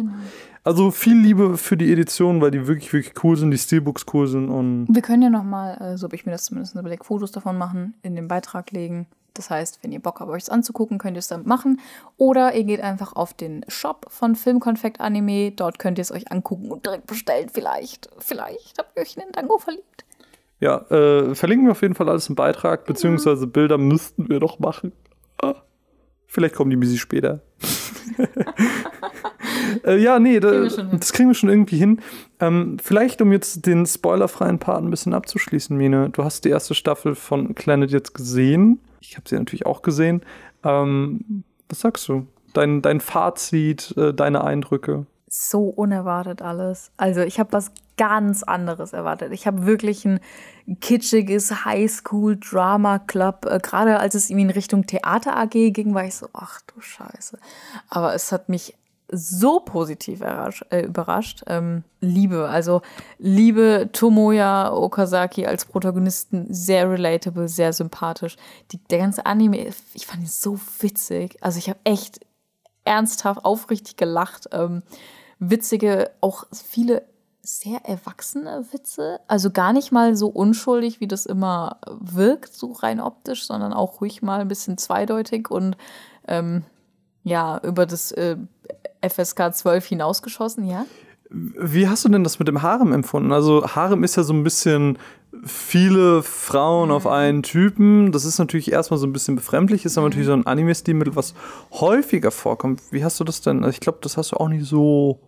Also 0.65 0.91
viel 0.91 1.17
Liebe 1.17 1.57
für 1.57 1.77
die 1.77 1.91
Edition, 1.91 2.41
weil 2.41 2.51
die 2.51 2.67
wirklich, 2.67 2.91
wirklich 2.91 3.23
cool 3.23 3.37
sind, 3.37 3.51
die 3.51 3.57
Steelbooks 3.57 4.05
cool 4.13 4.27
sind 4.27 4.49
und 4.49 4.87
Wir 4.89 5.01
können 5.01 5.23
ja 5.23 5.29
noch 5.29 5.45
mal, 5.45 5.75
äh, 5.75 5.97
so 5.97 6.03
habe 6.03 6.15
ich 6.15 6.25
mir 6.25 6.33
das 6.33 6.43
zumindest 6.45 6.75
überlegt, 6.75 7.05
Fotos 7.05 7.31
davon 7.31 7.57
machen, 7.57 7.95
in 8.01 8.15
den 8.15 8.27
Beitrag 8.27 8.71
legen. 8.71 9.07
Das 9.39 9.49
heißt, 9.49 9.79
wenn 9.81 9.93
ihr 9.93 10.01
Bock 10.01 10.19
habt, 10.19 10.29
euch 10.29 10.43
es 10.43 10.49
anzugucken, 10.49 10.97
könnt 10.97 11.15
ihr 11.15 11.19
es 11.19 11.29
dann 11.29 11.45
machen. 11.45 11.79
Oder 12.17 12.55
ihr 12.55 12.65
geht 12.65 12.81
einfach 12.81 13.13
auf 13.13 13.33
den 13.33 13.63
Shop 13.69 14.05
von 14.09 14.35
Filmkonfekt 14.35 14.99
Anime. 14.99 15.51
Dort 15.51 15.79
könnt 15.79 15.97
ihr 15.97 16.01
es 16.01 16.11
euch 16.11 16.29
angucken 16.29 16.69
und 16.69 16.85
direkt 16.85 17.07
bestellen. 17.07 17.47
Vielleicht, 17.47 18.09
vielleicht 18.17 18.77
habt 18.77 18.97
ihr 18.97 19.01
euch 19.01 19.15
in 19.15 19.23
den 19.23 19.31
Dango 19.31 19.57
verliebt. 19.57 20.03
Ja, 20.59 20.79
äh, 20.91 21.33
verlinken 21.35 21.67
wir 21.67 21.71
auf 21.71 21.81
jeden 21.81 21.95
Fall 21.95 22.09
alles 22.09 22.27
im 22.27 22.35
Beitrag, 22.35 22.83
beziehungsweise 22.83 23.47
Bilder 23.47 23.77
müssten 23.77 24.27
wir 24.27 24.41
doch 24.41 24.59
machen. 24.59 24.91
Ah, 25.41 25.55
vielleicht 26.27 26.55
kommen 26.55 26.69
die 26.69 26.75
ein 26.75 26.81
bisschen 26.81 26.97
später. 26.97 27.39
äh, 29.85 29.97
ja, 29.97 30.19
nee, 30.19 30.39
da, 30.39 30.51
das 30.91 31.13
kriegen 31.13 31.29
wir 31.29 31.35
schon 31.35 31.49
irgendwie 31.49 31.77
hin. 31.77 31.99
Ähm, 32.39 32.77
vielleicht, 32.81 33.21
um 33.21 33.31
jetzt 33.31 33.65
den 33.65 33.85
spoilerfreien 33.85 34.59
Part 34.59 34.83
ein 34.83 34.89
bisschen 34.89 35.13
abzuschließen, 35.13 35.75
Mine. 35.75 36.09
Du 36.09 36.23
hast 36.23 36.45
die 36.45 36.49
erste 36.49 36.75
Staffel 36.75 37.15
von 37.15 37.53
Planet 37.55 37.91
jetzt 37.91 38.13
gesehen. 38.13 38.79
Ich 39.01 39.15
habe 39.15 39.27
sie 39.27 39.35
natürlich 39.35 39.65
auch 39.65 39.81
gesehen. 39.81 40.21
Ähm, 40.63 41.43
was 41.67 41.81
sagst 41.81 42.07
du? 42.07 42.27
Dein, 42.53 42.81
dein 42.81 42.99
Fazit, 42.99 43.95
äh, 43.97 44.13
deine 44.13 44.43
Eindrücke? 44.43 45.05
so 45.29 45.63
unerwartet 45.63 46.41
alles. 46.41 46.91
Also 46.97 47.21
ich 47.21 47.39
habe 47.39 47.53
was 47.53 47.71
ganz 47.97 48.43
anderes 48.43 48.93
erwartet. 48.93 49.31
Ich 49.33 49.45
habe 49.45 49.65
wirklich 49.65 50.05
ein 50.05 50.19
kitschiges 50.79 51.65
Highschool-Drama-Club. 51.65 53.45
Äh, 53.45 53.59
Gerade 53.61 53.99
als 53.99 54.15
es 54.15 54.29
irgendwie 54.29 54.45
in 54.45 54.51
Richtung 54.51 54.85
Theater 54.85 55.37
AG 55.37 55.71
ging, 55.71 55.93
war 55.93 56.05
ich 56.05 56.15
so, 56.15 56.29
ach 56.33 56.61
du 56.61 56.81
Scheiße. 56.81 57.37
Aber 57.89 58.13
es 58.13 58.31
hat 58.31 58.49
mich 58.49 58.75
so 59.11 59.59
positiv 59.59 60.19
überrascht. 60.19 60.65
Äh, 60.69 60.81
überrascht. 60.81 61.43
Ähm, 61.47 61.83
Liebe, 62.01 62.47
also 62.47 62.81
Liebe 63.17 63.89
Tomoya 63.91 64.71
Okazaki 64.71 65.45
als 65.45 65.65
Protagonisten, 65.65 66.47
sehr 66.53 66.89
relatable, 66.89 67.47
sehr 67.47 67.73
sympathisch. 67.73 68.37
Die, 68.71 68.77
der 68.77 68.99
ganze 68.99 69.25
Anime, 69.25 69.73
ich 69.93 70.07
fand 70.07 70.21
ihn 70.21 70.27
so 70.27 70.59
witzig. 70.79 71.37
Also 71.41 71.59
ich 71.59 71.69
habe 71.69 71.79
echt 71.83 72.19
ernsthaft, 72.85 73.45
aufrichtig 73.45 73.97
gelacht. 73.97 74.49
Ähm, 74.51 74.83
witzige, 75.39 76.11
auch 76.21 76.45
viele 76.51 77.03
sehr 77.41 77.85
erwachsene 77.85 78.65
Witze. 78.71 79.19
Also 79.27 79.49
gar 79.49 79.73
nicht 79.73 79.91
mal 79.91 80.15
so 80.15 80.27
unschuldig, 80.27 80.99
wie 80.99 81.07
das 81.07 81.25
immer 81.25 81.77
wirkt, 81.87 82.53
so 82.53 82.73
rein 82.73 82.99
optisch, 82.99 83.45
sondern 83.45 83.73
auch 83.73 84.01
ruhig 84.01 84.21
mal 84.21 84.41
ein 84.41 84.47
bisschen 84.47 84.77
zweideutig 84.77 85.49
und 85.49 85.75
ähm, 86.27 86.63
ja, 87.29 87.61
über 87.63 87.85
das 87.85 88.11
äh, 88.11 88.35
FSK 89.07 89.53
12 89.53 89.85
hinausgeschossen, 89.85 90.65
ja. 90.65 90.85
Wie 91.29 91.87
hast 91.87 92.03
du 92.05 92.09
denn 92.09 92.23
das 92.23 92.39
mit 92.39 92.47
dem 92.47 92.63
Harem 92.63 92.91
empfunden? 92.91 93.31
Also 93.31 93.63
Harem 93.75 94.03
ist 94.03 94.15
ja 94.15 94.23
so 94.23 94.33
ein 94.33 94.43
bisschen 94.43 94.97
viele 95.45 96.23
Frauen 96.23 96.89
auf 96.89 97.05
einen 97.05 97.43
Typen. 97.43 98.11
Das 98.11 98.25
ist 98.25 98.39
natürlich 98.39 98.71
erstmal 98.71 98.97
so 98.97 99.05
ein 99.05 99.13
bisschen 99.13 99.35
befremdlich, 99.35 99.85
ist 99.85 99.97
aber 99.97 100.07
natürlich 100.09 100.25
so 100.25 100.33
ein 100.33 100.47
Anime-Stilmittel, 100.47 101.15
was 101.15 101.35
häufiger 101.71 102.31
vorkommt. 102.31 102.81
Wie 102.89 103.03
hast 103.03 103.19
du 103.19 103.23
das 103.23 103.41
denn? 103.41 103.59
Also 103.59 103.69
ich 103.69 103.79
glaube, 103.79 103.99
das 104.01 104.17
hast 104.17 104.31
du 104.31 104.37
auch 104.37 104.49
nicht 104.49 104.65
so 104.65 105.19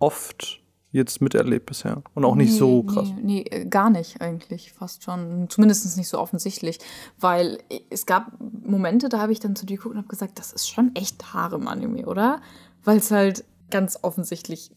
oft 0.00 0.57
jetzt 0.90 1.20
miterlebt 1.20 1.66
bisher. 1.66 2.02
Und 2.14 2.24
auch 2.24 2.34
nicht 2.34 2.54
so 2.56 2.82
krass. 2.82 3.08
Nee, 3.16 3.22
nee, 3.22 3.40
äh, 3.50 3.66
gar 3.66 3.90
nicht 3.90 4.20
eigentlich, 4.20 4.72
fast 4.72 5.02
schon. 5.04 5.46
Zumindest 5.50 5.96
nicht 5.96 6.08
so 6.08 6.18
offensichtlich. 6.18 6.78
Weil 7.18 7.58
es 7.90 8.06
gab 8.06 8.32
Momente, 8.40 9.08
da 9.08 9.18
habe 9.18 9.32
ich 9.32 9.40
dann 9.40 9.54
zu 9.56 9.66
dir 9.66 9.76
geguckt 9.76 9.94
und 9.94 9.98
habe 9.98 10.08
gesagt, 10.08 10.38
das 10.38 10.52
ist 10.52 10.68
schon 10.68 10.92
echt 10.94 11.34
Harem-Anime, 11.34 12.06
oder? 12.06 12.40
Weil 12.84 12.98
es 12.98 13.10
halt 13.10 13.44
ganz 13.70 13.98
offensichtlich 14.02 14.70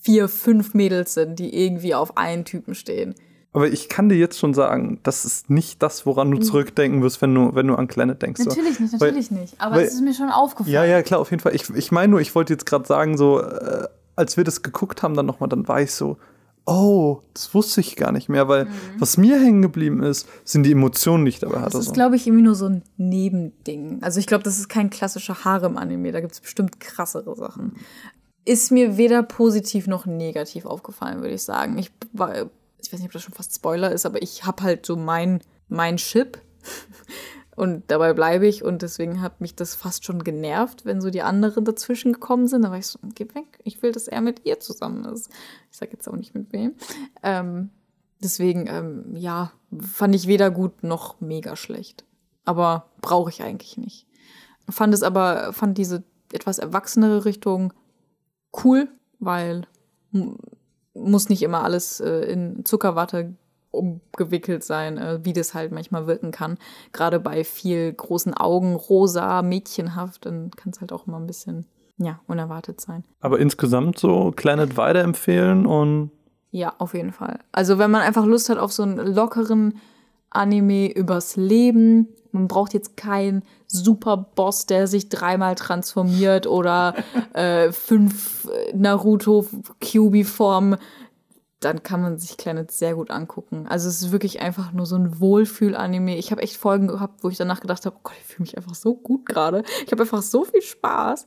vier, 0.00 0.28
fünf 0.28 0.74
Mädels 0.74 1.14
sind, 1.14 1.38
die 1.38 1.54
irgendwie 1.64 1.94
auf 1.94 2.16
einen 2.16 2.44
Typen 2.44 2.74
stehen. 2.74 3.14
Aber 3.52 3.68
ich 3.68 3.88
kann 3.88 4.08
dir 4.08 4.16
jetzt 4.16 4.36
schon 4.40 4.52
sagen, 4.52 4.98
das 5.04 5.24
ist 5.24 5.48
nicht 5.48 5.80
das, 5.80 6.04
woran 6.06 6.32
du 6.32 6.38
zurückdenken 6.40 7.02
wirst, 7.02 7.22
wenn 7.22 7.32
du, 7.32 7.54
wenn 7.54 7.68
du 7.68 7.76
an 7.76 7.86
Planet 7.86 8.20
denkst. 8.20 8.42
so. 8.42 8.48
Natürlich 8.50 8.80
nicht, 8.80 8.92
Weil- 9.00 9.10
natürlich 9.12 9.30
nicht. 9.30 9.54
Aber 9.60 9.76
weil- 9.76 9.84
es 9.84 9.94
ist 9.94 10.00
mir 10.00 10.12
schon 10.12 10.28
aufgefallen. 10.30 10.74
Ja, 10.74 10.84
ja, 10.84 11.02
klar, 11.02 11.20
auf 11.20 11.30
jeden 11.30 11.40
Fall. 11.40 11.54
Ich, 11.54 11.70
ich 11.70 11.92
meine 11.92 12.10
nur, 12.10 12.20
ich 12.20 12.34
wollte 12.34 12.52
jetzt 12.52 12.66
gerade 12.66 12.84
sagen, 12.84 13.16
so, 13.16 13.40
äh, 13.40 13.86
als 14.16 14.36
wir 14.36 14.44
das 14.44 14.62
geguckt 14.62 15.02
haben, 15.02 15.14
dann 15.14 15.26
nochmal, 15.26 15.48
dann 15.48 15.66
war 15.68 15.80
ich 15.80 15.92
so, 15.92 16.18
oh, 16.66 17.20
das 17.34 17.54
wusste 17.54 17.80
ich 17.80 17.96
gar 17.96 18.12
nicht 18.12 18.28
mehr, 18.28 18.48
weil 18.48 18.68
was 18.98 19.16
mir 19.16 19.38
hängen 19.38 19.62
geblieben 19.62 20.02
ist, 20.02 20.26
sind 20.44 20.62
die 20.62 20.72
Emotionen, 20.72 21.24
die 21.24 21.30
ich 21.30 21.38
dabei 21.38 21.60
hatte. 21.60 21.72
Das 21.72 21.80
ist, 21.80 21.86
so. 21.88 21.92
glaube 21.92 22.16
ich, 22.16 22.26
irgendwie 22.26 22.44
nur 22.44 22.54
so 22.54 22.66
ein 22.66 22.82
Nebending. 22.96 24.02
Also 24.02 24.20
ich 24.20 24.26
glaube, 24.26 24.44
das 24.44 24.58
ist 24.58 24.68
kein 24.68 24.90
klassischer 24.90 25.44
Harem-Anime. 25.44 26.12
Da 26.12 26.20
gibt 26.20 26.32
es 26.32 26.40
bestimmt 26.40 26.80
krassere 26.80 27.36
Sachen. 27.36 27.74
Ist 28.44 28.70
mir 28.70 28.96
weder 28.96 29.22
positiv 29.22 29.86
noch 29.86 30.06
negativ 30.06 30.66
aufgefallen, 30.66 31.20
würde 31.20 31.34
ich 31.34 31.42
sagen. 31.42 31.78
Ich, 31.78 31.90
war, 32.12 32.34
ich 32.78 32.92
weiß 32.92 33.00
nicht, 33.00 33.06
ob 33.06 33.12
das 33.12 33.22
schon 33.22 33.34
fast 33.34 33.54
Spoiler 33.54 33.92
ist, 33.92 34.06
aber 34.06 34.22
ich 34.22 34.44
habe 34.44 34.62
halt 34.62 34.86
so 34.86 34.96
mein, 34.96 35.40
mein 35.68 35.96
Chip. 35.96 36.38
Und 37.56 37.84
dabei 37.88 38.12
bleibe 38.12 38.46
ich 38.46 38.64
und 38.64 38.82
deswegen 38.82 39.20
hat 39.20 39.40
mich 39.40 39.54
das 39.54 39.74
fast 39.74 40.04
schon 40.04 40.24
genervt, 40.24 40.84
wenn 40.84 41.00
so 41.00 41.10
die 41.10 41.22
anderen 41.22 41.64
dazwischen 41.64 42.12
gekommen 42.12 42.48
sind. 42.48 42.62
Da 42.62 42.70
war 42.70 42.78
ich 42.78 42.88
so, 42.88 42.98
geh 43.14 43.26
weg, 43.34 43.58
ich 43.62 43.82
will, 43.82 43.92
dass 43.92 44.08
er 44.08 44.20
mit 44.20 44.44
ihr 44.44 44.60
zusammen 44.60 45.04
ist. 45.04 45.30
Ich 45.70 45.78
sage 45.78 45.92
jetzt 45.92 46.08
auch 46.08 46.16
nicht 46.16 46.34
mit 46.34 46.52
wem. 46.52 46.74
Ähm, 47.22 47.70
deswegen, 48.22 48.66
ähm, 48.66 49.14
ja, 49.14 49.52
fand 49.80 50.14
ich 50.14 50.26
weder 50.26 50.50
gut 50.50 50.82
noch 50.82 51.20
mega 51.20 51.54
schlecht. 51.56 52.04
Aber 52.44 52.90
brauche 53.00 53.30
ich 53.30 53.42
eigentlich 53.42 53.76
nicht. 53.76 54.06
Fand 54.68 54.92
es 54.92 55.02
aber, 55.02 55.52
fand 55.52 55.78
diese 55.78 56.02
etwas 56.32 56.58
erwachsenere 56.58 57.24
Richtung 57.24 57.72
cool, 58.64 58.88
weil 59.20 59.66
muss 60.94 61.28
nicht 61.28 61.42
immer 61.42 61.62
alles 61.62 62.00
äh, 62.00 62.20
in 62.32 62.64
Zuckerwatte 62.64 63.34
umgewickelt 63.74 64.64
sein, 64.64 64.98
äh, 64.98 65.20
wie 65.22 65.32
das 65.32 65.54
halt 65.54 65.72
manchmal 65.72 66.06
wirken 66.06 66.30
kann. 66.30 66.58
Gerade 66.92 67.20
bei 67.20 67.44
viel 67.44 67.92
großen 67.92 68.34
Augen, 68.34 68.74
rosa, 68.74 69.42
mädchenhaft, 69.42 70.26
dann 70.26 70.50
kann 70.52 70.72
es 70.72 70.80
halt 70.80 70.92
auch 70.92 71.06
immer 71.06 71.18
ein 71.18 71.26
bisschen, 71.26 71.66
ja, 71.98 72.20
unerwartet 72.26 72.80
sein. 72.80 73.04
Aber 73.20 73.38
insgesamt 73.38 73.98
so 73.98 74.32
Planet 74.34 74.76
weiterempfehlen 74.76 75.66
und 75.66 76.10
Ja, 76.50 76.74
auf 76.78 76.94
jeden 76.94 77.12
Fall. 77.12 77.38
Also 77.52 77.78
wenn 77.78 77.90
man 77.90 78.02
einfach 78.02 78.24
Lust 78.24 78.48
hat 78.48 78.58
auf 78.58 78.72
so 78.72 78.82
einen 78.82 78.98
lockeren 78.98 79.74
Anime 80.30 80.92
übers 80.92 81.36
Leben, 81.36 82.08
man 82.34 82.48
braucht 82.48 82.74
jetzt 82.74 82.96
keinen 82.96 83.44
Superboss, 83.68 84.66
der 84.66 84.86
sich 84.86 85.08
dreimal 85.08 85.54
transformiert 85.54 86.46
oder 86.46 86.94
äh, 87.32 87.70
fünf 87.72 88.48
Naruto 88.74 89.46
Kyubi-Formen, 89.80 90.76
dann 91.64 91.82
kann 91.82 92.02
man 92.02 92.18
sich 92.18 92.36
Planet 92.36 92.70
sehr 92.70 92.94
gut 92.94 93.10
angucken. 93.10 93.66
Also 93.68 93.88
es 93.88 94.02
ist 94.02 94.12
wirklich 94.12 94.40
einfach 94.40 94.72
nur 94.72 94.86
so 94.86 94.96
ein 94.96 95.20
Wohlfühl-Anime. 95.20 96.16
Ich 96.16 96.30
habe 96.30 96.42
echt 96.42 96.56
Folgen 96.56 96.88
gehabt, 96.88 97.24
wo 97.24 97.28
ich 97.28 97.36
danach 97.36 97.60
gedacht 97.60 97.86
habe, 97.86 97.96
oh 97.96 98.00
Gott, 98.02 98.14
ich 98.20 98.26
fühle 98.26 98.44
mich 98.44 98.56
einfach 98.56 98.74
so 98.74 98.94
gut 98.94 99.26
gerade. 99.26 99.62
Ich 99.84 99.92
habe 99.92 100.02
einfach 100.02 100.22
so 100.22 100.44
viel 100.44 100.62
Spaß. 100.62 101.26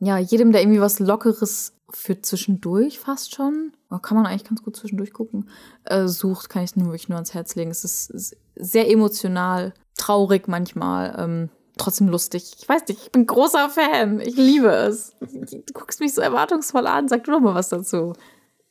Ja, 0.00 0.18
jedem, 0.18 0.52
der 0.52 0.62
irgendwie 0.62 0.80
was 0.80 0.98
Lockeres 0.98 1.74
für 1.90 2.20
zwischendurch 2.20 2.98
fast 2.98 3.34
schon, 3.34 3.72
oh, 3.90 3.98
kann 3.98 4.16
man 4.16 4.26
eigentlich 4.26 4.48
ganz 4.48 4.62
gut 4.62 4.76
zwischendurch 4.76 5.12
gucken, 5.12 5.48
äh, 5.84 6.06
sucht, 6.06 6.48
kann 6.48 6.62
ich 6.62 6.76
nur 6.76 6.88
wirklich 6.88 7.08
nur 7.08 7.16
ans 7.16 7.34
Herz 7.34 7.54
legen. 7.54 7.70
Es 7.70 7.84
ist, 7.84 8.10
ist 8.10 8.36
sehr 8.56 8.88
emotional, 8.90 9.74
traurig 9.96 10.48
manchmal, 10.48 11.14
ähm, 11.18 11.50
trotzdem 11.76 12.08
lustig. 12.08 12.52
Ich 12.58 12.68
weiß 12.68 12.86
nicht, 12.88 13.02
ich 13.02 13.12
bin 13.12 13.26
großer 13.26 13.68
Fan. 13.68 14.20
Ich 14.20 14.36
liebe 14.36 14.68
es. 14.68 15.14
Du 15.20 15.72
guckst 15.72 16.00
mich 16.00 16.14
so 16.14 16.20
erwartungsvoll 16.20 16.86
an. 16.86 17.08
Sag 17.08 17.24
du 17.24 17.32
doch 17.32 17.40
mal 17.40 17.54
was 17.54 17.70
dazu. 17.70 18.12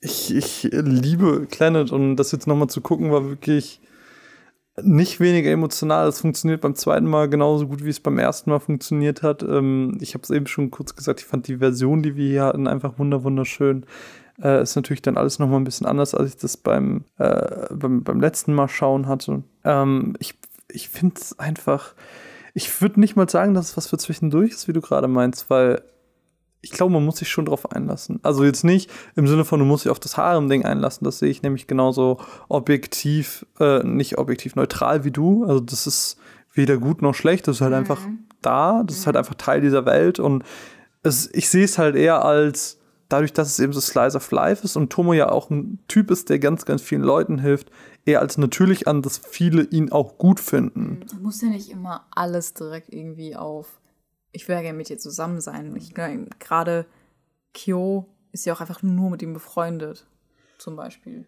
Ich, 0.02 0.34
ich 0.34 0.70
liebe 0.72 1.48
Planet 1.50 1.92
und 1.92 2.16
das 2.16 2.32
jetzt 2.32 2.48
nochmal 2.48 2.70
zu 2.70 2.82
gucken 2.82 3.12
war 3.12 3.28
wirklich 3.30 3.82
nicht 4.82 5.20
weniger 5.20 5.52
emotional. 5.52 6.08
Es 6.08 6.22
funktioniert 6.22 6.62
beim 6.62 6.76
zweiten 6.76 7.08
Mal 7.08 7.30
genauso 7.30 7.68
gut, 7.68 7.84
wie 7.84 7.90
es 7.90 8.00
beim 8.00 8.18
ersten 8.18 8.50
Mal 8.50 8.60
funktioniert 8.60 9.24
hat. 9.24 9.44
Ähm, 9.44 9.98
ich 10.00 10.14
habe 10.14 10.24
es 10.24 10.30
eben 10.30 10.48
schon 10.48 10.72
kurz 10.72 10.96
gesagt, 10.96 11.20
ich 11.20 11.26
fand 11.26 11.48
die 11.48 11.58
Version, 11.58 12.02
die 12.02 12.16
wir 12.16 12.30
hier 12.30 12.44
hatten, 12.46 12.68
einfach 12.68 12.98
wunder 12.98 13.24
wunderschön. 13.24 13.86
Äh, 14.42 14.62
ist 14.62 14.78
natürlich 14.78 15.02
dann 15.02 15.18
alles 15.18 15.38
nochmal 15.38 15.60
ein 15.60 15.66
bisschen 15.66 15.86
anders, 15.86 16.16
als 16.16 16.30
ich 16.30 16.38
das 16.38 16.56
beim, 16.56 17.04
äh, 17.18 17.74
beim, 17.74 18.04
beim 18.04 18.22
letzten 18.22 18.54
Mal 18.54 18.70
schauen 18.70 19.08
hatte. 19.08 19.44
Ähm, 19.66 20.16
ich 20.20 20.36
ich 20.72 20.90
finde 20.90 21.16
es 21.20 21.38
einfach, 21.40 21.94
ich 22.54 22.82
würde 22.82 23.00
nicht 23.00 23.16
mal 23.16 23.30
sagen, 23.30 23.54
dass 23.54 23.70
es 23.70 23.78
was 23.78 23.88
für 23.88 23.98
zwischendurch 23.98 24.52
ist, 24.52 24.68
wie 24.68 24.74
du 24.74 24.82
gerade 24.82 25.08
meinst, 25.08 25.50
weil 25.50 25.82
ich 26.62 26.72
glaube, 26.72 26.94
man 26.94 27.06
muss 27.06 27.18
sich 27.18 27.30
schon 27.30 27.46
drauf 27.46 27.72
einlassen. 27.72 28.20
Also 28.22 28.44
jetzt 28.44 28.64
nicht 28.64 28.90
im 29.16 29.28
Sinne 29.28 29.46
von, 29.46 29.60
du 29.60 29.66
musst 29.66 29.86
dich 29.86 29.92
auf 29.92 30.00
das 30.00 30.18
Harem-Ding 30.18 30.66
einlassen. 30.66 31.06
Das 31.06 31.20
sehe 31.20 31.30
ich 31.30 31.42
nämlich 31.42 31.68
genauso 31.68 32.20
objektiv, 32.50 33.46
äh, 33.60 33.84
nicht 33.84 34.18
objektiv 34.18 34.56
neutral 34.56 35.04
wie 35.06 35.12
du. 35.12 35.46
Also 35.46 35.62
das 35.62 35.88
ist 35.88 36.18
weder 36.54 36.78
gut 36.78 37.02
noch 37.02 37.16
schlecht. 37.16 37.48
Das 37.48 37.58
ist 37.58 37.62
halt 37.62 37.74
einfach 37.74 38.02
da. 38.42 38.84
Das 38.84 38.98
ist 38.98 39.06
halt 39.06 39.16
einfach 39.16 39.36
Teil 39.36 39.62
dieser 39.62 39.86
Welt. 39.86 40.20
Und 40.20 40.44
es, 41.02 41.30
ich 41.34 41.50
sehe 41.50 41.64
es 41.64 41.78
halt 41.78 41.96
eher 41.96 42.26
als, 42.26 42.78
dadurch, 43.08 43.32
dass 43.32 43.48
es 43.48 43.60
eben 43.60 43.72
so 43.72 43.80
Slice 43.80 44.18
of 44.18 44.32
Life 44.32 44.64
ist 44.66 44.76
und 44.76 44.92
Tomo 44.92 45.14
ja 45.14 45.30
auch 45.32 45.50
ein 45.50 45.80
Typ 45.88 46.12
ist, 46.12 46.30
der 46.30 46.40
ganz, 46.40 46.66
ganz 46.66 46.82
vielen 46.82 47.04
Leuten 47.04 47.40
hilft, 47.40 47.72
eher 48.06 48.20
als 48.20 48.38
natürlich 48.38 48.88
an, 48.88 49.02
dass 49.02 49.18
viele 49.18 49.64
ihn 49.64 49.92
auch 49.92 50.18
gut 50.18 50.40
finden. 50.42 51.02
Da 51.10 51.18
muss 51.18 51.42
ja 51.42 51.48
nicht 51.48 51.70
immer 51.70 52.06
alles 52.12 52.54
direkt 52.54 52.94
irgendwie 52.94 53.36
auf. 53.36 53.80
Ich 54.32 54.48
will 54.48 54.56
ja 54.56 54.62
gerne 54.62 54.78
mit 54.78 54.90
dir 54.90 54.98
zusammen 54.98 55.42
sein. 55.42 55.76
Ich 55.76 55.94
glaube, 55.94 56.28
gerade 56.40 56.86
Kyo 57.54 58.06
ist 58.32 58.46
ja 58.46 58.54
auch 58.54 58.62
einfach 58.62 58.84
nur 58.84 59.10
mit 59.10 59.22
ihm 59.22 59.34
befreundet. 59.34 60.06
Zum 60.60 60.76
Beispiel. 60.76 61.26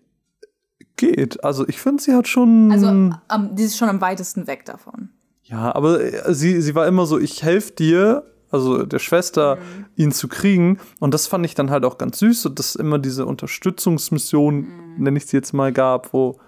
Geht. 0.97 1.43
Also 1.43 1.67
ich 1.67 1.79
finde, 1.79 2.03
sie 2.03 2.13
hat 2.13 2.27
schon. 2.27 2.71
Also 2.71 2.87
am, 2.87 3.55
die 3.55 3.63
ist 3.63 3.77
schon 3.77 3.89
am 3.89 4.01
weitesten 4.01 4.45
weg 4.45 4.65
davon. 4.65 5.09
Ja, 5.43 5.73
aber 5.73 5.99
äh, 6.01 6.33
sie, 6.33 6.61
sie 6.61 6.75
war 6.75 6.85
immer 6.87 7.05
so, 7.07 7.17
ich 7.17 7.41
helfe 7.43 7.71
dir, 7.73 8.23
also 8.51 8.85
der 8.85 8.99
Schwester, 8.99 9.55
Mhm. 9.55 9.85
ihn 9.95 10.11
zu 10.11 10.27
kriegen. 10.27 10.79
Und 10.99 11.13
das 11.13 11.25
fand 11.27 11.45
ich 11.45 11.55
dann 11.55 11.71
halt 11.71 11.85
auch 11.85 11.97
ganz 11.97 12.19
süß, 12.19 12.45
und 12.47 12.59
dass 12.59 12.69
es 12.69 12.75
immer 12.75 12.99
diese 12.99 13.25
Unterstützungsmission, 13.25 14.55
Mhm. 14.59 15.03
nenne 15.03 15.17
ich 15.17 15.25
sie 15.25 15.37
jetzt 15.37 15.53
mal, 15.53 15.71
gab, 15.73 16.13
wo 16.13 16.39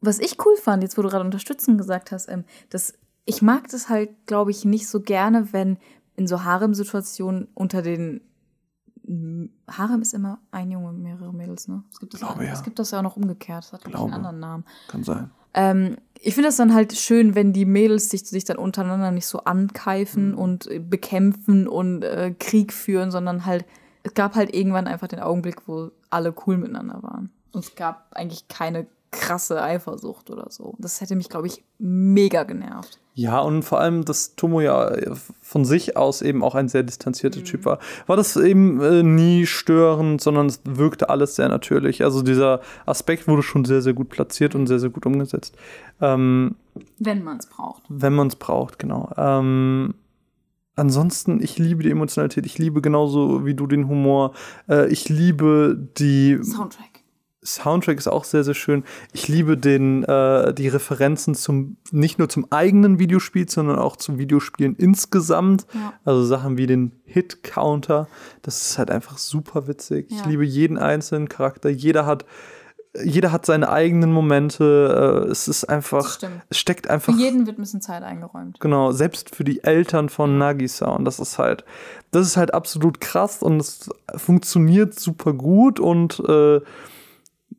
Was 0.00 0.18
ich 0.18 0.36
cool 0.46 0.56
fand, 0.56 0.82
jetzt 0.82 0.96
wo 0.96 1.02
du 1.02 1.08
gerade 1.10 1.24
unterstützen 1.24 1.76
gesagt 1.76 2.10
hast, 2.10 2.28
ähm, 2.30 2.44
dass 2.70 2.94
ich 3.24 3.42
mag 3.42 3.68
das 3.68 3.88
halt, 3.88 4.26
glaube 4.26 4.50
ich, 4.50 4.64
nicht 4.64 4.88
so 4.88 5.00
gerne, 5.00 5.52
wenn 5.52 5.78
in 6.16 6.26
so 6.26 6.44
Harem-Situationen 6.44 7.48
unter 7.54 7.82
den 7.82 8.20
Harem 9.68 10.02
ist 10.02 10.14
immer 10.14 10.38
ein 10.50 10.70
Junge, 10.70 10.92
mehrere 10.92 11.32
Mädels, 11.32 11.66
ne? 11.66 11.82
Es 11.90 11.98
gibt 11.98 12.14
das, 12.14 12.20
Glaube, 12.20 12.44
ja. 12.44 12.52
es 12.52 12.62
gibt 12.62 12.78
das 12.78 12.90
ja 12.90 12.98
auch 12.98 13.02
noch 13.02 13.16
umgekehrt. 13.16 13.64
Das 13.64 13.72
hat, 13.72 13.84
glaube 13.84 14.04
einen 14.04 14.14
anderen 14.14 14.38
Namen. 14.38 14.64
kann 14.88 15.02
sein. 15.02 15.30
Ähm, 15.54 15.96
ich 16.20 16.34
finde 16.34 16.50
es 16.50 16.56
dann 16.56 16.74
halt 16.74 16.96
schön, 16.96 17.34
wenn 17.34 17.52
die 17.52 17.64
Mädels 17.64 18.08
sich, 18.10 18.24
sich 18.24 18.44
dann 18.44 18.58
untereinander 18.58 19.10
nicht 19.10 19.26
so 19.26 19.38
ankeifen 19.44 20.34
und 20.34 20.70
äh, 20.70 20.78
bekämpfen 20.78 21.66
und 21.66 22.04
äh, 22.04 22.34
Krieg 22.38 22.72
führen, 22.72 23.10
sondern 23.10 23.46
halt, 23.46 23.64
es 24.04 24.14
gab 24.14 24.36
halt 24.36 24.54
irgendwann 24.54 24.86
einfach 24.86 25.08
den 25.08 25.20
Augenblick, 25.20 25.66
wo 25.66 25.90
alle 26.10 26.32
cool 26.46 26.58
miteinander 26.58 27.02
waren. 27.02 27.30
Und 27.52 27.64
es 27.64 27.74
gab 27.74 28.12
eigentlich 28.14 28.46
keine 28.46 28.86
krasse 29.10 29.62
Eifersucht 29.62 30.30
oder 30.30 30.46
so. 30.50 30.74
Das 30.78 31.00
hätte 31.00 31.16
mich, 31.16 31.28
glaube 31.28 31.46
ich, 31.48 31.64
mega 31.78 32.44
genervt. 32.44 33.00
Ja, 33.14 33.40
und 33.40 33.64
vor 33.64 33.80
allem, 33.80 34.04
dass 34.04 34.36
Tomo 34.36 34.60
ja 34.60 34.92
von 35.42 35.64
sich 35.64 35.96
aus 35.96 36.22
eben 36.22 36.44
auch 36.44 36.54
ein 36.54 36.68
sehr 36.68 36.84
distanzierter 36.84 37.42
Typ 37.42 37.64
war, 37.64 37.80
war 38.06 38.16
das 38.16 38.36
eben 38.36 38.80
äh, 38.80 39.02
nie 39.02 39.46
störend, 39.46 40.20
sondern 40.20 40.46
es 40.46 40.60
wirkte 40.64 41.10
alles 41.10 41.34
sehr 41.34 41.48
natürlich. 41.48 42.04
Also 42.04 42.22
dieser 42.22 42.60
Aspekt 42.86 43.26
wurde 43.26 43.42
schon 43.42 43.64
sehr, 43.64 43.82
sehr 43.82 43.94
gut 43.94 44.08
platziert 44.10 44.54
und 44.54 44.68
sehr, 44.68 44.78
sehr 44.78 44.90
gut 44.90 45.06
umgesetzt. 45.06 45.56
Ähm, 46.00 46.54
Wenn 46.98 47.24
man 47.24 47.38
es 47.38 47.46
braucht. 47.46 47.82
wenn 47.88 48.14
man 48.14 48.28
es 48.28 48.36
braucht, 48.36 48.78
genau. 48.78 49.10
Ähm, 49.16 49.94
ansonsten, 50.76 51.42
ich 51.42 51.58
liebe 51.58 51.82
die 51.82 51.90
Emotionalität, 51.90 52.46
ich 52.46 52.58
liebe 52.58 52.80
genauso 52.80 53.44
wie 53.44 53.54
du 53.54 53.66
den 53.66 53.88
Humor, 53.88 54.32
äh, 54.68 54.88
ich 54.88 55.08
liebe 55.08 55.76
die 55.98 56.38
Soundtrack. 56.42 56.89
Soundtrack 57.42 57.96
ist 57.96 58.06
auch 58.08 58.24
sehr, 58.24 58.44
sehr 58.44 58.54
schön. 58.54 58.84
Ich 59.12 59.26
liebe 59.28 59.56
den, 59.56 60.04
äh, 60.04 60.52
die 60.52 60.68
Referenzen 60.68 61.34
zum, 61.34 61.76
nicht 61.90 62.18
nur 62.18 62.28
zum 62.28 62.46
eigenen 62.52 62.98
Videospiel, 62.98 63.48
sondern 63.48 63.78
auch 63.78 63.96
zu 63.96 64.18
Videospielen 64.18 64.76
insgesamt. 64.76 65.66
Ja. 65.72 65.94
Also 66.04 66.22
Sachen 66.24 66.58
wie 66.58 66.66
den 66.66 66.92
Hit-Counter. 67.06 68.08
Das 68.42 68.60
ist 68.62 68.78
halt 68.78 68.90
einfach 68.90 69.16
super 69.18 69.66
witzig. 69.68 70.06
Ich 70.10 70.18
Ja. 70.20 70.26
liebe 70.26 70.44
jeden 70.44 70.76
einzelnen 70.76 71.28
Charakter. 71.30 71.70
Jeder 71.70 72.04
hat, 72.04 72.26
jeder 73.02 73.32
hat 73.32 73.46
seine 73.46 73.70
eigenen 73.70 74.12
Momente. 74.12 75.24
Äh, 75.26 75.30
es 75.30 75.48
ist 75.48 75.62
Das 75.62 75.68
einfach, 75.70 76.10
stimmt. 76.10 76.42
es 76.50 76.58
steckt 76.58 76.86
Für 76.86 76.92
einfach 76.92 77.14
jeden 77.16 77.46
wird 77.46 77.56
ein 77.58 77.62
bisschen 77.62 77.80
Zeit 77.80 78.02
eingeräumt. 78.02 78.60
Genau, 78.60 78.92
selbst 78.92 79.34
für 79.34 79.44
die 79.44 79.64
Eltern 79.64 80.10
von 80.10 80.36
Nagisa. 80.36 80.86
Und 80.90 81.06
das 81.06 81.18
ist 81.18 81.38
halt, 81.38 81.64
das 82.10 82.26
ist 82.26 82.36
halt 82.36 82.52
absolut 82.52 83.00
krass 83.00 83.42
und 83.42 83.60
es 83.60 83.88
funktioniert 84.16 84.98
super 85.00 85.32
gut 85.32 85.80
und 85.80 86.20
äh, 86.28 86.60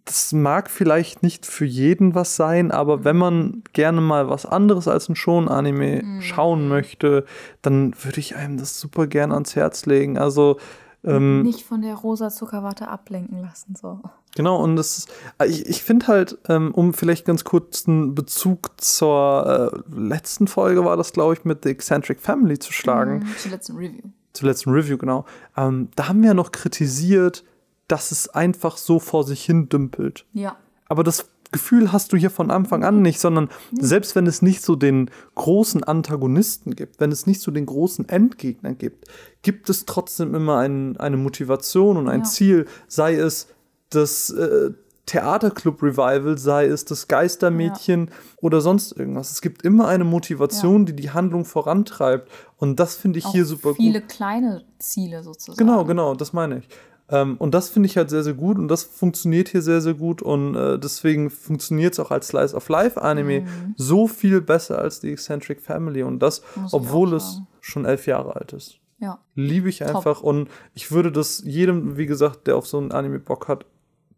das 0.06 0.34
mag 0.34 0.70
vielleicht 0.70 1.22
nicht 1.24 1.46
für 1.46 1.66
jeden 1.66 2.16
was 2.16 2.36
sein, 2.36 2.72
aber 2.72 3.04
wenn 3.04 3.18
man 3.18 3.64
gerne 3.74 4.02
mal 4.02 4.30
was 4.30 4.46
anderes 4.46 4.88
als 4.88 5.10
ein 5.10 5.16
Schon-Anime 5.16 6.22
schauen 6.22 6.68
möchte, 6.68 7.26
dann 7.62 7.94
würde 8.04 8.20
ich 8.20 8.36
einem 8.36 8.58
das 8.58 8.80
super 8.80 9.08
gerne 9.08 9.34
ans 9.36 9.56
Herz 9.56 9.86
legen. 9.86 10.18
Also, 10.18 10.58
ähm, 11.04 11.44
Nicht 11.44 11.64
von 11.64 11.82
der 11.82 11.96
rosa 11.96 12.30
Zuckerwatte 12.30 12.88
ablenken 12.88 13.40
lassen. 13.42 13.76
So. 13.80 14.00
Genau, 14.36 14.62
und 14.64 14.76
das 14.76 15.00
ist, 15.00 15.10
ich, 15.46 15.66
ich 15.68 15.84
finde 15.84 16.08
halt, 16.08 16.38
ähm, 16.48 16.72
um 16.74 16.94
vielleicht 16.94 17.26
ganz 17.26 17.44
kurz 17.44 17.88
einen 17.88 18.14
Bezug 18.16 18.70
zur 18.78 19.74
äh, 19.90 19.96
letzten 20.00 20.48
Folge 20.48 20.86
war 20.86 20.98
das, 20.98 21.12
glaube 21.14 21.34
ich, 21.34 21.44
mit 21.46 21.64
The 21.64 21.70
Eccentric 21.70 22.20
Family 22.22 22.58
zu 22.60 22.72
schlagen, 22.72 23.26
Zur 23.38 23.52
letzten 23.52 23.76
Review. 23.78 24.04
zur 24.34 24.48
letzten 24.50 24.70
Review, 24.72 24.98
genau. 24.98 25.26
Ähm, 25.58 25.90
da 25.96 26.08
haben 26.08 26.22
wir 26.24 26.34
noch 26.34 26.52
kritisiert, 26.52 27.44
dass 27.92 28.12
es 28.12 28.30
einfach 28.30 28.78
so 28.78 29.00
vor 29.00 29.24
sich 29.26 29.44
hin 29.44 29.68
dümpelt. 29.70 30.26
Ja. 30.34 30.56
Aber 30.88 31.04
das 31.04 31.26
Gefühl 31.52 31.92
hast 31.92 32.14
du 32.14 32.18
hier 32.18 32.30
von 32.30 32.50
Anfang 32.50 32.86
an 32.86 33.02
nicht, 33.02 33.20
sondern 33.20 33.50
selbst 33.78 34.16
wenn 34.16 34.26
es 34.26 34.42
nicht 34.42 34.62
so 34.62 34.78
den 34.78 35.12
großen 35.36 35.84
Antagonisten 35.84 36.76
gibt, 36.76 37.02
wenn 37.02 37.12
es 37.12 37.28
nicht 37.28 37.42
so 37.42 37.52
den 37.52 37.66
großen 37.66 38.08
Endgegner 38.08 38.74
gibt, 38.74 39.08
gibt 39.42 39.70
es 39.70 39.86
trotzdem 39.86 40.34
immer 40.34 40.60
ein, 40.60 40.96
eine 40.98 41.18
Motivation 41.18 41.98
und 41.98 42.08
ein 42.08 42.22
Ja. 42.22 42.26
Ziel, 42.26 42.68
sei 42.88 43.16
es 43.16 43.48
das 43.90 44.30
äh, 44.30 44.72
Theaterclub 45.08 45.84
Revival, 45.84 46.38
sei 46.38 46.68
es 46.68 46.86
das 46.86 47.10
Geistermädchen 47.10 48.12
oder 48.38 48.62
sonst 48.62 48.94
irgendwas. 48.94 49.32
Es 49.32 49.42
gibt 49.42 49.64
immer 49.64 49.90
eine 49.90 50.06
Motivation, 50.06 50.86
die 50.86 50.96
die 50.96 51.10
Handlung 51.12 51.44
vorantreibt 51.44 52.30
und 52.58 52.80
das 52.80 52.96
finde 52.96 53.20
ich 53.20 53.26
Auch 53.26 53.32
hier 53.34 53.44
super 53.46 53.74
viele 53.76 54.00
gut. 54.00 54.10
kleine 54.10 54.64
Ziele 54.80 55.22
sozusagen. 55.24 55.58
Genau, 55.58 55.84
genau, 55.84 56.16
das 56.16 56.32
meine 56.32 56.60
ich. 56.60 56.70
Ähm, 57.12 57.36
und 57.38 57.54
das 57.54 57.70
finde 57.70 57.88
ich 57.88 57.98
halt 57.98 58.10
sehr, 58.10 58.24
sehr 58.24 58.34
gut 58.34 58.58
und 58.58 58.68
das 58.70 58.84
funktioniert 58.84 59.50
hier 59.50 59.62
sehr, 59.62 59.82
sehr 59.82 59.94
gut 59.94 60.22
und 60.22 60.56
äh, 60.56 60.80
deswegen 60.80 61.30
funktioniert 61.30 61.94
es 61.94 62.00
auch 62.00 62.10
als 62.12 62.30
Slice 62.30 62.56
of 62.56 62.68
Life 62.70 63.02
Anime 63.02 63.46
so 63.76 64.08
viel 64.08 64.42
besser 64.42 64.80
als 64.80 65.00
die 65.02 65.12
Eccentric 65.12 65.62
Family 65.62 66.04
und 66.04 66.20
das, 66.20 66.42
Mhm. 66.56 66.62
Muss 66.64 66.74
obwohl 66.74 67.14
es 67.14 67.42
schon 67.60 67.86
elf 67.86 68.08
Jahre 68.08 68.36
alt 68.36 68.54
ist. 68.54 68.80
Ja. 69.00 69.20
Liebe 69.36 69.68
ich 69.70 69.84
einfach 69.84 70.22
und 70.22 70.48
ich 70.74 70.92
würde 70.92 71.12
das 71.12 71.44
jedem, 71.46 71.98
wie 71.98 72.06
gesagt, 72.06 72.48
der 72.48 72.56
auf 72.56 72.68
so 72.68 72.78
einen 72.78 72.92
Anime 72.92 73.20
Bock 73.20 73.48
hat, 73.48 73.66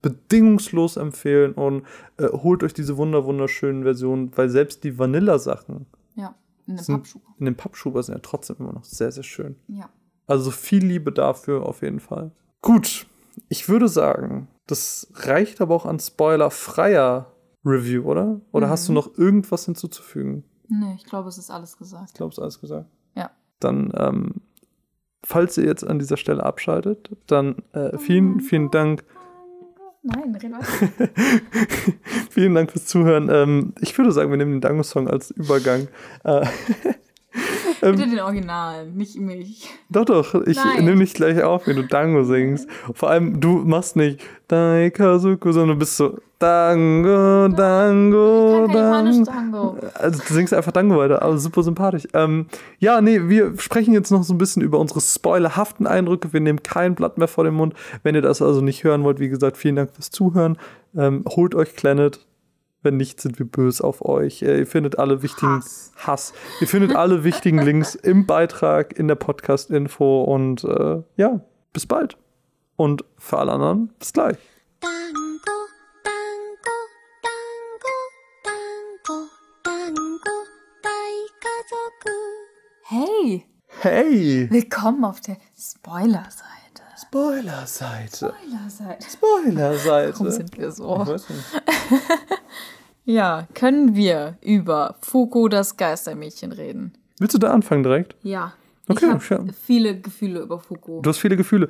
bedingungslos 0.02 0.98
empfehlen 0.98 1.54
und 1.54 1.84
äh, 2.18 2.28
holt 2.28 2.64
euch 2.64 2.74
diese 2.74 2.98
wunder 2.98 3.26
wunderschönen 3.26 3.84
Versionen, 3.84 4.32
weil 4.36 4.50
selbst 4.50 4.84
die 4.84 5.00
Vanilla-Sachen 5.00 5.86
Ja. 6.16 6.36
In 6.68 6.76
der 6.76 6.84
sind 6.84 6.96
Pappschuhe. 6.98 7.22
in 7.40 7.46
den 7.46 7.56
Pappschuber 7.56 8.04
sind 8.04 8.16
ja 8.16 8.20
trotzdem 8.22 8.58
immer 8.60 8.74
noch 8.74 8.84
sehr, 8.84 9.12
sehr 9.12 9.24
schön. 9.24 9.56
Ja. 9.68 9.90
Also 10.28 10.52
viel 10.52 10.86
Liebe 10.86 11.12
dafür 11.12 11.66
auf 11.66 11.82
jeden 11.82 12.00
Fall. 12.00 12.32
Gut, 12.64 13.08
ich 13.50 13.68
würde 13.68 13.90
sagen, 13.90 14.48
das 14.68 15.12
reicht 15.16 15.60
aber 15.60 15.76
auch 15.76 15.86
an 15.86 16.00
spoilerfreier 16.00 17.30
Review, 17.66 18.04
oder? 18.04 18.40
Oder 18.54 18.70
hast 18.70 18.88
du 18.88 18.94
noch 18.94 19.18
irgendwas 19.18 19.66
hinzuzufügen? 19.66 20.46
Nee, 20.70 20.96
ich 20.96 21.04
glaube, 21.04 21.28
es 21.28 21.38
ist 21.38 21.52
alles 21.52 21.78
gesagt. 21.78 22.06
Ich 22.08 22.14
glaube, 22.14 22.32
es 22.32 22.38
ist 22.38 22.42
alles 22.42 22.62
gesagt. 22.62 22.90
Ja. 23.16 23.32
Dann, 23.60 23.92
ähm, 23.98 24.36
falls 25.26 25.58
ihr 25.58 25.66
jetzt 25.66 25.86
an 25.86 26.00
dieser 26.00 26.16
Stelle 26.16 26.42
abschaltet, 26.42 27.12
dann 27.28 27.58
äh, 27.74 27.98
vielen, 27.98 28.40
vielen 28.40 28.72
Dank. 28.72 29.04
Nein, 30.02 30.34
red 30.34 30.52
weiter. 30.54 31.10
vielen 32.30 32.56
Dank 32.56 32.72
fürs 32.72 32.86
Zuhören. 32.86 33.30
Ähm, 33.30 33.74
ich 33.82 33.98
würde 33.98 34.14
sagen, 34.14 34.30
wir 34.30 34.38
nehmen 34.38 34.54
den 34.54 34.62
Dango-Song 34.62 35.10
als 35.10 35.32
Übergang. 35.32 35.90
Äh, 36.24 36.46
Bitte 37.92 38.10
den 38.10 38.20
Original, 38.20 38.88
nicht 38.88 39.20
mich. 39.20 39.68
Doch, 39.90 40.06
doch, 40.06 40.36
ich 40.46 40.58
nehme 40.80 41.04
dich 41.04 41.14
gleich 41.14 41.42
auf, 41.44 41.68
wenn 41.68 41.76
du 41.76 41.84
Dango 41.84 42.24
singst. 42.24 42.68
Vor 42.94 43.10
allem, 43.10 43.40
du 43.40 43.60
machst 43.60 43.96
nicht 43.96 44.20
Daikazuku, 44.48 45.52
sondern 45.52 45.76
du 45.78 45.80
bist 45.80 45.98
so 45.98 46.18
Dango, 46.40 47.48
Dango, 47.48 48.68
Dango. 48.68 49.24
Tango. 49.24 49.78
Also 49.94 50.22
du 50.28 50.34
singst 50.34 50.54
einfach 50.54 50.74
Dango 50.74 50.98
weiter, 50.98 51.22
aber 51.22 51.38
super 51.38 51.64
sympathisch. 51.64 52.06
Ähm, 52.14 52.48
ja, 52.80 53.00
nee, 53.00 53.30
wir 53.30 53.58
sprechen 53.58 53.94
jetzt 53.94 54.12
noch 54.12 54.24
so 54.24 54.34
ein 54.34 54.38
bisschen 54.38 54.62
über 54.62 54.78
unsere 54.80 55.00
spoilerhaften 55.00 55.88
Eindrücke. 55.88 56.34
Wir 56.34 56.42
nehmen 56.42 56.62
kein 56.62 56.96
Blatt 56.96 57.18
mehr 57.18 57.30
vor 57.30 57.46
den 57.46 57.54
Mund. 57.54 57.74
Wenn 58.04 58.16
ihr 58.16 58.22
das 58.22 58.42
also 58.42 58.60
nicht 58.60 58.84
hören 58.84 59.04
wollt, 59.04 59.20
wie 59.20 59.30
gesagt, 59.30 59.56
vielen 59.56 59.78
Dank 59.78 59.92
fürs 59.94 60.12
Zuhören. 60.12 60.58
Ähm, 60.98 61.24
holt 61.30 61.56
euch 61.56 61.76
Planet. 61.76 62.20
Wenn 62.84 62.98
nicht, 62.98 63.22
sind 63.22 63.40
wir 63.40 63.46
böse 63.46 63.82
auf 63.82 64.04
euch. 64.04 64.42
Äh, 64.42 64.60
ihr 64.60 64.68
findet 64.68 65.00
alle 65.00 65.24
wichtigen 65.24 65.56
Hass. 65.56 65.94
Hass. 65.96 66.34
Ihr 66.60 66.68
findet 66.68 66.94
alle 66.94 67.24
wichtigen 67.24 67.60
Links 67.64 67.96
im 67.96 68.28
Beitrag, 68.28 69.00
in 69.00 69.08
der 69.08 69.16
Podcast-Info 69.16 70.24
und 70.24 70.66
äh, 70.66 71.02
ja, 71.16 71.40
bis 71.72 71.86
bald. 71.86 72.18
Und 72.76 73.06
für 73.18 73.40
alle 73.40 73.54
anderen, 73.54 73.88
bis 74.00 74.12
gleich. 74.12 74.38
Hey! 82.84 83.46
Hey! 83.80 84.48
Willkommen 84.52 85.06
auf 85.06 85.22
der 85.22 85.38
Spoiler-Seite. 85.58 86.54
Spoiler-Seite. 87.02 88.34
Spoiler-Seite. 88.42 89.08
Spoiler-Seite. 89.10 90.14
Warum 90.20 90.32
sind 90.32 90.58
wir 90.58 90.72
so? 90.72 91.06
Ja, 93.06 93.48
können 93.54 93.96
wir 93.96 94.38
über 94.42 94.96
Fuku 95.02 95.50
das 95.50 95.76
Geistermädchen 95.76 96.54
reden? 96.54 96.94
Willst 97.20 97.34
du 97.34 97.38
da 97.38 97.52
anfangen 97.52 97.84
direkt? 97.84 98.16
Ja. 98.24 98.54
Okay, 98.88 99.06
ich 99.06 99.32
habe 99.32 99.48
ja. 99.48 99.54
viele 99.66 100.00
Gefühle 100.00 100.42
über 100.42 100.60
Fuku. 100.60 101.02
Du 101.02 101.10
hast 101.10 101.18
viele 101.18 101.38
Gefühle. 101.38 101.70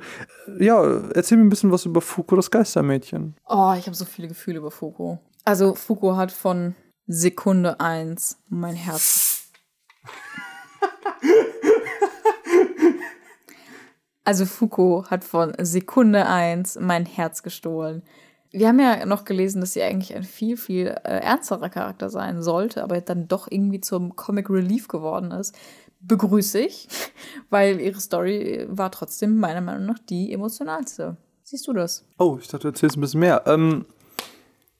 Ja, 0.58 0.82
erzähl 1.14 1.38
mir 1.38 1.44
ein 1.44 1.48
bisschen 1.48 1.70
was 1.70 1.86
über 1.86 2.00
Fuku, 2.00 2.36
das 2.36 2.50
Geistermädchen. 2.50 3.36
Oh, 3.46 3.74
ich 3.78 3.86
habe 3.86 3.94
so 3.94 4.04
viele 4.04 4.28
Gefühle 4.28 4.58
über 4.58 4.70
Fuku. 4.70 5.16
Also 5.44 5.74
Fuku 5.74 6.16
hat 6.16 6.32
von 6.32 6.74
Sekunde 7.06 7.80
eins 7.80 8.38
mein 8.48 8.74
Herz. 8.74 9.50
Also 14.26 14.46
Fuku 14.46 15.04
hat 15.04 15.22
von 15.22 15.52
Sekunde 15.58 16.26
eins 16.26 16.78
mein 16.80 17.04
Herz 17.04 17.42
gestohlen. 17.42 18.02
Wir 18.54 18.68
haben 18.68 18.78
ja 18.78 19.04
noch 19.04 19.24
gelesen, 19.24 19.60
dass 19.60 19.72
sie 19.72 19.82
eigentlich 19.82 20.14
ein 20.14 20.22
viel, 20.22 20.56
viel 20.56 20.86
äh, 20.86 21.18
ernsterer 21.18 21.68
Charakter 21.68 22.08
sein 22.08 22.40
sollte, 22.40 22.84
aber 22.84 23.00
dann 23.00 23.26
doch 23.26 23.48
irgendwie 23.50 23.80
zum 23.80 24.14
Comic 24.14 24.48
Relief 24.48 24.86
geworden 24.86 25.32
ist. 25.32 25.54
Begrüße 26.00 26.60
ich, 26.60 26.88
weil 27.50 27.80
ihre 27.80 28.00
Story 28.00 28.66
war 28.68 28.92
trotzdem 28.92 29.38
meiner 29.38 29.60
Meinung 29.60 29.86
nach 29.86 29.98
die 29.98 30.32
emotionalste. 30.32 31.16
Siehst 31.42 31.66
du 31.66 31.72
das? 31.72 32.04
Oh, 32.18 32.38
ich 32.40 32.46
dachte, 32.46 32.62
du 32.62 32.68
erzählst 32.68 32.96
ein 32.96 33.00
bisschen 33.00 33.20
mehr. 33.20 33.42
Ähm, 33.46 33.86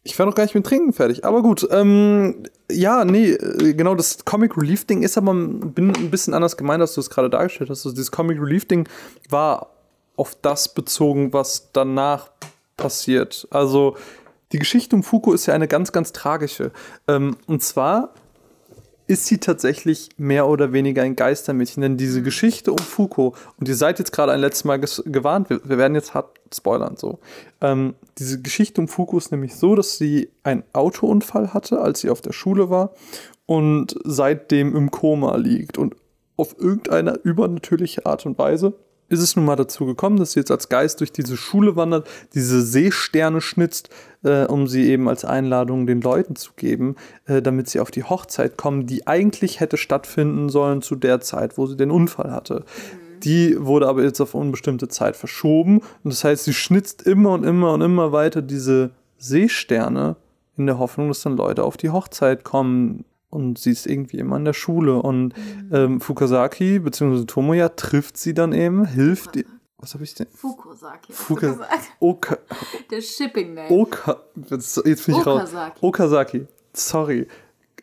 ich 0.04 0.16
war 0.18 0.26
noch 0.26 0.34
gar 0.34 0.44
nicht 0.44 0.54
mit 0.54 0.64
Trinken 0.64 0.92
fertig, 0.92 1.24
aber 1.24 1.42
gut. 1.42 1.66
Ähm, 1.70 2.44
ja, 2.70 3.04
nee, 3.04 3.30
äh, 3.30 3.74
genau, 3.74 3.96
das 3.96 4.24
Comic 4.24 4.56
Relief 4.56 4.84
Ding 4.84 5.02
ist 5.02 5.18
aber 5.18 5.34
bin 5.34 5.90
ein 5.96 6.10
bisschen 6.10 6.32
anders 6.32 6.56
gemeint, 6.56 6.80
als 6.80 6.94
du 6.94 7.00
es 7.00 7.10
gerade 7.10 7.28
dargestellt 7.28 7.70
hast. 7.70 7.84
Also 7.84 7.90
dieses 7.90 8.12
Comic 8.12 8.40
Relief 8.40 8.66
Ding 8.66 8.88
war 9.30 9.70
auf 10.16 10.36
das 10.40 10.72
bezogen, 10.72 11.32
was 11.32 11.72
danach 11.72 12.30
passiert. 12.76 13.46
Also 13.50 13.96
die 14.52 14.58
Geschichte 14.58 14.94
um 14.96 15.02
Fuko 15.02 15.32
ist 15.32 15.46
ja 15.46 15.54
eine 15.54 15.68
ganz, 15.68 15.92
ganz 15.92 16.12
tragische. 16.12 16.72
Ähm, 17.08 17.36
und 17.46 17.62
zwar 17.62 18.14
ist 19.06 19.26
sie 19.26 19.38
tatsächlich 19.38 20.08
mehr 20.16 20.46
oder 20.48 20.72
weniger 20.72 21.02
ein 21.02 21.16
Geistermädchen. 21.16 21.82
Denn 21.82 21.96
diese 21.96 22.22
Geschichte 22.22 22.72
um 22.72 22.78
Fuko, 22.78 23.34
und 23.58 23.68
ihr 23.68 23.76
seid 23.76 23.98
jetzt 23.98 24.12
gerade 24.12 24.32
ein 24.32 24.40
letztes 24.40 24.64
Mal 24.64 24.78
gewarnt, 24.78 25.50
wir, 25.50 25.60
wir 25.64 25.76
werden 25.76 25.94
jetzt 25.94 26.14
hart 26.14 26.38
spoilern 26.54 26.96
so. 26.96 27.18
Ähm, 27.60 27.94
diese 28.18 28.40
Geschichte 28.40 28.80
um 28.80 28.88
Fuko 28.88 29.18
ist 29.18 29.30
nämlich 29.30 29.56
so, 29.56 29.74
dass 29.74 29.98
sie 29.98 30.30
einen 30.42 30.62
Autounfall 30.72 31.52
hatte, 31.52 31.80
als 31.80 32.00
sie 32.00 32.10
auf 32.10 32.20
der 32.22 32.32
Schule 32.32 32.70
war 32.70 32.94
und 33.46 33.96
seitdem 34.04 34.74
im 34.74 34.90
Koma 34.90 35.36
liegt. 35.36 35.76
Und 35.76 35.96
auf 36.36 36.56
irgendeine 36.58 37.14
übernatürliche 37.22 38.06
Art 38.06 38.26
und 38.26 38.38
Weise 38.38 38.74
ist 39.14 39.22
es 39.22 39.36
nun 39.36 39.44
mal 39.44 39.56
dazu 39.56 39.86
gekommen, 39.86 40.18
dass 40.18 40.32
sie 40.32 40.40
jetzt 40.40 40.50
als 40.50 40.68
Geist 40.68 41.00
durch 41.00 41.12
diese 41.12 41.36
Schule 41.36 41.76
wandert, 41.76 42.08
diese 42.34 42.62
Seesterne 42.62 43.40
schnitzt, 43.40 43.88
äh, 44.22 44.44
um 44.44 44.66
sie 44.66 44.90
eben 44.90 45.08
als 45.08 45.24
Einladung 45.24 45.86
den 45.86 46.00
Leuten 46.00 46.36
zu 46.36 46.52
geben, 46.56 46.96
äh, 47.26 47.40
damit 47.40 47.68
sie 47.68 47.80
auf 47.80 47.90
die 47.90 48.04
Hochzeit 48.04 48.56
kommen, 48.56 48.86
die 48.86 49.06
eigentlich 49.06 49.60
hätte 49.60 49.76
stattfinden 49.76 50.48
sollen 50.48 50.82
zu 50.82 50.96
der 50.96 51.20
Zeit, 51.20 51.56
wo 51.58 51.66
sie 51.66 51.76
den 51.76 51.90
Unfall 51.90 52.30
hatte. 52.30 52.64
Die 53.22 53.56
wurde 53.58 53.88
aber 53.88 54.02
jetzt 54.02 54.20
auf 54.20 54.34
unbestimmte 54.34 54.88
Zeit 54.88 55.16
verschoben. 55.16 55.78
Und 55.78 56.12
das 56.12 56.24
heißt, 56.24 56.44
sie 56.44 56.52
schnitzt 56.52 57.02
immer 57.02 57.30
und 57.30 57.44
immer 57.44 57.72
und 57.72 57.80
immer 57.80 58.12
weiter 58.12 58.42
diese 58.42 58.90
Seesterne 59.18 60.16
in 60.56 60.66
der 60.66 60.78
Hoffnung, 60.78 61.08
dass 61.08 61.22
dann 61.22 61.36
Leute 61.36 61.64
auf 61.64 61.76
die 61.76 61.90
Hochzeit 61.90 62.44
kommen. 62.44 63.04
Und 63.34 63.58
sie 63.58 63.72
ist 63.72 63.86
irgendwie 63.86 64.18
immer 64.18 64.36
in 64.36 64.44
der 64.44 64.52
Schule. 64.52 65.02
Und 65.02 65.34
ähm, 65.72 66.00
Fukasaki 66.00 66.78
bzw. 66.78 67.24
Tomoya 67.24 67.68
trifft 67.70 68.16
sie 68.16 68.32
dann 68.32 68.52
eben, 68.52 68.84
hilft 68.86 69.36
ihr. 69.36 69.44
Was 69.78 69.92
habe 69.94 70.04
ich 70.04 70.14
denn? 70.14 70.26
Fukusaki. 70.34 71.12
Fuka 71.12 71.58
Oka 72.00 72.38
Der 72.90 73.02
Shipping 73.02 73.54
Name. 73.54 73.68
Oka 73.70 74.16
jetzt, 74.48 74.82
bin 74.82 74.92
ich 74.94 75.26
raus. 75.26 75.42
Okazaki. 75.50 75.78
Okazaki. 75.82 76.46
Sorry. 76.72 77.26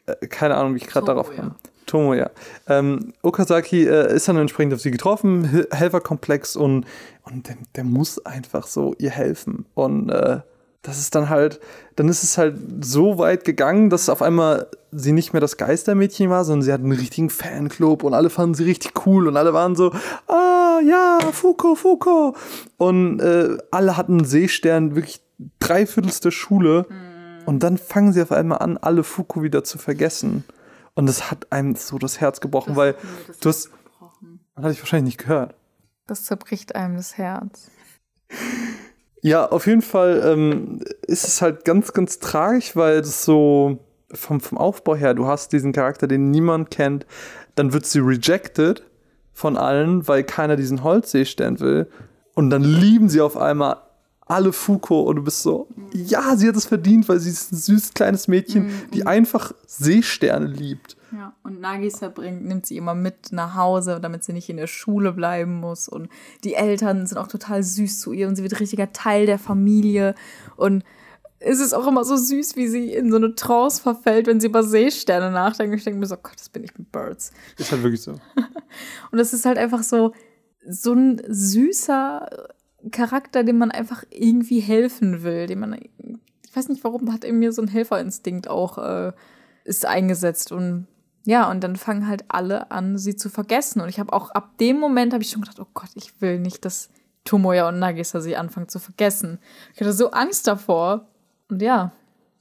Äh, 0.08 0.28
keine 0.28 0.56
Ahnung, 0.56 0.74
wie 0.74 0.78
ich 0.78 0.88
gerade 0.88 1.06
darauf 1.06 1.30
kam. 1.36 1.56
Tomoya. 1.86 2.32
Ähm, 2.68 3.14
Okazaki 3.22 3.86
äh, 3.86 4.16
ist 4.16 4.28
dann 4.28 4.38
entsprechend 4.38 4.74
auf 4.74 4.82
sie 4.82 4.92
getroffen, 4.92 5.44
Hel- 5.44 5.68
Helferkomplex 5.72 6.56
und, 6.56 6.86
und 7.24 7.48
der, 7.50 7.58
der 7.76 7.84
muss 7.84 8.26
einfach 8.26 8.66
so 8.66 8.96
ihr 8.98 9.10
helfen. 9.12 9.66
Und 9.74 10.10
äh, 10.10 10.40
das 10.82 11.00
ist 11.00 11.14
dann 11.16 11.30
halt, 11.30 11.60
dann 11.96 12.10
ist 12.10 12.24
es 12.24 12.38
halt 12.38 12.58
so 12.84 13.18
weit 13.18 13.46
gegangen, 13.46 13.90
dass 13.90 14.10
auf 14.10 14.22
einmal 14.22 14.68
sie 14.92 15.12
nicht 15.12 15.34
mehr 15.34 15.40
das 15.40 15.58
Geistermädchen 15.58 16.30
war, 16.30 16.44
sondern 16.44 16.64
sie 16.64 16.74
hat 16.74 16.82
einen 16.82 16.92
richtigen 16.92 17.30
Fanclub 17.30 18.04
und 18.04 18.14
alle 18.14 18.30
fanden 18.30 18.56
sie 18.56 18.64
richtig 18.64 19.06
cool 19.06 19.28
und 19.28 19.38
alle 19.38 19.54
waren 19.54 19.76
so, 19.76 19.92
ah 20.28 20.80
ja, 20.84 21.20
Fuko, 21.32 21.76
Fuko. 21.76 22.36
Und 22.78 23.20
äh, 23.20 23.58
alle 23.70 23.98
hatten 23.98 24.20
einen 24.20 24.26
Seestern, 24.26 24.96
wirklich 24.96 25.22
dreiviertels 25.60 26.20
der 26.20 26.32
Schule. 26.32 26.86
Und 27.46 27.64
dann 27.64 27.78
fangen 27.78 28.14
sie 28.14 28.22
auf 28.22 28.32
einmal 28.32 28.60
an, 28.60 28.78
alle 28.78 29.04
Fuko 29.04 29.44
wieder 29.44 29.64
zu 29.64 29.78
vergessen. 29.78 30.44
Und 30.94 31.06
das 31.06 31.32
hat 31.32 31.52
einem 31.52 31.76
so 31.76 31.98
das 31.98 32.20
Herz 32.20 32.42
gebrochen, 32.42 32.76
weil 32.76 32.96
du 33.42 33.50
hast, 33.50 33.70
das 34.56 34.64
hatte 34.64 34.74
ich 34.74 34.80
wahrscheinlich 34.80 35.16
nicht 35.16 35.18
gehört. 35.20 35.56
Das 36.08 36.24
zerbricht 36.24 36.76
einem 36.76 36.98
das 36.98 37.18
Herz. 37.18 37.72
Ja, 39.22 39.46
auf 39.46 39.68
jeden 39.68 39.84
Fall 39.84 40.22
ähm, 40.26 40.80
ist 41.06 41.28
es 41.28 41.42
halt 41.42 41.64
ganz, 41.64 41.94
ganz 41.94 42.20
tragisch, 42.20 42.76
weil 42.76 43.02
das 43.02 43.24
so 43.24 43.80
vom, 44.12 44.42
vom 44.42 44.58
Aufbau 44.58 44.96
her, 44.96 45.14
du 45.14 45.28
hast 45.28 45.54
diesen 45.54 45.74
Charakter, 45.74 46.08
den 46.08 46.32
niemand 46.32 46.72
kennt, 46.72 47.06
dann 47.56 47.72
wird 47.72 47.86
sie 47.86 48.00
rejected 48.00 48.84
von 49.34 49.58
allen, 49.58 50.08
weil 50.08 50.24
keiner 50.24 50.56
diesen 50.56 50.84
Holzseestern 50.84 51.60
will. 51.60 51.88
Und 52.34 52.50
dann 52.50 52.64
lieben 52.64 53.10
sie 53.10 53.22
auf 53.22 53.38
einmal 53.38 53.78
alle 54.26 54.54
Fuko 54.54 55.02
und 55.02 55.18
du 55.18 55.24
bist 55.24 55.44
so, 55.44 55.68
ja, 55.94 56.36
sie 56.36 56.48
hat 56.48 56.56
es 56.56 56.66
verdient, 56.66 57.08
weil 57.10 57.20
sie 57.20 57.30
ist 57.30 57.52
ein 57.52 57.58
süßes 57.58 57.94
kleines 57.94 58.28
Mädchen, 58.28 58.72
die 58.94 59.06
einfach 59.06 59.52
Seesterne 59.68 60.48
liebt. 60.48 60.96
Ja, 61.14 61.36
und 61.44 61.60
Nagisa 61.60 62.08
bringt, 62.10 62.46
nimmt 62.46 62.66
sie 62.66 62.78
immer 62.78 62.96
mit 62.96 63.32
nach 63.32 63.56
Hause, 63.56 64.00
damit 64.02 64.24
sie 64.24 64.34
nicht 64.34 64.50
in 64.50 64.58
der 64.58 64.68
Schule 64.68 65.12
bleiben 65.12 65.60
muss. 65.60 65.90
Und 65.90 66.10
die 66.44 66.54
Eltern 66.54 67.06
sind 67.06 67.18
auch 67.18 67.28
total 67.28 67.64
süß 67.64 68.00
zu 68.00 68.14
ihr 68.14 68.28
und 68.28 68.36
sie 68.36 68.44
wird 68.44 68.60
richtiger 68.60 68.94
Teil 68.94 69.26
der 69.26 69.40
Familie. 69.40 70.16
Und 70.56 70.84
es 71.40 71.60
ist 71.60 71.74
auch 71.74 71.88
immer 71.88 72.06
so 72.06 72.16
süß, 72.16 72.56
wie 72.56 72.68
sie 72.68 72.94
in 72.94 73.12
so 73.12 73.18
eine 73.18 73.36
Trance 73.36 73.82
verfällt, 73.82 74.28
wenn 74.28 74.40
sie 74.40 74.48
über 74.48 74.64
Seesterne 74.64 75.32
nachdenkt. 75.32 75.76
Ich 75.76 75.84
denke 75.84 76.00
mir 76.00 76.06
so, 76.06 76.16
Gott, 76.16 76.36
das 76.38 76.50
bin 76.50 76.64
ich 76.64 76.78
mit 76.78 76.92
Birds. 76.92 77.32
Ist 77.58 77.72
halt 77.72 77.84
wirklich 77.84 78.02
so. 78.02 78.12
Und 79.12 79.20
es 79.20 79.34
ist 79.34 79.46
halt 79.46 79.58
einfach 79.58 79.84
so, 79.84 80.14
so 80.66 80.94
ein 80.94 81.22
süßer 81.28 82.30
Charakter, 82.92 83.44
dem 83.44 83.58
man 83.58 83.72
einfach 83.72 84.04
irgendwie 84.12 84.60
helfen 84.60 85.24
will, 85.24 85.48
dem 85.48 85.60
man, 85.60 85.74
ich 85.74 86.56
weiß 86.56 86.70
nicht 86.70 86.84
warum, 86.84 87.12
hat 87.12 87.24
in 87.24 87.40
mir 87.40 87.52
so 87.52 87.62
ein 87.62 87.68
Helferinstinkt 87.68 88.48
auch, 88.48 88.78
äh, 88.78 89.12
ist 89.64 89.86
eingesetzt 89.86 90.52
und 90.52 90.88
ja, 91.26 91.50
und 91.50 91.64
dann 91.64 91.76
fangen 91.76 92.08
halt 92.08 92.26
alle 92.30 92.72
an, 92.72 92.98
sie 92.98 93.16
zu 93.16 93.30
vergessen. 93.30 93.82
Und 93.82 93.90
ich 93.90 94.00
habe 94.00 94.14
auch 94.14 94.32
ab 94.32 94.58
dem 94.58 94.80
Moment 94.80 95.14
habe 95.14 95.24
ich 95.24 95.30
schon 95.30 95.42
gedacht, 95.42 95.60
oh 95.60 95.68
Gott, 95.74 95.90
ich 95.96 96.20
will 96.22 96.40
nicht, 96.40 96.66
dass 96.66 96.90
Tomoya 97.26 97.70
und 97.70 97.80
Nagisa 97.80 98.22
sie 98.22 98.36
anfangen 98.36 98.70
zu 98.70 98.80
vergessen. 98.80 99.40
Ich 99.74 99.82
hatte 99.82 99.94
so 99.94 100.12
Angst 100.12 100.48
davor. 100.48 101.08
Und 101.50 101.62
ja, 101.62 101.92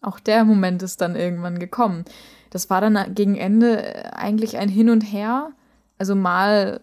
auch 0.00 0.18
der 0.18 0.44
Moment 0.44 0.82
ist 0.82 1.00
dann 1.00 1.14
irgendwann 1.14 1.58
gekommen. 1.58 2.04
Das 2.50 2.70
war 2.70 2.80
dann 2.80 3.14
gegen 3.14 3.36
Ende 3.36 3.82
äh, 3.82 4.08
eigentlich 4.10 4.56
ein 4.56 4.68
Hin 4.68 4.88
und 4.88 5.02
Her. 5.02 5.50
Also 5.98 6.14
mal 6.14 6.80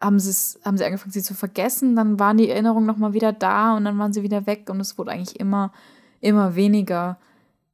haben, 0.00 0.18
haben 0.18 0.76
sie 0.76 0.84
angefangen, 0.84 1.12
sie 1.12 1.22
zu 1.22 1.34
vergessen, 1.34 1.94
dann 1.94 2.18
waren 2.18 2.38
die 2.38 2.48
Erinnerungen 2.48 2.86
nochmal 2.86 3.12
wieder 3.12 3.32
da 3.32 3.76
und 3.76 3.84
dann 3.84 3.98
waren 3.98 4.12
sie 4.12 4.22
wieder 4.22 4.46
weg 4.46 4.68
und 4.70 4.80
es 4.80 4.96
wurde 4.96 5.10
eigentlich 5.10 5.38
immer, 5.38 5.72
immer 6.20 6.54
weniger, 6.54 7.18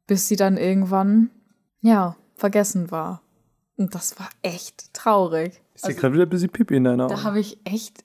bis 0.07 0.27
sie 0.27 0.37
dann 0.37 0.57
irgendwann, 0.57 1.31
ja, 1.81 2.17
vergessen 2.35 2.91
war. 2.91 3.23
Und 3.77 3.95
das 3.95 4.19
war 4.19 4.29
echt 4.43 4.93
traurig. 4.95 5.61
Ich 5.75 5.83
sehe 5.83 5.95
gerade 5.95 6.15
wieder 6.15 6.25
ein 6.25 6.29
bisschen 6.31 6.51
Pipi 6.51 6.77
in 6.77 6.85
deiner 6.85 7.05
Also 7.05 7.15
Da 7.15 7.21
Augen. 7.21 7.25
habe 7.29 7.41
ich 7.41 7.59
echt, 7.65 8.05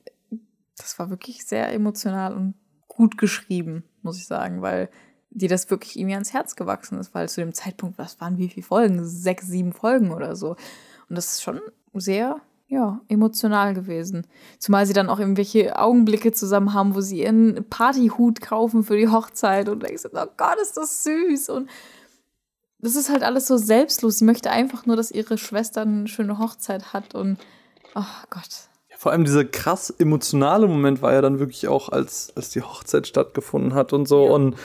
das 0.77 0.99
war 0.99 1.09
wirklich 1.09 1.45
sehr 1.45 1.71
emotional 1.73 2.33
und 2.33 2.55
gut 2.87 3.17
geschrieben, 3.17 3.83
muss 4.01 4.17
ich 4.17 4.27
sagen, 4.27 4.61
weil 4.61 4.89
dir 5.29 5.47
das 5.47 5.69
wirklich 5.69 5.97
irgendwie 5.97 6.15
ans 6.15 6.33
Herz 6.33 6.57
gewachsen 6.57 6.99
ist, 6.99 7.13
weil 7.13 7.29
zu 7.29 7.39
dem 7.39 7.53
Zeitpunkt, 7.53 7.97
was 7.97 8.19
waren 8.19 8.37
wie 8.37 8.49
viele 8.49 8.65
Folgen? 8.65 9.05
Sechs, 9.05 9.47
sieben 9.47 9.71
Folgen 9.71 10.11
oder 10.11 10.35
so. 10.35 10.51
Und 11.07 11.15
das 11.15 11.33
ist 11.33 11.41
schon 11.43 11.61
sehr, 11.93 12.41
ja, 12.67 12.99
emotional 13.07 13.73
gewesen. 13.73 14.27
Zumal 14.59 14.85
sie 14.85 14.93
dann 14.93 15.09
auch 15.09 15.19
irgendwelche 15.19 15.77
Augenblicke 15.79 16.33
zusammen 16.33 16.73
haben, 16.73 16.95
wo 16.95 17.01
sie 17.01 17.21
ihren 17.21 17.65
Partyhut 17.69 18.41
kaufen 18.41 18.83
für 18.83 18.97
die 18.97 19.07
Hochzeit 19.07 19.69
und 19.69 19.83
denkst, 19.83 20.03
oh 20.11 20.25
Gott, 20.35 20.57
ist 20.61 20.75
das 20.75 21.03
süß 21.05 21.49
und 21.49 21.69
das 22.81 22.95
ist 22.95 23.09
halt 23.09 23.23
alles 23.23 23.47
so 23.47 23.57
selbstlos. 23.57 24.17
Sie 24.17 24.25
möchte 24.25 24.51
einfach 24.51 24.85
nur, 24.85 24.95
dass 24.95 25.11
ihre 25.11 25.37
Schwester 25.37 25.81
eine 25.81 26.07
schöne 26.07 26.39
Hochzeit 26.39 26.93
hat 26.93 27.15
und, 27.15 27.37
oh 27.95 28.03
Gott. 28.29 28.69
Vor 28.97 29.11
allem 29.11 29.23
dieser 29.23 29.45
krass 29.45 29.89
emotionale 29.89 30.67
Moment 30.67 31.01
war 31.01 31.13
ja 31.13 31.21
dann 31.21 31.39
wirklich 31.39 31.67
auch, 31.67 31.89
als, 31.89 32.33
als 32.35 32.49
die 32.49 32.61
Hochzeit 32.61 33.07
stattgefunden 33.07 33.73
hat 33.73 33.93
und 33.93 34.07
so. 34.07 34.25
Ja. 34.25 34.31
Und 34.31 34.55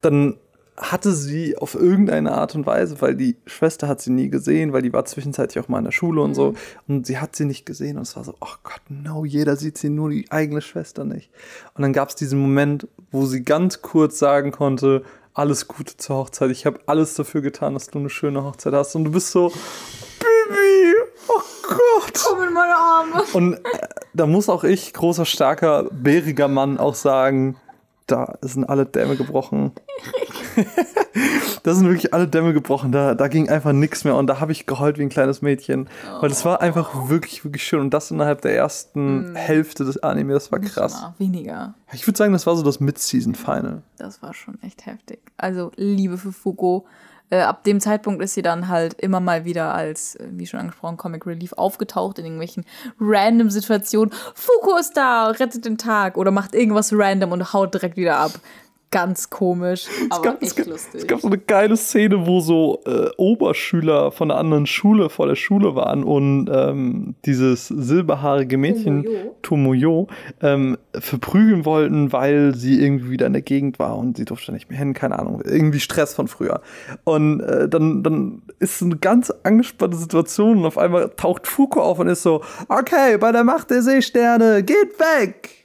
dann 0.00 0.36
hatte 0.80 1.12
sie 1.12 1.58
auf 1.58 1.74
irgendeine 1.74 2.32
Art 2.32 2.54
und 2.54 2.64
Weise, 2.64 3.00
weil 3.00 3.14
die 3.14 3.36
Schwester 3.46 3.86
hat 3.86 4.00
sie 4.00 4.10
nie 4.10 4.30
gesehen, 4.30 4.72
weil 4.72 4.82
die 4.82 4.92
war 4.92 5.04
zwischenzeitlich 5.04 5.62
auch 5.62 5.68
mal 5.68 5.78
in 5.78 5.84
der 5.84 5.92
Schule 5.92 6.22
und 6.22 6.34
so. 6.34 6.54
Und 6.88 7.06
sie 7.06 7.18
hat 7.18 7.36
sie 7.36 7.44
nicht 7.44 7.66
gesehen. 7.66 7.96
Und 7.96 8.02
es 8.02 8.16
war 8.16 8.24
so, 8.24 8.34
oh 8.40 8.54
Gott, 8.62 8.80
no, 8.88 9.24
jeder 9.24 9.56
sieht 9.56 9.76
sie, 9.76 9.90
nur 9.90 10.10
die 10.10 10.30
eigene 10.30 10.62
Schwester 10.62 11.04
nicht. 11.04 11.30
Und 11.74 11.82
dann 11.82 11.92
gab 11.92 12.08
es 12.08 12.14
diesen 12.14 12.40
Moment, 12.40 12.88
wo 13.10 13.26
sie 13.26 13.44
ganz 13.44 13.82
kurz 13.82 14.18
sagen 14.18 14.52
konnte, 14.52 15.04
alles 15.34 15.68
Gute 15.68 15.96
zur 15.96 16.16
Hochzeit. 16.16 16.50
Ich 16.50 16.66
habe 16.66 16.80
alles 16.86 17.14
dafür 17.14 17.40
getan, 17.40 17.74
dass 17.74 17.88
du 17.88 17.98
eine 17.98 18.10
schöne 18.10 18.44
Hochzeit 18.44 18.72
hast. 18.72 18.94
Und 18.94 19.04
du 19.04 19.12
bist 19.12 19.30
so, 19.30 19.48
Baby, 20.18 20.94
oh 21.28 21.40
Gott. 21.68 22.20
Komm 22.24 22.48
in 22.48 22.52
meine 22.52 22.76
Arme. 22.76 23.24
Und 23.32 23.54
äh, 23.54 23.58
da 24.12 24.26
muss 24.26 24.48
auch 24.48 24.64
ich, 24.64 24.92
großer, 24.92 25.24
starker, 25.24 25.84
bäriger 25.90 26.48
Mann, 26.48 26.78
auch 26.78 26.94
sagen, 26.94 27.56
da 28.10 28.38
sind 28.42 28.64
alle 28.64 28.86
Dämme 28.86 29.16
gebrochen. 29.16 29.72
da 31.62 31.74
sind 31.74 31.86
wirklich 31.86 32.12
alle 32.14 32.28
Dämme 32.28 32.52
gebrochen. 32.52 32.92
Da, 32.92 33.14
da 33.14 33.28
ging 33.28 33.48
einfach 33.48 33.72
nichts 33.72 34.04
mehr 34.04 34.16
und 34.16 34.26
da 34.26 34.40
habe 34.40 34.52
ich 34.52 34.66
geheult 34.66 34.98
wie 34.98 35.02
ein 35.02 35.08
kleines 35.08 35.42
Mädchen. 35.42 35.88
Weil 36.20 36.30
es 36.30 36.44
war 36.44 36.60
einfach 36.60 37.08
wirklich, 37.08 37.44
wirklich 37.44 37.64
schön. 37.64 37.80
Und 37.80 37.94
das 37.94 38.10
innerhalb 38.10 38.42
der 38.42 38.56
ersten 38.56 39.34
Hälfte 39.34 39.84
des 39.84 40.02
Anime, 40.02 40.32
das 40.32 40.50
war 40.52 40.58
krass. 40.58 41.00
Mal 41.00 41.14
weniger. 41.18 41.74
Ich 41.92 42.06
würde 42.06 42.18
sagen, 42.18 42.32
das 42.32 42.46
war 42.46 42.56
so 42.56 42.62
das 42.62 42.80
Mid-Season-Final. 42.80 43.82
Das 43.98 44.22
war 44.22 44.34
schon 44.34 44.60
echt 44.62 44.86
heftig. 44.86 45.20
Also 45.36 45.72
Liebe 45.76 46.18
für 46.18 46.32
Fuko. 46.32 46.86
Äh, 47.30 47.40
ab 47.40 47.64
dem 47.64 47.80
Zeitpunkt 47.80 48.22
ist 48.22 48.34
sie 48.34 48.42
dann 48.42 48.68
halt 48.68 48.94
immer 48.94 49.20
mal 49.20 49.44
wieder 49.44 49.74
als, 49.74 50.16
äh, 50.16 50.26
wie 50.32 50.46
schon 50.46 50.60
angesprochen, 50.60 50.96
Comic 50.96 51.26
Relief 51.26 51.52
aufgetaucht 51.52 52.18
in 52.18 52.24
irgendwelchen 52.24 52.64
random 52.98 53.50
Situationen. 53.50 54.12
Fuko 54.34 54.76
ist 54.76 54.96
da, 54.96 55.28
rettet 55.28 55.64
den 55.64 55.78
Tag 55.78 56.16
oder 56.16 56.30
macht 56.30 56.54
irgendwas 56.54 56.92
random 56.92 57.32
und 57.32 57.52
haut 57.52 57.72
direkt 57.72 57.96
wieder 57.96 58.18
ab. 58.18 58.32
Ganz 58.92 59.30
komisch, 59.30 59.86
aber 60.10 60.22
gab, 60.22 60.42
echt 60.42 60.50
es, 60.50 60.56
gab, 60.56 60.66
lustig. 60.66 61.00
es 61.02 61.06
gab 61.06 61.20
so 61.20 61.28
eine 61.28 61.38
geile 61.38 61.76
Szene, 61.76 62.26
wo 62.26 62.40
so 62.40 62.80
äh, 62.86 63.10
Oberschüler 63.16 64.10
von 64.10 64.32
einer 64.32 64.40
anderen 64.40 64.66
Schule 64.66 65.10
vor 65.10 65.28
der 65.28 65.36
Schule 65.36 65.76
waren 65.76 66.02
und 66.02 66.50
ähm, 66.52 67.14
dieses 67.24 67.68
silberhaarige 67.68 68.58
Mädchen, 68.58 69.04
Tomoyo. 69.04 69.36
Tomoyo, 69.42 70.08
ähm, 70.42 70.76
verprügeln 70.92 71.64
wollten, 71.64 72.12
weil 72.12 72.56
sie 72.56 72.82
irgendwie 72.82 73.10
wieder 73.10 73.26
in 73.26 73.32
der 73.32 73.42
Gegend 73.42 73.78
war 73.78 73.96
und 73.96 74.16
sie 74.16 74.24
durfte 74.24 74.50
nicht 74.50 74.68
mehr 74.70 74.78
hin, 74.78 74.92
keine 74.92 75.20
Ahnung, 75.20 75.40
irgendwie 75.44 75.78
Stress 75.78 76.14
von 76.14 76.26
früher. 76.26 76.60
Und 77.04 77.40
äh, 77.40 77.68
dann, 77.68 78.02
dann 78.02 78.42
ist 78.58 78.82
eine 78.82 78.96
ganz 78.96 79.32
angespannte 79.44 79.96
Situation 79.96 80.58
und 80.58 80.66
auf 80.66 80.78
einmal 80.78 81.10
taucht 81.16 81.46
Fuko 81.46 81.80
auf 81.80 82.00
und 82.00 82.08
ist 82.08 82.24
so, 82.24 82.42
okay, 82.68 83.18
bei 83.18 83.30
der 83.30 83.44
Macht 83.44 83.70
der 83.70 83.82
Seesterne, 83.82 84.64
geht 84.64 84.98
weg! 84.98 85.59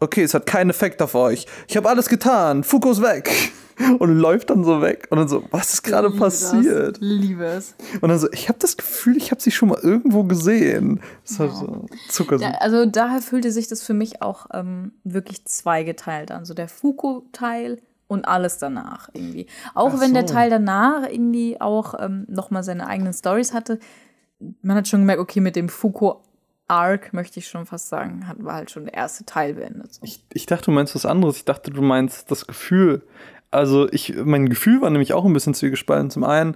Okay, 0.00 0.22
es 0.22 0.34
hat 0.34 0.46
keinen 0.46 0.70
Effekt 0.70 1.00
auf 1.02 1.14
euch. 1.14 1.46
Ich 1.68 1.76
habe 1.76 1.88
alles 1.88 2.08
getan. 2.08 2.64
Fuko 2.64 2.90
ist 2.90 3.02
weg. 3.02 3.30
Und 3.98 4.18
läuft 4.18 4.50
dann 4.50 4.62
so 4.62 4.82
weg. 4.82 5.06
Und 5.08 5.18
dann 5.18 5.28
so, 5.28 5.42
was 5.50 5.72
ist 5.72 5.82
gerade 5.82 6.08
Liebe 6.08 6.20
das. 6.20 6.40
passiert? 6.40 6.98
Liebe 7.00 7.44
es. 7.44 7.74
Und 8.02 8.10
dann 8.10 8.18
so, 8.18 8.30
ich 8.30 8.50
habe 8.50 8.58
das 8.58 8.76
Gefühl, 8.76 9.16
ich 9.16 9.30
habe 9.30 9.40
sie 9.40 9.50
schon 9.50 9.70
mal 9.70 9.78
irgendwo 9.80 10.24
gesehen. 10.24 11.00
Das 11.26 11.38
war 11.38 11.48
so 11.48 11.86
Zucker. 12.10 12.36
Ja, 12.36 12.50
also 12.58 12.84
daher 12.84 13.22
fühlte 13.22 13.50
sich 13.50 13.68
das 13.68 13.82
für 13.82 13.94
mich 13.94 14.20
auch 14.20 14.46
ähm, 14.52 14.92
wirklich 15.04 15.46
zweigeteilt 15.46 16.30
an. 16.30 16.44
So 16.44 16.52
der 16.52 16.68
Fuko-Teil 16.68 17.80
und 18.06 18.26
alles 18.26 18.58
danach 18.58 19.08
irgendwie. 19.14 19.46
Auch 19.74 19.94
Ach 19.94 20.00
wenn 20.00 20.12
der 20.12 20.28
so. 20.28 20.34
Teil 20.34 20.50
danach 20.50 21.08
irgendwie 21.08 21.58
auch 21.58 21.94
ähm, 21.98 22.26
nochmal 22.28 22.62
seine 22.62 22.86
eigenen 22.86 23.14
Stories 23.14 23.54
hatte. 23.54 23.78
Man 24.60 24.76
hat 24.76 24.88
schon 24.88 25.00
gemerkt, 25.00 25.22
okay, 25.22 25.40
mit 25.40 25.56
dem 25.56 25.70
Fuko-Arc, 26.70 27.12
möchte 27.12 27.40
ich 27.40 27.48
schon 27.48 27.66
fast 27.66 27.88
sagen, 27.88 28.26
hat, 28.28 28.42
war 28.44 28.54
halt 28.54 28.70
schon 28.70 28.84
der 28.84 28.94
erste 28.94 29.24
Teil 29.24 29.54
beendet. 29.54 29.94
So. 29.94 30.00
Ich, 30.04 30.24
ich 30.32 30.46
dachte, 30.46 30.66
du 30.66 30.70
meinst 30.72 30.94
was 30.94 31.06
anderes. 31.06 31.36
Ich 31.36 31.44
dachte, 31.44 31.70
du 31.70 31.82
meinst 31.82 32.30
das 32.30 32.46
Gefühl. 32.46 33.02
Also, 33.50 33.90
ich, 33.92 34.14
mein 34.24 34.48
Gefühl 34.48 34.80
war 34.80 34.90
nämlich 34.90 35.12
auch 35.12 35.24
ein 35.24 35.32
bisschen 35.32 35.54
zwiegespalten. 35.54 36.10
Zum 36.10 36.22
einen 36.24 36.54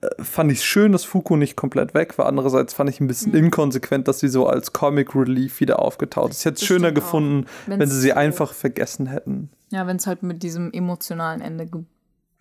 äh, 0.00 0.08
fand 0.22 0.52
ich 0.52 0.58
es 0.58 0.64
schön, 0.64 0.92
dass 0.92 1.04
Fuko 1.04 1.36
nicht 1.36 1.56
komplett 1.56 1.94
weg 1.94 2.16
war. 2.18 2.26
Andererseits 2.26 2.74
fand 2.74 2.88
ich 2.90 3.00
ein 3.00 3.08
bisschen 3.08 3.34
inkonsequent, 3.34 4.06
dass 4.06 4.20
sie 4.20 4.28
so 4.28 4.46
als 4.46 4.72
Comic 4.72 5.14
Relief 5.16 5.58
wieder 5.60 5.80
aufgetaucht 5.80 6.30
ist. 6.30 6.40
Ich 6.40 6.44
hätte 6.44 6.56
es 6.56 6.64
schöner 6.64 6.92
gefunden, 6.92 7.46
wenn 7.66 7.88
sie 7.88 7.98
sie 8.00 8.08
so- 8.10 8.14
einfach 8.14 8.52
vergessen 8.52 9.06
hätten. 9.06 9.50
Ja, 9.70 9.86
wenn 9.86 9.96
es 9.96 10.06
halt 10.06 10.22
mit 10.22 10.42
diesem 10.42 10.72
emotionalen 10.72 11.40
Ende, 11.40 11.68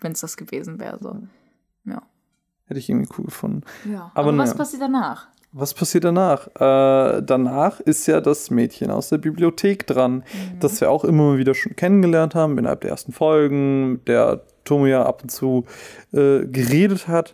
wenn 0.01 0.11
es 0.11 0.21
das 0.21 0.37
gewesen 0.37 0.79
wäre. 0.79 0.99
So. 1.01 1.17
Ja. 1.85 2.03
Hätte 2.67 2.79
ich 2.79 2.89
irgendwie 2.89 3.09
cool 3.17 3.25
gefunden. 3.25 3.61
ja. 3.91 4.11
Aber 4.13 4.29
Aber, 4.29 4.37
was 4.37 4.49
naja. 4.49 4.57
passiert 4.57 4.81
danach? 4.83 5.27
Was 5.59 5.73
passiert 5.73 6.03
danach? 6.03 6.47
Äh, 6.55 7.23
danach 7.23 7.79
ist 7.79 8.05
ja 8.05 8.21
das 8.21 8.51
Mädchen 8.51 8.91
aus 8.91 9.09
der 9.09 9.17
Bibliothek 9.17 9.87
dran, 9.87 10.23
das 10.59 10.79
wir 10.81 10.91
auch 10.91 11.03
immer 11.03 11.39
wieder 11.39 11.55
schon 11.55 11.75
kennengelernt 11.75 12.35
haben 12.35 12.59
innerhalb 12.59 12.81
der 12.81 12.91
ersten 12.91 13.11
Folgen, 13.11 13.93
mit 13.93 14.07
der 14.07 14.41
Tomoya 14.65 15.01
ab 15.03 15.23
und 15.23 15.29
zu 15.29 15.65
äh, 16.13 16.45
geredet 16.45 17.07
hat. 17.07 17.33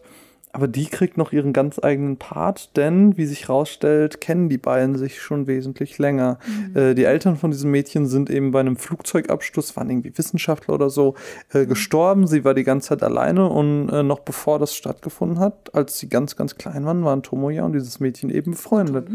Aber 0.55 0.67
die 0.67 0.85
kriegt 0.85 1.17
noch 1.17 1.33
ihren 1.33 1.51
ganz 1.51 1.79
eigenen 1.81 2.17
Part, 2.17 2.77
denn, 2.77 3.17
wie 3.17 3.25
sich 3.25 3.49
rausstellt, 3.49 4.21
kennen 4.21 4.49
die 4.49 4.59
beiden 4.59 4.95
sich 4.95 5.19
schon 5.19 5.47
wesentlich 5.47 5.97
länger. 5.97 6.37
Äh, 6.75 6.93
die 6.93 7.05
Eltern 7.05 7.37
von 7.37 7.49
diesem 7.49 7.71
Mädchen 7.71 8.05
sind 8.05 8.29
eben 8.29 8.51
bei 8.51 8.59
einem 8.59 8.77
Flugzeugabsturz, 8.77 9.75
waren 9.75 9.89
irgendwie 9.89 10.15
Wissenschaftler 10.15 10.75
oder 10.75 10.91
so, 10.91 11.15
äh, 11.53 11.65
gestorben. 11.65 12.27
Sie 12.27 12.45
war 12.45 12.53
die 12.53 12.63
ganze 12.63 12.89
Zeit 12.89 13.01
alleine 13.01 13.49
und 13.49 13.89
äh, 13.89 14.03
noch 14.03 14.19
bevor 14.19 14.59
das 14.59 14.75
stattgefunden 14.75 15.39
hat, 15.39 15.73
als 15.73 15.97
sie 15.97 16.07
ganz, 16.07 16.35
ganz 16.35 16.55
klein 16.55 16.85
waren, 16.85 17.03
waren 17.03 17.23
Tomoya 17.23 17.65
und 17.65 17.73
dieses 17.73 17.99
Mädchen 17.99 18.29
eben 18.29 18.51
befreundet. 18.51 19.09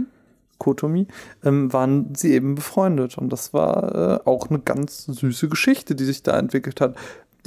Kotomi, 0.59 1.07
ähm, 1.45 1.73
waren 1.73 2.15
sie 2.17 2.33
eben 2.33 2.57
befreundet. 2.57 3.17
Und 3.17 3.33
das 3.33 3.55
war 3.55 3.95
äh, 4.25 4.29
auch 4.29 4.51
eine 4.51 4.59
ganz 4.59 5.07
süße 5.07 5.49
Geschichte, 5.49 5.95
die 5.95 6.05
sich 6.05 6.25
da 6.25 6.37
entwickelt 6.37 6.81
hat. 6.81 6.97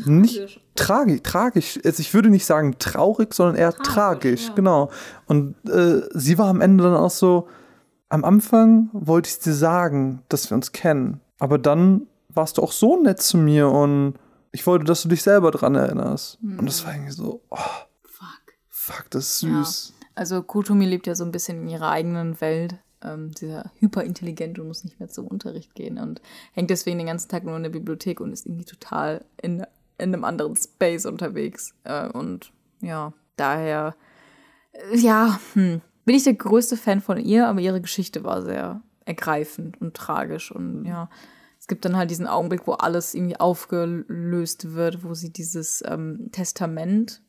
Nicht 0.06 0.62
tragisch, 0.76 1.22
tragisch. 1.24 1.80
Also 1.84 2.02
ich 2.02 2.14
würde 2.14 2.30
nicht 2.30 2.46
sagen 2.46 2.76
traurig, 2.80 3.34
sondern 3.34 3.56
eher 3.56 3.74
tragisch, 3.74 4.48
ja. 4.48 4.54
genau. 4.54 4.92
Und 5.28 5.56
äh, 5.70 6.02
sie 6.14 6.38
war 6.38 6.48
am 6.48 6.62
Ende 6.62 6.84
dann 6.84 6.96
auch 6.96 7.12
so, 7.12 7.48
am 8.10 8.26
Anfang 8.26 8.90
wollte 8.94 9.30
ich 9.30 9.40
dir 9.40 9.54
sagen, 9.54 10.22
dass 10.30 10.50
wir 10.50 10.56
uns 10.56 10.72
kennen. 10.72 11.22
Aber 11.40 11.58
dann 11.58 12.08
warst 12.30 12.58
du 12.58 12.62
auch 12.62 12.72
so 12.72 13.02
nett 13.02 13.22
zu 13.22 13.38
mir 13.38 13.70
und 13.70 14.16
ich 14.52 14.68
wollte, 14.68 14.86
dass 14.86 15.04
du 15.04 15.10
dich 15.10 15.24
selber 15.24 15.52
dran 15.52 15.76
erinnerst. 15.76 16.38
Und 16.42 16.66
das 16.66 16.86
war 16.86 16.94
irgendwie 16.94 17.14
so, 17.14 17.42
oh, 17.50 17.58
Fuck. 18.04 18.42
fuck, 18.68 19.06
das 19.12 19.26
ist 19.26 19.40
süß. 19.40 19.94
Also 20.16 20.44
Kotomi 20.44 20.86
lebt 20.86 21.08
ja 21.08 21.16
so 21.16 21.24
ein 21.24 21.32
bisschen 21.32 21.62
in 21.64 21.70
ihrer 21.70 21.90
eigenen 21.90 22.40
Welt. 22.42 22.76
Ähm, 23.04 23.32
dieser 23.32 23.72
hyperintelligent 23.80 24.60
und 24.60 24.68
muss 24.68 24.84
nicht 24.84 25.00
mehr 25.00 25.10
zum 25.10 25.26
Unterricht 25.26 25.74
gehen 25.74 25.98
und 25.98 26.22
hängt 26.54 26.70
deswegen 26.70 27.00
den 27.00 27.08
ganzen 27.08 27.30
Tag 27.30 27.44
nur 27.44 27.58
in 27.58 27.64
der 27.64 27.72
Bibliothek 27.72 28.20
und 28.20 28.32
ist 28.32 28.46
irgendwie 28.46 28.66
total 28.66 29.26
in, 29.42 29.66
in 30.02 30.14
einem 30.14 30.24
anderen 30.24 30.56
Space 30.56 31.06
unterwegs. 31.06 31.74
Äh, 31.84 32.10
und 32.10 32.52
ja, 32.82 33.14
daher, 33.36 33.96
äh, 34.72 34.98
ja, 34.98 35.40
hm, 35.54 35.82
bin 36.06 36.16
ich 36.16 36.24
der 36.24 36.34
größte 36.34 36.78
Fan 36.78 37.02
von 37.02 37.18
ihr, 37.18 37.48
aber 37.48 37.60
ihre 37.60 37.82
Geschichte 37.82 38.24
war 38.24 38.42
sehr 38.42 38.82
ergreifend 39.06 39.80
und 39.82 39.96
tragisch 39.96 40.52
und 40.52 40.86
ja. 40.86 41.10
Es 41.60 41.68
gibt 41.68 41.86
dann 41.86 41.96
halt 41.96 42.10
diesen 42.10 42.26
Augenblick, 42.26 42.66
wo 42.66 42.72
alles 42.72 43.14
irgendwie 43.14 43.40
aufgelöst 43.40 44.74
wird, 44.74 45.04
wo 45.04 45.14
sie 45.14 45.32
dieses 45.32 45.84
ähm, 45.86 46.30
Testament, 46.32 47.22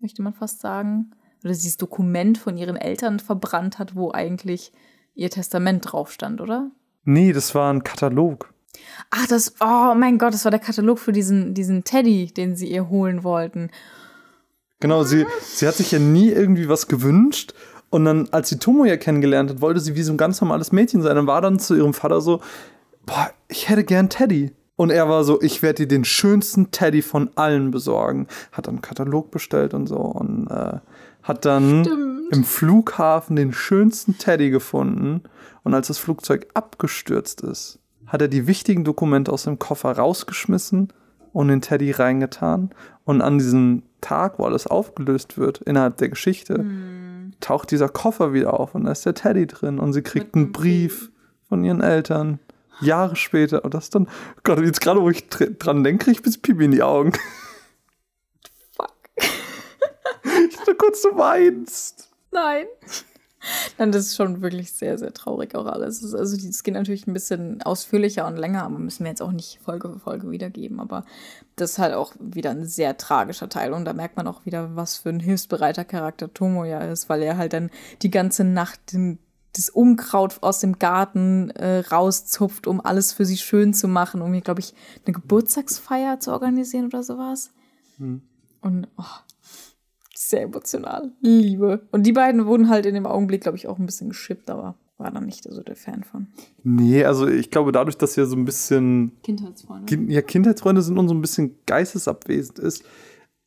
möchte 0.00 0.20
man 0.20 0.34
fast 0.34 0.60
sagen, 0.60 1.12
oder 1.42 1.54
dieses 1.54 1.78
Dokument 1.78 2.36
von 2.36 2.58
ihren 2.58 2.76
Eltern 2.76 3.20
verbrannt 3.20 3.78
hat, 3.78 3.96
wo 3.96 4.12
eigentlich 4.12 4.74
ihr 5.14 5.30
Testament 5.30 5.90
drauf 5.90 6.12
stand, 6.12 6.42
oder? 6.42 6.70
Nee, 7.04 7.32
das 7.32 7.54
war 7.54 7.72
ein 7.72 7.82
Katalog. 7.82 8.52
Ach, 9.10 9.26
das, 9.26 9.54
oh 9.60 9.94
mein 9.94 10.18
Gott, 10.18 10.34
das 10.34 10.44
war 10.44 10.50
der 10.50 10.60
Katalog 10.60 10.98
für 10.98 11.12
diesen, 11.12 11.54
diesen 11.54 11.84
Teddy, 11.84 12.32
den 12.32 12.56
sie 12.56 12.70
ihr 12.70 12.88
holen 12.88 13.24
wollten. 13.24 13.70
Genau, 14.78 15.02
sie, 15.04 15.26
sie 15.42 15.66
hat 15.66 15.74
sich 15.74 15.92
ja 15.92 15.98
nie 15.98 16.30
irgendwie 16.30 16.68
was 16.68 16.86
gewünscht. 16.86 17.52
Und 17.90 18.04
dann, 18.04 18.28
als 18.30 18.48
sie 18.48 18.58
Tomoya 18.58 18.96
kennengelernt 18.96 19.50
hat, 19.50 19.60
wollte 19.60 19.80
sie 19.80 19.96
wie 19.96 20.02
so 20.02 20.12
ein 20.12 20.16
ganz 20.16 20.40
normales 20.40 20.70
Mädchen 20.70 21.02
sein. 21.02 21.18
Und 21.18 21.26
war 21.26 21.40
dann 21.40 21.58
zu 21.58 21.74
ihrem 21.74 21.92
Vater 21.92 22.20
so, 22.20 22.40
boah, 23.04 23.30
ich 23.48 23.68
hätte 23.68 23.84
gern 23.84 24.08
Teddy. 24.08 24.52
Und 24.76 24.90
er 24.90 25.08
war 25.08 25.24
so, 25.24 25.42
ich 25.42 25.60
werde 25.60 25.82
dir 25.82 25.88
den 25.88 26.04
schönsten 26.04 26.70
Teddy 26.70 27.02
von 27.02 27.30
allen 27.34 27.70
besorgen. 27.72 28.28
Hat 28.52 28.68
dann 28.68 28.76
einen 28.76 28.82
Katalog 28.82 29.30
bestellt 29.30 29.74
und 29.74 29.88
so. 29.88 29.96
Und 29.96 30.46
äh, 30.46 30.78
hat 31.22 31.44
dann 31.44 31.84
im 32.30 32.44
Flughafen 32.44 33.36
den 33.36 33.52
schönsten 33.52 34.16
Teddy 34.16 34.50
gefunden. 34.50 35.22
Und 35.64 35.74
als 35.74 35.88
das 35.88 35.98
Flugzeug 35.98 36.46
abgestürzt 36.54 37.42
ist, 37.42 37.79
hat 38.10 38.20
er 38.22 38.28
die 38.28 38.46
wichtigen 38.46 38.84
Dokumente 38.84 39.32
aus 39.32 39.44
dem 39.44 39.58
Koffer 39.58 39.92
rausgeschmissen 39.92 40.92
und 41.32 41.48
den 41.48 41.60
Teddy 41.60 41.90
reingetan. 41.92 42.70
Und 43.04 43.22
an 43.22 43.38
diesem 43.38 43.82
Tag, 44.00 44.38
wo 44.38 44.44
alles 44.44 44.66
aufgelöst 44.66 45.38
wird, 45.38 45.58
innerhalb 45.62 45.96
der 45.96 46.08
Geschichte, 46.10 46.64
taucht 47.40 47.70
dieser 47.70 47.88
Koffer 47.88 48.32
wieder 48.32 48.58
auf 48.58 48.74
und 48.74 48.84
da 48.84 48.92
ist 48.92 49.06
der 49.06 49.14
Teddy 49.14 49.46
drin. 49.46 49.78
Und 49.78 49.92
sie 49.92 50.02
kriegt 50.02 50.34
einen 50.34 50.52
Brief 50.52 51.10
von 51.48 51.64
ihren 51.64 51.80
Eltern. 51.80 52.38
Jahre 52.82 53.14
später. 53.14 53.62
Und 53.64 53.74
das 53.74 53.90
dann, 53.90 54.08
Gott, 54.42 54.58
jetzt 54.60 54.80
gerade, 54.80 55.02
wo 55.02 55.10
ich 55.10 55.28
dr- 55.28 55.50
dran 55.50 55.84
denke, 55.84 56.04
kriege 56.06 56.16
ich 56.16 56.22
bis 56.22 56.38
Pipi 56.38 56.64
in 56.64 56.70
die 56.70 56.82
Augen. 56.82 57.12
Fuck. 58.76 58.94
Ich 60.48 60.56
dachte 60.56 60.74
kurz, 60.74 61.02
du 61.02 61.16
weinst. 61.16 62.08
Nein. 62.30 62.66
Nein, 63.78 63.90
das 63.92 64.06
ist 64.06 64.16
schon 64.16 64.42
wirklich 64.42 64.72
sehr, 64.72 64.98
sehr 64.98 65.14
traurig 65.14 65.54
auch 65.54 65.66
alles. 65.66 65.98
Es 65.98 66.02
ist- 66.02 66.14
Also 66.14 66.36
es 66.36 66.62
geht 66.62 66.74
natürlich 66.74 67.06
ein 67.06 67.14
bisschen 67.14 67.62
ausführlicher 67.62 68.26
und 68.26 68.36
länger, 68.36 68.64
aber 68.64 68.78
müssen 68.78 69.04
wir 69.04 69.10
jetzt 69.10 69.22
auch 69.22 69.32
nicht 69.32 69.58
Folge 69.64 69.90
für 69.90 69.98
Folge 69.98 70.30
wiedergeben. 70.30 70.78
Aber 70.80 71.04
das 71.56 71.72
ist 71.72 71.78
halt 71.78 71.94
auch 71.94 72.12
wieder 72.20 72.50
ein 72.50 72.66
sehr 72.66 72.96
tragischer 72.98 73.48
Teil. 73.48 73.72
Und 73.72 73.86
da 73.86 73.92
merkt 73.94 74.16
man 74.16 74.26
auch 74.26 74.44
wieder, 74.44 74.76
was 74.76 74.98
für 74.98 75.08
ein 75.08 75.20
hilfsbereiter 75.20 75.84
Charakter 75.84 76.32
Tomoya 76.32 76.80
ist, 76.80 77.08
weil 77.08 77.22
er 77.22 77.38
halt 77.38 77.52
dann 77.54 77.70
die 78.02 78.10
ganze 78.10 78.44
Nacht 78.44 78.92
den, 78.92 79.18
das 79.56 79.70
Unkraut 79.70 80.42
aus 80.42 80.60
dem 80.60 80.78
Garten 80.78 81.50
äh, 81.50 81.78
rauszupft, 81.78 82.66
um 82.66 82.80
alles 82.84 83.12
für 83.12 83.24
sie 83.24 83.38
schön 83.38 83.72
zu 83.74 83.88
machen, 83.88 84.20
um 84.22 84.32
hier, 84.32 84.42
glaube 84.42 84.60
ich, 84.60 84.74
eine 85.06 85.14
Geburtstagsfeier 85.14 86.20
zu 86.20 86.30
organisieren 86.32 86.86
oder 86.86 87.02
sowas. 87.02 87.50
Und 88.60 88.86
oh, 88.98 89.04
sehr 90.30 90.42
emotional. 90.42 91.12
Liebe. 91.20 91.86
Und 91.92 92.04
die 92.06 92.12
beiden 92.12 92.46
wurden 92.46 92.68
halt 92.68 92.86
in 92.86 92.94
dem 92.94 93.06
Augenblick, 93.06 93.42
glaube 93.42 93.56
ich, 93.58 93.66
auch 93.68 93.78
ein 93.78 93.86
bisschen 93.86 94.08
geschippt, 94.08 94.48
aber 94.50 94.76
war 94.98 95.10
da 95.10 95.20
nicht 95.20 95.44
so 95.50 95.62
der 95.62 95.76
Fan 95.76 96.04
von. 96.04 96.26
Nee, 96.62 97.04
also 97.04 97.26
ich 97.26 97.50
glaube, 97.50 97.72
dadurch, 97.72 97.96
dass 97.96 98.16
ja 98.16 98.26
so 98.26 98.36
ein 98.36 98.44
bisschen 98.44 99.12
Kindheitsfreunde. 99.22 99.86
kind, 99.86 100.10
ja, 100.10 100.20
Kindheitsfreunde 100.22 100.82
sind 100.82 100.98
und 100.98 101.08
so 101.08 101.14
ein 101.14 101.20
bisschen 101.22 101.56
geistesabwesend 101.66 102.58
ist, 102.58 102.84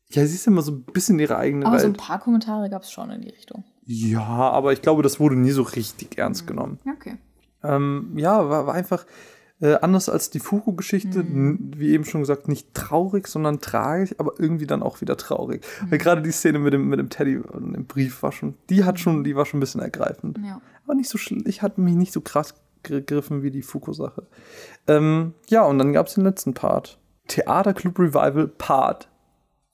ja, 0.10 0.26
sie 0.26 0.36
ist 0.36 0.48
immer 0.48 0.62
so 0.62 0.72
ein 0.72 0.84
bisschen 0.84 1.20
ihre 1.20 1.38
eigene 1.38 1.66
Aber 1.66 1.80
so 1.80 1.86
ein 1.86 1.94
Welt. 1.94 2.02
paar 2.02 2.20
Kommentare 2.20 2.70
gab 2.70 2.84
es 2.84 2.92
schon 2.92 3.10
in 3.12 3.22
die 3.22 3.30
Richtung. 3.30 3.64
ja, 3.86 4.22
aber 4.24 4.74
ich 4.74 4.82
glaube, 4.82 5.04
das 5.04 5.20
wurde 5.20 5.36
nie 5.36 5.52
so 5.52 5.62
richtig 5.64 6.18
ernst 6.18 6.48
genommen. 6.48 6.80
Okay. 6.96 7.18
Ähm, 7.64 8.14
ja, 8.18 8.50
war, 8.50 8.68
war 8.68 8.74
einfach 8.74 9.06
äh, 9.62 9.76
anders 9.76 10.10
als 10.10 10.30
die 10.30 10.40
Fuku-Geschichte, 10.40 11.20
n- 11.20 11.72
wie 11.78 11.92
eben 11.92 12.06
schon 12.06 12.22
gesagt, 12.22 12.48
nicht 12.48 12.74
traurig, 12.74 13.28
sondern 13.28 13.60
tragisch, 13.62 14.16
aber 14.18 14.34
irgendwie 14.40 14.68
dann 14.68 14.84
auch 14.84 15.00
wieder 15.02 15.16
traurig. 15.18 15.66
Weil 15.90 16.00
gerade 16.00 16.22
die 16.22 16.32
Szene 16.32 16.60
mit 16.60 16.74
dem, 16.74 16.88
mit 16.90 17.00
dem 17.00 17.10
Teddy 17.10 17.38
und 17.38 17.74
dem 17.74 17.86
Brief 17.86 18.24
war 18.24 18.32
schon, 18.32 18.56
die 18.70 18.84
hat 18.84 19.00
schon, 19.00 19.24
die 19.24 19.36
war 19.36 19.46
schon 19.46 19.58
ein 19.58 19.62
bisschen 19.62 19.82
ergreifend. 19.82 20.40
Ja. 20.46 20.62
Aber 20.84 20.96
nicht 20.96 21.10
so 21.10 21.18
schlimm, 21.18 21.44
ich 21.46 21.62
hatte 21.62 21.80
mich 21.82 21.94
nicht 21.96 22.12
so 22.14 22.22
krass 22.22 22.56
gegriffen 22.84 23.44
wie 23.44 23.52
die 23.52 23.62
Fuku-Sache. 23.62 24.28
Ähm, 24.88 25.34
ja, 25.48 25.64
und 25.64 25.78
dann 25.80 25.94
gab 25.94 26.08
es 26.08 26.16
den 26.16 26.24
letzten 26.26 26.54
Part. 26.54 27.00
Theaterclub 27.30 27.98
Revival 28.00 28.50
Part 28.50 29.08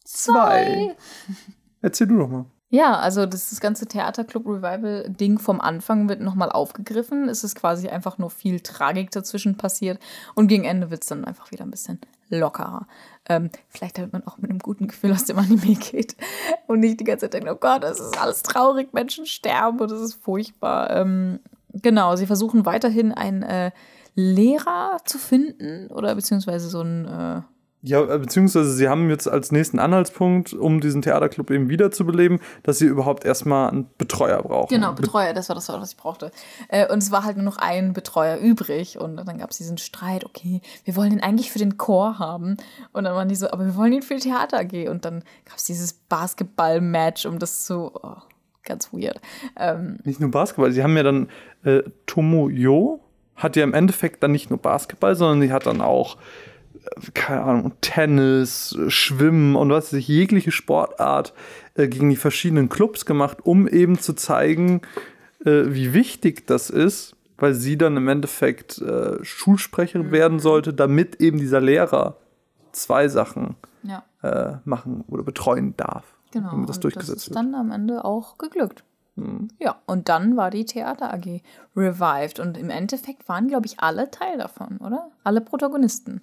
2. 0.05 0.95
Erzähl 1.81 2.07
du 2.07 2.17
doch 2.17 2.29
mal. 2.29 2.45
Ja, 2.71 2.99
also 2.99 3.25
das, 3.25 3.49
das 3.49 3.61
ganze 3.61 3.87
Theaterclub-Revival-Ding 3.87 5.39
vom 5.39 5.59
Anfang 5.59 6.07
wird 6.07 6.21
nochmal 6.21 6.51
aufgegriffen. 6.51 7.27
Es 7.27 7.43
ist 7.43 7.55
quasi 7.55 7.89
einfach 7.89 8.19
nur 8.19 8.29
viel 8.29 8.59
Tragik 8.59 9.09
dazwischen 9.09 9.57
passiert. 9.57 9.99
Und 10.35 10.47
gegen 10.47 10.65
Ende 10.65 10.91
wird 10.91 11.01
es 11.01 11.09
dann 11.09 11.25
einfach 11.25 11.51
wieder 11.51 11.63
ein 11.63 11.71
bisschen 11.71 11.99
lockerer. 12.29 12.85
Ähm, 13.27 13.49
vielleicht 13.69 13.97
damit 13.97 14.13
man 14.13 14.27
auch 14.27 14.37
mit 14.37 14.51
einem 14.51 14.59
guten 14.59 14.87
Gefühl 14.87 15.11
aus 15.11 15.25
dem 15.25 15.39
Anime 15.39 15.75
geht. 15.75 16.15
Und 16.67 16.81
nicht 16.81 16.99
die 16.99 17.05
ganze 17.05 17.25
Zeit 17.25 17.33
denkt, 17.33 17.49
oh 17.49 17.57
Gott, 17.59 17.83
das 17.83 17.99
ist 17.99 18.21
alles 18.21 18.43
traurig, 18.43 18.93
Menschen 18.93 19.25
sterben 19.25 19.79
und 19.79 19.89
das 19.89 20.01
ist 20.01 20.13
furchtbar. 20.13 20.91
Ähm, 20.91 21.39
genau, 21.73 22.15
sie 22.17 22.27
versuchen 22.27 22.67
weiterhin 22.67 23.11
einen 23.13 23.41
äh, 23.41 23.71
Lehrer 24.13 24.97
zu 25.05 25.17
finden 25.17 25.87
oder 25.87 26.13
beziehungsweise 26.13 26.69
so 26.69 26.81
ein... 26.81 27.05
Äh, 27.05 27.41
Ja, 27.81 28.03
äh, 28.03 28.19
beziehungsweise 28.19 28.73
sie 28.73 28.89
haben 28.89 29.09
jetzt 29.09 29.27
als 29.27 29.51
nächsten 29.51 29.79
Anhaltspunkt, 29.79 30.53
um 30.53 30.81
diesen 30.81 31.01
Theaterclub 31.01 31.49
eben 31.49 31.69
wiederzubeleben, 31.69 32.39
dass 32.63 32.77
sie 32.77 32.85
überhaupt 32.85 33.23
erstmal 33.23 33.69
einen 33.69 33.89
Betreuer 33.97 34.43
brauchen. 34.43 34.67
Genau, 34.67 34.91
Betreuer, 34.93 35.33
das 35.33 35.47
war 35.47 35.55
das, 35.55 35.69
Wort, 35.69 35.81
was 35.81 35.91
ich 35.91 35.97
brauchte. 35.97 36.31
Äh, 36.67 36.91
und 36.91 36.97
es 36.97 37.11
war 37.11 37.23
halt 37.23 37.37
nur 37.37 37.45
noch 37.45 37.57
ein 37.57 37.93
Betreuer 37.93 38.37
übrig. 38.37 38.99
Und 38.99 39.15
dann 39.15 39.37
gab 39.37 39.51
es 39.51 39.57
diesen 39.57 39.77
Streit, 39.77 40.25
okay, 40.25 40.61
wir 40.83 40.95
wollen 40.97 41.13
ihn 41.13 41.21
eigentlich 41.21 41.51
für 41.51 41.59
den 41.59 41.77
Chor 41.77 42.19
haben. 42.19 42.57
Und 42.91 43.05
dann 43.05 43.15
waren 43.15 43.29
die 43.29 43.35
so, 43.35 43.49
aber 43.49 43.65
wir 43.65 43.75
wollen 43.77 43.93
ihn 43.93 44.01
für 44.01 44.15
die 44.15 44.23
Theater 44.23 44.59
AG. 44.59 44.89
Und 44.89 45.05
dann 45.05 45.23
gab 45.45 45.57
es 45.57 45.63
dieses 45.63 45.93
Basketball-Match, 45.93 47.25
um 47.25 47.39
das 47.39 47.63
zu. 47.63 47.91
Oh, 47.93 48.17
ganz 48.63 48.91
weird. 48.91 49.21
Ähm, 49.55 49.99
Nicht 50.03 50.19
nur 50.19 50.31
Basketball, 50.31 50.71
sie 50.71 50.83
haben 50.83 50.97
ja 50.97 51.03
dann 51.03 51.29
äh, 51.63 51.83
Tomoyo 52.05 52.99
hat 53.39 53.55
ja 53.55 53.63
im 53.63 53.73
Endeffekt 53.73 54.21
dann 54.21 54.33
nicht 54.33 54.49
nur 54.49 54.59
Basketball, 54.59 55.15
sondern 55.15 55.41
sie 55.41 55.53
hat 55.53 55.65
dann 55.65 55.79
auch 55.79 56.17
keine 57.13 57.41
Ahnung, 57.41 57.73
Tennis, 57.81 58.77
Schwimmen 58.87 59.55
und 59.55 59.69
was 59.69 59.87
weiß 59.87 59.99
ich, 59.99 60.07
jegliche 60.07 60.51
Sportart 60.51 61.33
äh, 61.75 61.87
gegen 61.87 62.09
die 62.09 62.15
verschiedenen 62.15 62.69
Clubs 62.69 63.05
gemacht, 63.05 63.39
um 63.43 63.67
eben 63.67 63.99
zu 63.99 64.13
zeigen, 64.13 64.81
äh, 65.45 65.65
wie 65.67 65.93
wichtig 65.93 66.47
das 66.47 66.69
ist, 66.69 67.15
weil 67.37 67.53
sie 67.53 67.77
dann 67.77 67.97
im 67.97 68.07
Endeffekt 68.07 68.79
äh, 68.79 69.23
Schulsprecherin 69.23 70.11
werden 70.11 70.39
sollte, 70.39 70.73
damit 70.73 71.21
eben 71.21 71.37
dieser 71.37 71.61
Lehrer 71.61 72.17
zwei 72.71 73.07
Sachen 73.07 73.55
ja, 73.83 74.03
äh, 74.21 74.57
machen 74.65 75.03
oder 75.07 75.23
betreuen 75.23 75.75
darf. 75.77 76.03
genau. 76.31 76.51
Damit 76.51 76.69
das 76.69 76.77
Und 76.77 76.83
durchgesetzt 76.85 77.17
ist 77.21 77.29
wird. 77.29 77.37
dann 77.37 77.55
am 77.55 77.71
Ende 77.71 78.03
auch 78.05 78.37
geglückt. 78.37 78.83
Ja, 79.59 79.75
und 79.85 80.09
dann 80.09 80.37
war 80.37 80.49
die 80.49 80.65
Theater 80.65 81.13
AG 81.13 81.41
revived. 81.75 82.39
Und 82.39 82.57
im 82.57 82.69
Endeffekt 82.69 83.27
waren, 83.27 83.47
glaube 83.47 83.65
ich, 83.65 83.79
alle 83.79 84.11
Teil 84.11 84.37
davon, 84.37 84.77
oder? 84.77 85.11
Alle 85.23 85.41
Protagonisten. 85.41 86.21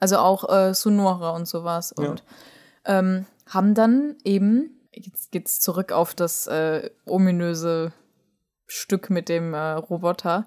Also 0.00 0.18
auch 0.18 0.48
äh, 0.48 0.74
Sonora 0.74 1.30
und 1.30 1.46
sowas. 1.46 1.92
Und 1.92 2.22
ähm, 2.84 3.26
haben 3.46 3.74
dann 3.74 4.16
eben, 4.24 4.70
jetzt 4.92 5.32
geht's 5.32 5.60
zurück 5.60 5.92
auf 5.92 6.14
das 6.14 6.46
äh, 6.46 6.90
ominöse 7.06 7.92
Stück 8.66 9.10
mit 9.10 9.28
dem 9.28 9.54
äh, 9.54 9.72
Roboter. 9.72 10.46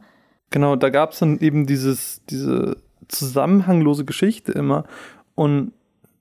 Genau, 0.52 0.76
da 0.76 0.90
gab 0.90 1.12
es 1.12 1.20
dann 1.20 1.40
eben 1.40 1.66
dieses, 1.66 2.22
diese 2.30 2.78
zusammenhanglose 3.08 4.06
Geschichte 4.06 4.52
immer. 4.52 4.86
Und 5.36 5.74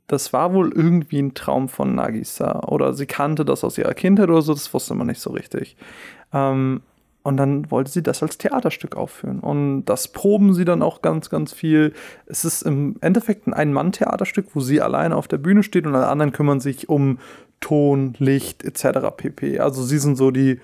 das 0.06 0.32
war 0.32 0.54
wohl 0.54 0.72
irgendwie 0.72 1.20
ein 1.20 1.34
Traum 1.34 1.68
von 1.68 1.94
Nagisa. 1.94 2.60
Oder 2.66 2.94
sie 2.94 3.06
kannte 3.06 3.44
das 3.44 3.62
aus 3.62 3.78
ihrer 3.78 3.94
Kindheit 3.94 4.28
oder 4.28 4.42
so, 4.42 4.54
das 4.54 4.72
wusste 4.72 4.94
man 4.94 5.06
nicht 5.06 5.20
so 5.20 5.30
richtig. 5.30 5.76
Ähm, 6.32 6.82
und 7.22 7.36
dann 7.36 7.70
wollte 7.70 7.90
sie 7.90 8.02
das 8.02 8.22
als 8.22 8.38
Theaterstück 8.38 8.96
aufführen. 8.96 9.40
Und 9.40 9.84
das 9.84 10.08
proben 10.08 10.54
sie 10.54 10.64
dann 10.64 10.82
auch 10.82 11.02
ganz, 11.02 11.28
ganz 11.28 11.52
viel. 11.52 11.92
Es 12.26 12.44
ist 12.44 12.62
im 12.62 12.96
Endeffekt 13.02 13.46
ein 13.46 13.52
Ein-Mann-Theaterstück, 13.52 14.46
wo 14.54 14.60
sie 14.60 14.80
alleine 14.80 15.16
auf 15.16 15.28
der 15.28 15.38
Bühne 15.38 15.62
steht 15.62 15.86
und 15.86 15.94
alle 15.94 16.08
anderen 16.08 16.32
kümmern 16.32 16.60
sich 16.60 16.88
um 16.88 17.18
Ton, 17.60 18.14
Licht 18.18 18.64
etc. 18.64 19.14
pp. 19.16 19.58
Also 19.58 19.82
sie 19.82 19.98
sind 19.98 20.16
so 20.16 20.30
die 20.30 20.60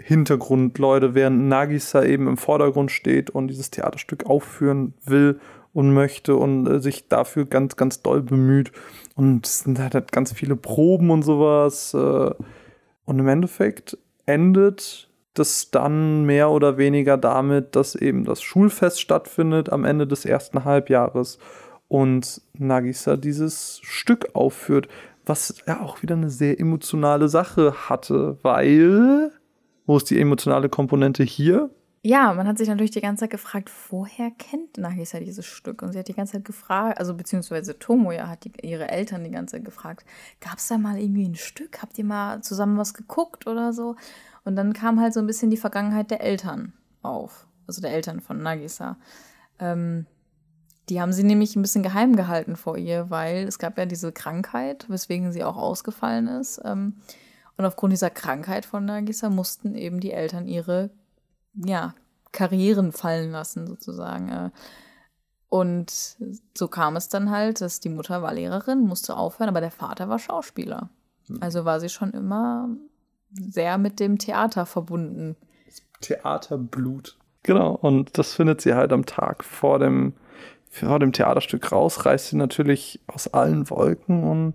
Hintergrundleute, 0.00 1.16
während 1.16 1.48
Nagisa 1.48 2.04
eben 2.04 2.28
im 2.28 2.36
Vordergrund 2.36 2.92
steht 2.92 3.30
und 3.30 3.48
dieses 3.48 3.70
Theaterstück 3.70 4.26
aufführen 4.26 4.94
will 5.04 5.40
und 5.72 5.92
möchte 5.92 6.36
und 6.36 6.66
äh, 6.66 6.80
sich 6.80 7.08
dafür 7.08 7.44
ganz, 7.44 7.74
ganz 7.74 8.02
doll 8.02 8.22
bemüht. 8.22 8.70
Und 9.16 9.46
es 9.46 9.60
sind 9.60 9.80
halt, 9.80 9.94
halt 9.94 10.12
ganz 10.12 10.32
viele 10.32 10.54
Proben 10.54 11.10
und 11.10 11.22
sowas. 11.22 11.92
Äh, 11.92 12.30
und 13.04 13.18
im 13.18 13.26
Endeffekt 13.26 13.98
endet 14.26 15.07
das 15.38 15.70
dann 15.70 16.24
mehr 16.24 16.50
oder 16.50 16.78
weniger 16.78 17.16
damit, 17.16 17.76
dass 17.76 17.94
eben 17.94 18.24
das 18.24 18.42
Schulfest 18.42 19.00
stattfindet 19.00 19.70
am 19.70 19.84
Ende 19.84 20.06
des 20.06 20.24
ersten 20.24 20.64
Halbjahres 20.64 21.38
und 21.88 22.42
Nagisa 22.54 23.16
dieses 23.16 23.80
Stück 23.82 24.30
aufführt, 24.34 24.88
was 25.24 25.62
ja 25.66 25.80
auch 25.80 26.02
wieder 26.02 26.16
eine 26.16 26.30
sehr 26.30 26.58
emotionale 26.58 27.28
Sache 27.28 27.88
hatte, 27.88 28.38
weil 28.42 29.32
wo 29.86 29.96
ist 29.96 30.10
die 30.10 30.20
emotionale 30.20 30.68
Komponente 30.68 31.22
hier? 31.22 31.70
Ja, 32.02 32.32
man 32.32 32.46
hat 32.46 32.58
sich 32.58 32.68
natürlich 32.68 32.92
die 32.92 33.00
ganze 33.00 33.22
Zeit 33.22 33.30
gefragt, 33.30 33.70
woher 33.90 34.30
kennt 34.30 34.78
Nagisa 34.78 35.18
dieses 35.18 35.46
Stück? 35.46 35.82
Und 35.82 35.92
sie 35.92 35.98
hat 35.98 36.08
die 36.08 36.14
ganze 36.14 36.34
Zeit 36.34 36.44
gefragt, 36.44 36.98
also 36.98 37.14
beziehungsweise 37.14 37.78
Tomoya 37.78 38.28
hat 38.28 38.44
die, 38.44 38.52
ihre 38.62 38.88
Eltern 38.88 39.24
die 39.24 39.30
ganze 39.30 39.56
Zeit 39.56 39.64
gefragt, 39.64 40.04
gab 40.40 40.58
es 40.58 40.68
da 40.68 40.78
mal 40.78 40.98
irgendwie 40.98 41.26
ein 41.26 41.34
Stück? 41.34 41.82
Habt 41.82 41.98
ihr 41.98 42.04
mal 42.04 42.40
zusammen 42.42 42.78
was 42.78 42.94
geguckt 42.94 43.46
oder 43.46 43.72
so? 43.72 43.96
Und 44.48 44.56
dann 44.56 44.72
kam 44.72 44.98
halt 44.98 45.12
so 45.12 45.20
ein 45.20 45.26
bisschen 45.26 45.50
die 45.50 45.58
Vergangenheit 45.58 46.10
der 46.10 46.22
Eltern 46.22 46.72
auf, 47.02 47.46
also 47.66 47.82
der 47.82 47.92
Eltern 47.92 48.22
von 48.22 48.42
Nagisa. 48.42 48.96
Ähm, 49.58 50.06
die 50.88 51.02
haben 51.02 51.12
sie 51.12 51.22
nämlich 51.22 51.54
ein 51.54 51.60
bisschen 51.60 51.82
geheim 51.82 52.16
gehalten 52.16 52.56
vor 52.56 52.78
ihr, 52.78 53.10
weil 53.10 53.46
es 53.46 53.58
gab 53.58 53.76
ja 53.76 53.84
diese 53.84 54.10
Krankheit, 54.10 54.88
weswegen 54.88 55.32
sie 55.32 55.44
auch 55.44 55.58
ausgefallen 55.58 56.28
ist. 56.28 56.62
Ähm, 56.64 56.94
und 57.58 57.66
aufgrund 57.66 57.92
dieser 57.92 58.08
Krankheit 58.08 58.64
von 58.64 58.86
Nagisa 58.86 59.28
mussten 59.28 59.74
eben 59.74 60.00
die 60.00 60.12
Eltern 60.12 60.48
ihre 60.48 60.88
ja, 61.52 61.94
Karrieren 62.32 62.92
fallen 62.92 63.30
lassen, 63.30 63.66
sozusagen. 63.66 64.30
äh. 64.30 64.50
Und 65.50 66.16
so 66.56 66.68
kam 66.68 66.96
es 66.96 67.10
dann 67.10 67.30
halt, 67.30 67.60
dass 67.60 67.80
die 67.80 67.90
Mutter 67.90 68.22
war 68.22 68.32
Lehrerin, 68.32 68.80
musste 68.80 69.14
aufhören, 69.14 69.50
aber 69.50 69.60
der 69.60 69.72
Vater 69.72 70.08
war 70.08 70.18
Schauspieler. 70.18 70.88
Also 71.40 71.66
war 71.66 71.80
sie 71.80 71.90
schon 71.90 72.12
immer 72.12 72.70
sehr 73.30 73.78
mit 73.78 74.00
dem 74.00 74.18
Theater 74.18 74.66
verbunden. 74.66 75.36
Theaterblut. 76.00 77.16
Genau, 77.42 77.72
und 77.72 78.18
das 78.18 78.34
findet 78.34 78.60
sie 78.60 78.74
halt 78.74 78.92
am 78.92 79.06
Tag 79.06 79.44
vor 79.44 79.78
dem, 79.78 80.12
vor 80.70 80.98
dem 80.98 81.12
Theaterstück 81.12 81.72
raus, 81.72 82.04
reißt 82.04 82.28
sie 82.28 82.36
natürlich 82.36 83.00
aus 83.06 83.32
allen 83.32 83.70
Wolken 83.70 84.24
und 84.24 84.54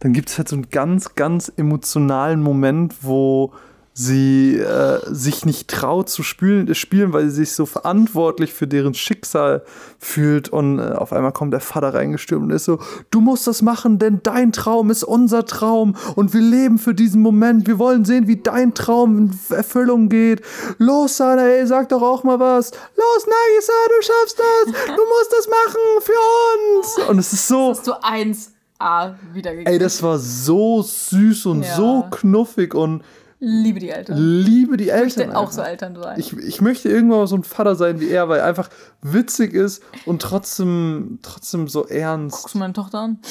dann 0.00 0.12
gibt 0.12 0.28
es 0.28 0.38
halt 0.38 0.48
so 0.48 0.56
einen 0.56 0.70
ganz, 0.70 1.14
ganz 1.14 1.52
emotionalen 1.56 2.42
Moment, 2.42 3.04
wo 3.04 3.52
sie 3.94 4.56
äh, 4.56 5.00
sich 5.12 5.44
nicht 5.44 5.68
traut 5.68 6.08
zu 6.08 6.22
spielen, 6.22 6.74
spielen, 6.74 7.12
weil 7.12 7.28
sie 7.28 7.44
sich 7.44 7.52
so 7.52 7.66
verantwortlich 7.66 8.52
für 8.54 8.66
deren 8.66 8.94
Schicksal 8.94 9.62
fühlt. 9.98 10.48
Und 10.48 10.78
äh, 10.78 10.92
auf 10.92 11.12
einmal 11.12 11.32
kommt 11.32 11.52
der 11.52 11.60
Vater 11.60 11.92
reingestürmt 11.92 12.44
und 12.44 12.50
ist 12.50 12.64
so, 12.64 12.78
du 13.10 13.20
musst 13.20 13.46
das 13.46 13.60
machen, 13.60 13.98
denn 13.98 14.20
dein 14.22 14.52
Traum 14.52 14.90
ist 14.90 15.04
unser 15.04 15.44
Traum 15.44 15.94
und 16.16 16.32
wir 16.32 16.40
leben 16.40 16.78
für 16.78 16.94
diesen 16.94 17.20
Moment. 17.20 17.66
Wir 17.66 17.78
wollen 17.78 18.04
sehen, 18.06 18.26
wie 18.28 18.36
dein 18.36 18.72
Traum 18.74 19.18
in 19.18 19.38
Erfüllung 19.54 20.08
geht. 20.08 20.40
Los, 20.78 21.18
Sana, 21.18 21.46
ey, 21.46 21.66
sag 21.66 21.90
doch 21.90 22.00
auch 22.02 22.24
mal 22.24 22.40
was. 22.40 22.70
Los, 22.70 23.26
Nagisa, 23.26 23.72
du 23.88 24.06
schaffst 24.06 24.38
das. 24.38 24.86
Du 24.96 25.02
musst 25.02 25.32
das 25.36 25.48
machen 25.48 25.80
für 26.00 26.98
uns. 27.02 27.08
Und 27.10 27.18
es 27.18 27.32
ist 27.32 27.46
so, 27.46 27.70
Hast 27.70 27.86
du 27.86 27.92
1A 27.92 29.14
wiedergegeben? 29.34 29.70
ey, 29.72 29.78
das 29.78 30.02
war 30.02 30.18
so 30.18 30.82
süß 30.82 31.46
und 31.46 31.62
Ja. 31.62 31.76
so 31.76 32.06
knuffig 32.10 32.74
und 32.74 33.02
Liebe 33.44 33.80
die 33.80 33.90
Eltern. 33.90 34.16
liebe 34.18 34.76
die 34.76 34.84
Ich 34.84 34.92
Eltern. 34.92 35.26
möchte 35.26 35.36
auch 35.36 35.40
einfach. 35.42 35.52
so 35.52 35.62
Eltern 35.62 35.96
sein. 36.00 36.20
Ich, 36.20 36.32
ich 36.36 36.60
möchte 36.60 36.88
irgendwann 36.88 37.18
mal 37.18 37.26
so 37.26 37.36
ein 37.36 37.42
Vater 37.42 37.74
sein 37.74 37.98
wie 37.98 38.08
er, 38.08 38.28
weil 38.28 38.38
er 38.38 38.46
einfach 38.46 38.68
witzig 39.02 39.52
ist 39.52 39.82
und 40.06 40.22
trotzdem, 40.22 41.18
trotzdem 41.22 41.66
so 41.66 41.84
ernst. 41.88 42.36
Guckst 42.36 42.54
du 42.54 42.58
meine 42.58 42.72
Tochter 42.72 43.00
an? 43.00 43.18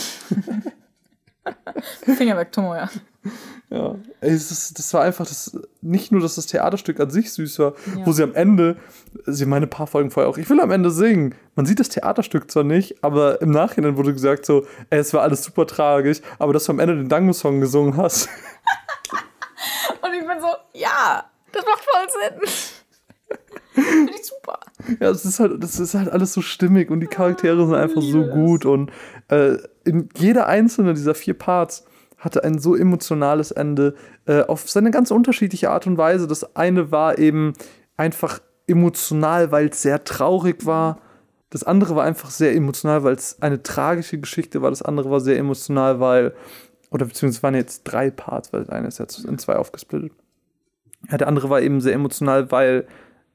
Finger 2.03 2.37
weg, 2.37 2.51
Tomoya. 2.51 2.89
Ja, 3.69 3.95
ey, 4.19 4.31
es 4.31 4.51
ist, 4.51 4.77
das 4.79 4.93
war 4.93 5.03
einfach 5.03 5.25
das, 5.25 5.57
nicht 5.81 6.11
nur, 6.11 6.19
dass 6.21 6.35
das 6.35 6.45
Theaterstück 6.47 6.99
an 6.99 7.09
sich 7.09 7.31
süß 7.31 7.59
war, 7.59 7.73
Ja. 7.97 8.05
wo 8.05 8.11
sie 8.11 8.23
am 8.23 8.33
Ende, 8.33 8.77
sie 9.25 9.45
meine 9.45 9.67
ein 9.67 9.69
paar 9.69 9.87
Folgen 9.87 10.11
vorher 10.11 10.29
auch, 10.29 10.37
ich 10.37 10.49
will 10.49 10.59
am 10.59 10.71
Ende 10.71 10.91
singen. 10.91 11.35
Man 11.55 11.65
sieht 11.65 11.79
das 11.79 11.87
Theaterstück 11.89 12.51
zwar 12.51 12.63
nicht, 12.65 13.01
aber 13.03 13.41
im 13.41 13.51
Nachhinein 13.51 13.95
wurde 13.95 14.11
gesagt 14.13 14.45
so, 14.45 14.65
ey, 14.89 14.99
es 14.99 15.13
war 15.13 15.21
alles 15.21 15.43
super 15.43 15.65
tragisch, 15.67 16.19
aber 16.37 16.51
dass 16.51 16.65
du 16.65 16.73
am 16.73 16.79
Ende 16.79 16.97
den 16.97 17.07
Dango-Song 17.09 17.61
gesungen 17.61 17.95
hast. 17.95 18.27
Und 20.01 20.13
ich 20.13 20.27
bin 20.27 20.39
so, 20.39 20.47
ja, 20.73 21.25
das 21.51 21.65
macht 21.65 21.83
voll 21.83 22.07
Sinn. 22.09 22.71
Finde 23.73 24.13
ich 24.13 24.25
super. 24.25 24.59
Ja, 24.99 25.09
es 25.09 25.25
ist 25.25 25.39
halt, 25.39 25.63
das 25.63 25.79
ist 25.79 25.93
halt 25.93 26.09
alles 26.09 26.33
so 26.33 26.41
stimmig 26.41 26.89
und 26.89 26.99
die 26.99 27.07
Charaktere 27.07 27.65
sind 27.65 27.75
einfach 27.75 28.01
so 28.01 28.25
gut 28.25 28.65
und 28.65 28.91
äh, 29.29 29.57
in 29.85 30.09
jeder 30.15 30.47
einzelne 30.47 30.93
dieser 30.93 31.15
vier 31.15 31.35
Parts 31.35 31.85
hatte 32.17 32.43
ein 32.43 32.59
so 32.59 32.75
emotionales 32.75 33.51
Ende 33.51 33.95
äh, 34.25 34.43
auf 34.43 34.69
seine 34.69 34.91
ganz 34.91 35.09
unterschiedliche 35.11 35.71
Art 35.71 35.87
und 35.87 35.97
Weise. 35.97 36.27
Das 36.27 36.55
eine 36.55 36.91
war 36.91 37.17
eben 37.17 37.53
einfach 37.97 38.39
emotional, 38.67 39.51
weil 39.51 39.69
es 39.69 39.81
sehr 39.81 40.03
traurig 40.03 40.65
war. 40.65 40.99
Das 41.49 41.63
andere 41.63 41.95
war 41.95 42.05
einfach 42.05 42.29
sehr 42.29 42.53
emotional, 42.55 43.03
weil 43.03 43.15
es 43.15 43.41
eine 43.41 43.63
tragische 43.63 44.19
Geschichte 44.19 44.61
war. 44.61 44.69
Das 44.69 44.81
andere 44.81 45.09
war 45.09 45.19
sehr 45.19 45.37
emotional, 45.37 45.99
weil, 45.99 46.33
oder 46.91 47.05
beziehungsweise 47.05 47.43
waren 47.43 47.55
jetzt 47.55 47.83
drei 47.83 48.11
Parts, 48.11 48.53
weil 48.53 48.61
das 48.61 48.69
eine 48.69 48.87
ist 48.87 48.99
jetzt 48.99 49.23
in 49.25 49.37
zwei 49.39 49.55
aufgesplittet. 49.55 50.11
Ja, 51.09 51.17
der 51.17 51.27
andere 51.27 51.49
war 51.49 51.61
eben 51.61 51.81
sehr 51.81 51.93
emotional, 51.93 52.51
weil 52.51 52.85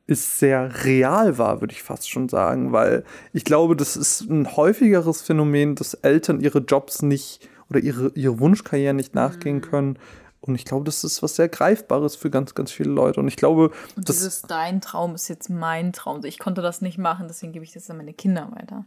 es 0.06 0.38
sehr 0.38 0.84
real 0.84 1.36
war, 1.36 1.60
würde 1.60 1.72
ich 1.72 1.82
fast 1.82 2.08
schon 2.08 2.28
sagen, 2.28 2.70
weil 2.70 3.02
ich 3.32 3.44
glaube, 3.44 3.74
das 3.74 3.96
ist 3.96 4.20
ein 4.20 4.56
häufigeres 4.56 5.22
Phänomen, 5.22 5.74
dass 5.74 5.94
Eltern 5.94 6.40
ihre 6.40 6.60
Jobs 6.60 7.02
nicht 7.02 7.48
oder 7.68 7.80
ihre, 7.80 8.12
ihre 8.14 8.38
Wunschkarrieren 8.38 8.96
nicht 8.96 9.16
nachgehen 9.16 9.62
können. 9.62 9.98
Und 10.40 10.54
ich 10.54 10.64
glaube, 10.64 10.84
das 10.84 11.02
ist 11.02 11.24
was 11.24 11.34
sehr 11.34 11.48
Greifbares 11.48 12.14
für 12.14 12.30
ganz, 12.30 12.54
ganz 12.54 12.70
viele 12.70 12.90
Leute. 12.90 13.18
Und 13.18 13.26
ich 13.26 13.36
glaube, 13.36 13.72
Und 13.96 14.08
das, 14.08 14.18
dieses 14.18 14.42
dein 14.42 14.80
Traum 14.80 15.16
ist 15.16 15.26
jetzt 15.26 15.50
mein 15.50 15.92
Traum. 15.92 16.24
Ich 16.24 16.38
konnte 16.38 16.62
das 16.62 16.82
nicht 16.82 16.98
machen, 16.98 17.26
deswegen 17.26 17.52
gebe 17.52 17.64
ich 17.64 17.72
das 17.72 17.90
an 17.90 17.96
meine 17.96 18.14
Kinder 18.14 18.52
weiter. 18.54 18.84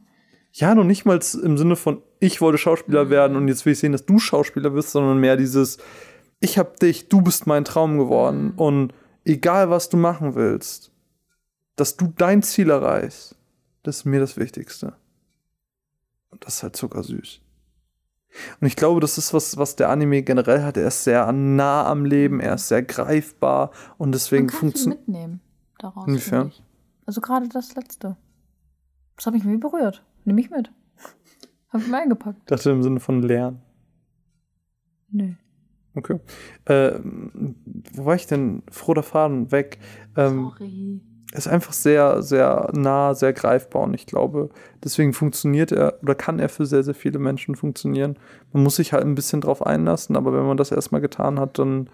Ja, 0.52 0.76
noch 0.76 0.84
nicht 0.84 1.06
mal 1.06 1.20
im 1.44 1.58
Sinne 1.58 1.76
von, 1.76 2.02
ich 2.20 2.42
wollte 2.42 2.58
Schauspieler 2.58 3.10
werden 3.10 3.38
und 3.38 3.48
jetzt 3.48 3.66
will 3.66 3.74
ich 3.74 3.80
sehen, 3.80 3.92
dass 3.92 4.06
du 4.06 4.20
Schauspieler 4.20 4.72
bist, 4.72 4.92
sondern 4.92 5.20
mehr 5.20 5.38
dieses, 5.38 5.78
ich 6.40 6.58
hab 6.58 6.80
dich, 6.80 7.10
du 7.10 7.22
bist 7.22 7.48
mein 7.48 7.66
Traum 7.66 7.98
geworden. 7.98 8.54
Und 8.56 8.94
egal, 9.26 9.70
was 9.70 9.90
du 9.90 9.98
machen 9.98 10.36
willst, 10.36 10.92
dass 11.76 11.98
du 11.98 12.14
dein 12.18 12.42
Ziel 12.42 12.70
erreichst, 12.70 13.36
das 13.84 13.98
ist 13.98 14.06
mir 14.06 14.20
das 14.20 14.38
Wichtigste. 14.38 14.96
Und 16.32 16.46
das 16.46 16.56
ist 16.56 16.64
halt 16.64 16.76
zuckersüß. 16.76 17.42
Und 18.62 18.68
ich 18.68 18.76
glaube, 18.76 19.00
das 19.00 19.18
ist 19.18 19.34
was, 19.34 19.58
was 19.58 19.76
der 19.76 19.90
Anime 19.90 20.22
generell 20.22 20.64
hat. 20.64 20.78
Er 20.78 20.88
ist 20.88 21.04
sehr 21.04 21.32
nah 21.32 21.86
am 21.88 22.06
Leben, 22.06 22.40
er 22.40 22.56
ist 22.56 22.68
sehr 22.68 22.84
greifbar 22.84 23.72
und 23.98 24.12
deswegen 24.14 24.50
funktioniert. 24.50 25.08
mitnehmen 25.08 25.42
daraus. 25.80 26.08
Inwiefern? 26.08 26.52
Also 27.06 27.22
gerade 27.22 27.50
das 27.50 27.76
letzte. 27.76 28.18
Das 29.16 29.26
hat 29.26 29.34
mich 29.34 29.44
irgendwie 29.44 29.60
berührt. 29.60 30.04
Nimm 30.30 30.38
ich 30.38 30.52
mit. 30.52 30.72
Hab 31.70 31.82
ich 31.82 31.88
mal 31.88 32.04
eingepackt. 32.04 32.52
Dachte 32.52 32.70
im 32.70 32.84
Sinne 32.84 33.00
von 33.00 33.24
lernen. 33.24 33.64
Nö. 35.10 35.32
Okay. 35.96 36.20
Ähm, 36.68 37.56
wo 37.94 38.06
war 38.06 38.14
ich 38.14 38.28
denn? 38.28 38.62
Froher 38.70 39.02
Faden 39.02 39.52
weg. 39.52 39.80
Ähm, 40.16 40.52
Sorry. 40.52 41.02
ist 41.34 41.48
einfach 41.48 41.74
sehr, 41.74 42.22
sehr 42.22 42.70
nah, 42.74 43.16
sehr 43.16 43.34
greifbar 43.34 43.82
und 43.82 43.96
ich 43.96 44.06
glaube, 44.06 44.50
deswegen 44.84 45.14
funktioniert 45.14 45.72
er 45.72 45.98
oder 46.04 46.14
kann 46.14 46.38
er 46.38 46.50
für 46.50 46.68
sehr, 46.68 46.84
sehr 46.84 46.94
viele 46.94 47.18
Menschen 47.18 47.56
funktionieren. 47.56 48.20
Man 48.54 48.62
muss 48.62 48.76
sich 48.76 48.94
halt 48.94 49.04
ein 49.04 49.16
bisschen 49.16 49.42
drauf 49.42 49.66
einlassen, 49.66 50.16
aber 50.16 50.32
wenn 50.32 50.46
man 50.46 50.58
das 50.58 50.72
erstmal 50.72 51.02
getan 51.02 51.40
hat, 51.40 51.58
dann 51.58 51.90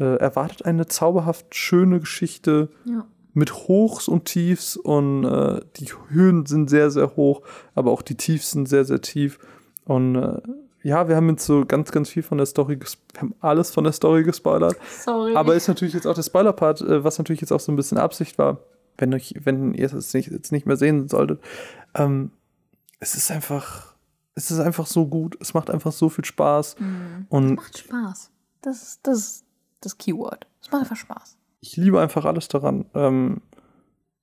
äh, 0.00 0.16
erwartet 0.16 0.64
eine 0.64 0.86
zauberhaft 0.86 1.54
schöne 1.54 2.00
Geschichte 2.00 2.70
Ja. 2.84 3.06
Mit 3.32 3.52
Hochs 3.52 4.08
und 4.08 4.24
Tiefs 4.24 4.76
und 4.76 5.24
äh, 5.24 5.60
die 5.76 5.88
Höhen 6.08 6.46
sind 6.46 6.70
sehr, 6.70 6.90
sehr 6.90 7.16
hoch, 7.16 7.42
aber 7.74 7.90
auch 7.90 8.02
die 8.02 8.16
Tiefs 8.16 8.50
sind 8.52 8.68
sehr, 8.68 8.84
sehr 8.84 9.00
tief 9.00 9.38
und 9.84 10.16
äh, 10.16 10.40
ja, 10.82 11.08
wir 11.08 11.16
haben 11.16 11.28
jetzt 11.28 11.44
so 11.44 11.64
ganz, 11.66 11.92
ganz 11.92 12.08
viel 12.08 12.22
von 12.22 12.38
der 12.38 12.46
Story, 12.46 12.78
wir 12.80 13.20
haben 13.20 13.34
alles 13.40 13.70
von 13.70 13.84
der 13.84 13.92
Story 13.92 14.24
gespoilert. 14.24 14.76
Sorry. 15.04 15.36
Aber 15.36 15.54
ist 15.54 15.68
natürlich 15.68 15.94
jetzt 15.94 16.06
auch 16.06 16.14
der 16.14 16.22
Spoiler-Part, 16.22 16.80
äh, 16.80 17.04
was 17.04 17.18
natürlich 17.18 17.40
jetzt 17.40 17.52
auch 17.52 17.60
so 17.60 17.70
ein 17.70 17.76
bisschen 17.76 17.98
Absicht 17.98 18.38
war, 18.38 18.58
wenn, 18.96 19.12
euch, 19.12 19.34
wenn 19.42 19.74
ihr 19.74 19.92
es 19.92 20.14
nicht, 20.14 20.30
jetzt 20.30 20.52
nicht 20.52 20.66
mehr 20.66 20.76
sehen 20.76 21.08
solltet. 21.08 21.40
Ähm, 21.94 22.30
es 22.98 23.14
ist 23.14 23.30
einfach, 23.30 23.94
es 24.34 24.50
ist 24.50 24.60
einfach 24.60 24.86
so 24.86 25.06
gut. 25.06 25.36
Es 25.40 25.54
macht 25.54 25.70
einfach 25.70 25.92
so 25.92 26.08
viel 26.08 26.24
Spaß. 26.24 26.76
Und 27.28 27.56
macht 27.56 27.78
Spaß. 27.78 28.30
Das 28.62 28.82
ist 28.82 29.00
das, 29.02 29.18
ist 29.18 29.44
das 29.80 29.98
Keyword. 29.98 30.46
Es 30.62 30.70
macht 30.70 30.82
einfach 30.82 30.96
Spaß. 30.96 31.36
Ich 31.60 31.76
liebe 31.76 32.00
einfach 32.00 32.24
alles 32.24 32.48
daran. 32.48 32.86
Ähm, 32.94 33.42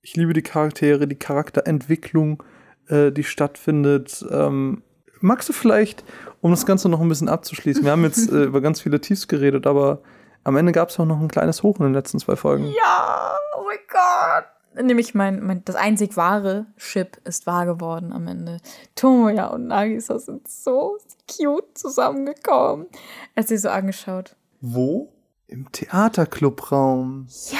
ich 0.02 0.16
liebe 0.16 0.32
die 0.32 0.42
Charaktere, 0.42 1.06
die 1.06 1.18
Charakterentwicklung, 1.18 2.42
äh, 2.88 3.12
die 3.12 3.24
stattfindet. 3.24 4.24
Ähm, 4.30 4.82
magst 5.20 5.48
du 5.48 5.52
vielleicht, 5.52 6.04
um 6.40 6.50
das 6.50 6.66
Ganze 6.66 6.88
noch 6.88 7.00
ein 7.00 7.08
bisschen 7.08 7.28
abzuschließen, 7.28 7.84
wir 7.84 7.92
haben 7.92 8.04
jetzt 8.04 8.28
äh, 8.32 8.44
über 8.44 8.60
ganz 8.60 8.80
viele 8.80 9.00
Tiefs 9.00 9.28
geredet, 9.28 9.66
aber 9.66 10.00
am 10.44 10.56
Ende 10.56 10.72
gab 10.72 10.88
es 10.88 10.98
auch 10.98 11.04
noch 11.04 11.20
ein 11.20 11.28
kleines 11.28 11.62
Hoch 11.62 11.78
in 11.78 11.84
den 11.84 11.94
letzten 11.94 12.18
zwei 12.18 12.36
Folgen. 12.36 12.64
Ja, 12.66 13.36
oh 13.56 13.64
mein 13.66 13.78
Gott. 13.88 14.84
Nämlich 14.84 15.14
mein, 15.14 15.44
mein, 15.44 15.64
das 15.64 15.74
einzig 15.74 16.16
wahre 16.16 16.66
Chip 16.76 17.18
ist 17.24 17.46
wahr 17.46 17.66
geworden 17.66 18.12
am 18.12 18.28
Ende. 18.28 18.58
Tomoya 18.94 19.48
und 19.48 19.66
Nagisa 19.66 20.18
sind 20.18 20.46
so 20.46 20.98
cute 21.26 21.76
zusammengekommen. 21.76 22.86
Er 23.34 23.42
hat 23.42 23.48
sie 23.48 23.56
so 23.56 23.68
angeschaut. 23.70 24.36
Wo? 24.60 25.12
Im 25.48 25.72
Theaterclubraum. 25.72 27.26
Ja. 27.50 27.58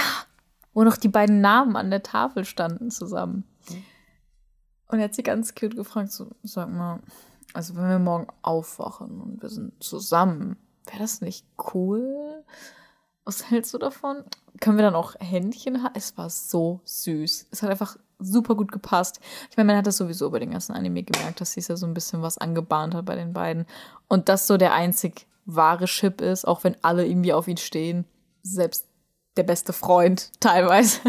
Wo 0.74 0.84
noch 0.84 0.97
die 0.97 1.09
beiden 1.09 1.41
Namen 1.41 1.74
an 1.74 1.91
der 1.91 2.03
Tafel 2.03 2.45
standen 2.45 2.91
zusammen. 2.91 3.45
Und 4.89 4.99
er 4.99 5.05
hat 5.05 5.14
sie 5.14 5.22
ganz 5.22 5.55
cute 5.55 5.76
gefragt, 5.76 6.12
so, 6.12 6.30
sag 6.43 6.70
mal, 6.70 7.01
also 7.53 7.76
wenn 7.76 7.89
wir 7.89 7.99
morgen 7.99 8.26
aufwachen 8.43 9.20
und 9.20 9.43
wir 9.43 9.49
sind 9.49 9.82
zusammen, 9.82 10.57
wäre 10.86 10.99
das 10.99 11.20
nicht 11.20 11.47
cool? 11.74 12.45
Was 13.24 13.51
hältst 13.51 13.74
du 13.74 13.78
davon? 13.78 14.24
Können 14.61 14.78
wir 14.78 14.84
dann 14.84 14.95
auch 14.95 15.14
Händchen 15.18 15.82
haben? 15.82 15.95
Es 15.95 16.16
war 16.16 16.30
so 16.30 16.80
süß. 16.84 17.49
Es 17.51 17.62
hat 17.62 17.70
einfach 17.70 17.97
super 18.18 18.55
gut 18.55 18.72
gepasst. 18.72 19.20
Ich 19.51 19.57
meine, 19.57 19.68
man 19.68 19.76
hat 19.76 19.86
das 19.86 19.99
sowieso 19.99 20.30
bei 20.30 20.39
den 20.39 20.51
ganzen 20.51 20.72
Anime 20.72 21.03
gemerkt, 21.03 21.41
dass 21.41 21.53
sich 21.53 21.68
ja 21.68 21.76
so 21.76 21.86
ein 21.86 21.95
bisschen 21.95 22.22
was 22.22 22.39
angebahnt 22.39 22.95
hat 22.95 23.05
bei 23.05 23.16
den 23.16 23.32
beiden. 23.32 23.66
Und 24.09 24.28
das 24.28 24.47
so 24.47 24.57
der 24.57 24.72
einzig 24.72 25.26
wahre 25.49 25.86
Chip 25.86 26.20
ist, 26.20 26.46
auch 26.46 26.62
wenn 26.62 26.76
alle 26.82 27.07
irgendwie 27.07 27.32
auf 27.32 27.49
ihn 27.49 27.57
stehen. 27.57 28.05
Selbst 28.42 28.86
der 29.36 29.42
beste 29.42 29.72
Freund 29.72 30.30
teilweise. 30.40 31.01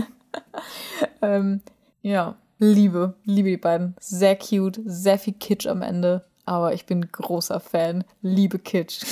ähm, 1.22 1.62
ja, 2.02 2.38
liebe, 2.58 3.16
liebe 3.26 3.50
die 3.50 3.58
beiden. 3.58 3.96
Sehr 4.00 4.38
cute, 4.38 4.80
sehr 4.86 5.20
viel 5.20 5.34
Kitsch 5.34 5.68
am 5.68 5.82
Ende. 5.82 6.26
Aber 6.46 6.74
ich 6.74 6.86
bin 6.86 7.12
großer 7.12 7.60
Fan. 7.60 8.04
Liebe 8.22 8.58
Kitsch. 8.58 9.04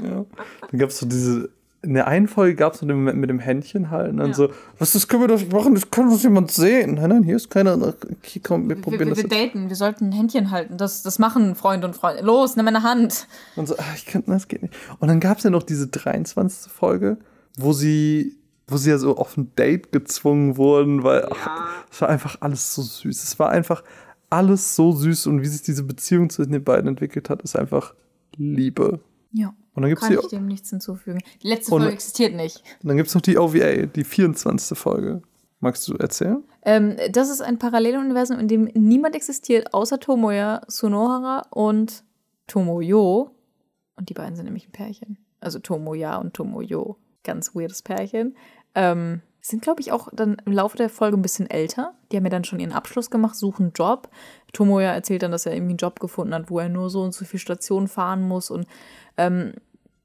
Ja. 0.00 0.24
Dann 0.70 0.78
gab 0.78 0.90
es 0.90 0.98
so 0.98 1.06
diese. 1.06 1.50
In 1.84 1.94
der 1.94 2.06
einen 2.06 2.26
Folge 2.28 2.54
gab 2.56 2.72
es 2.74 2.80
so 2.80 2.86
den 2.86 2.96
Moment 2.96 3.18
mit 3.18 3.30
dem 3.30 3.38
Händchen 3.38 3.90
halten. 3.90 4.12
Und 4.12 4.16
dann 4.18 4.28
Ja. 4.30 4.34
so, 4.34 4.48
was, 4.78 4.92
das 4.92 5.06
können 5.06 5.22
wir 5.22 5.28
doch 5.28 5.46
machen, 5.50 5.74
das 5.74 5.90
kann 5.90 6.08
doch 6.10 6.18
jemand 6.20 6.50
sehen. 6.50 6.94
Nein, 6.94 7.10
nein, 7.10 7.22
hier 7.22 7.36
ist 7.36 7.50
keiner. 7.50 7.94
Hier, 8.22 8.42
komm, 8.42 8.68
wir 8.68 8.76
Wir, 8.76 8.82
probieren 8.82 9.00
wir, 9.08 9.14
das 9.14 9.18
wir 9.18 9.24
jetzt. 9.38 9.54
daten, 9.54 9.68
wir 9.68 9.76
sollten 9.76 10.06
ein 10.06 10.12
Händchen 10.12 10.50
halten. 10.50 10.76
Das, 10.78 11.02
das 11.02 11.18
machen 11.18 11.54
Freunde 11.54 11.86
und 11.86 11.94
Freunde. 11.94 12.22
Los, 12.22 12.56
nimm 12.56 12.64
meine 12.64 12.82
Hand. 12.82 13.28
Und 13.56 13.68
so, 13.68 13.74
ach, 13.78 13.94
ich 13.96 14.06
kann, 14.06 14.22
das 14.26 14.48
geht 14.48 14.62
nicht. 14.62 14.74
Und 14.98 15.08
dann 15.08 15.20
gab 15.20 15.38
es 15.38 15.44
ja 15.44 15.50
noch 15.50 15.62
diese 15.62 15.86
23. 15.88 16.72
Folge, 16.72 17.18
wo 17.58 17.72
sie, 17.72 18.36
wo 18.66 18.76
sie 18.78 18.90
ja 18.90 18.98
so 18.98 19.16
auf 19.16 19.36
ein 19.36 19.54
Date 19.56 19.92
gezwungen 19.92 20.56
wurden, 20.56 21.02
weil 21.04 21.28
ach, 21.30 21.84
es 21.92 22.00
war 22.00 22.08
einfach 22.08 22.36
alles 22.40 22.74
so 22.74 22.82
süß. 22.82 23.22
Es 23.22 23.38
war 23.38 23.50
einfach 23.50 23.84
alles 24.30 24.74
so 24.74 24.90
süß 24.92 25.26
und 25.28 25.42
wie 25.42 25.46
sich 25.46 25.62
diese 25.62 25.82
Beziehung 25.84 26.30
zwischen 26.30 26.52
den 26.52 26.64
beiden 26.64 26.88
entwickelt 26.88 27.30
hat, 27.30 27.42
ist 27.42 27.56
einfach 27.56 27.94
Liebe. 28.36 28.98
Ja. 29.32 29.54
Und 29.74 29.82
dann 29.82 29.88
gibt's 29.90 30.04
Kann 30.06 30.12
die- 30.12 30.20
ich 30.22 30.28
dem 30.28 30.46
nichts 30.46 30.70
hinzufügen. 30.70 31.20
Die 31.42 31.48
letzte 31.48 31.70
Folge 31.70 31.90
existiert 31.90 32.34
nicht. 32.34 32.62
Und 32.82 32.88
dann 32.88 32.96
gibt 32.96 33.08
es 33.08 33.14
noch 33.14 33.22
die 33.22 33.38
OVA, 33.38 33.86
die 33.86 34.04
24. 34.04 34.78
Folge. 34.78 35.22
Magst 35.60 35.88
du 35.88 35.94
erzählen? 35.94 36.44
Ähm, 36.62 36.96
das 37.10 37.30
ist 37.30 37.40
ein 37.40 37.58
Paralleluniversum, 37.58 38.38
in 38.38 38.48
dem 38.48 38.64
niemand 38.74 39.16
existiert, 39.16 39.72
außer 39.74 39.98
Tomoya, 39.98 40.62
Sunohara 40.68 41.46
und 41.50 42.04
Tomoyo. 42.46 43.30
Und 43.96 44.08
die 44.10 44.14
beiden 44.14 44.36
sind 44.36 44.44
nämlich 44.44 44.68
ein 44.68 44.72
Pärchen. 44.72 45.18
Also 45.40 45.58
Tomoya 45.58 46.16
und 46.18 46.34
Tomoyo. 46.34 46.96
Ganz 47.22 47.54
weirdes 47.54 47.82
Pärchen. 47.82 48.36
Ähm, 48.74 49.22
sind, 49.46 49.60
glaube 49.60 49.82
ich, 49.82 49.92
auch 49.92 50.08
dann 50.10 50.38
im 50.46 50.52
Laufe 50.52 50.78
der 50.78 50.88
Folge 50.88 51.18
ein 51.18 51.22
bisschen 51.22 51.50
älter. 51.50 51.92
Die 52.10 52.16
haben 52.16 52.24
ja 52.24 52.30
dann 52.30 52.44
schon 52.44 52.60
ihren 52.60 52.72
Abschluss 52.72 53.10
gemacht, 53.10 53.36
suchen 53.36 53.64
einen 53.64 53.72
Job. 53.72 54.08
Tomoya 54.54 54.94
erzählt 54.94 55.22
dann, 55.22 55.32
dass 55.32 55.44
er 55.44 55.52
irgendwie 55.52 55.72
einen 55.72 55.78
Job 55.78 56.00
gefunden 56.00 56.32
hat, 56.32 56.48
wo 56.48 56.60
er 56.60 56.70
nur 56.70 56.88
so 56.88 57.02
und 57.02 57.12
so 57.12 57.26
viele 57.26 57.40
Stationen 57.40 57.86
fahren 57.86 58.22
muss. 58.22 58.50
Und 58.50 58.66
ähm, 59.18 59.52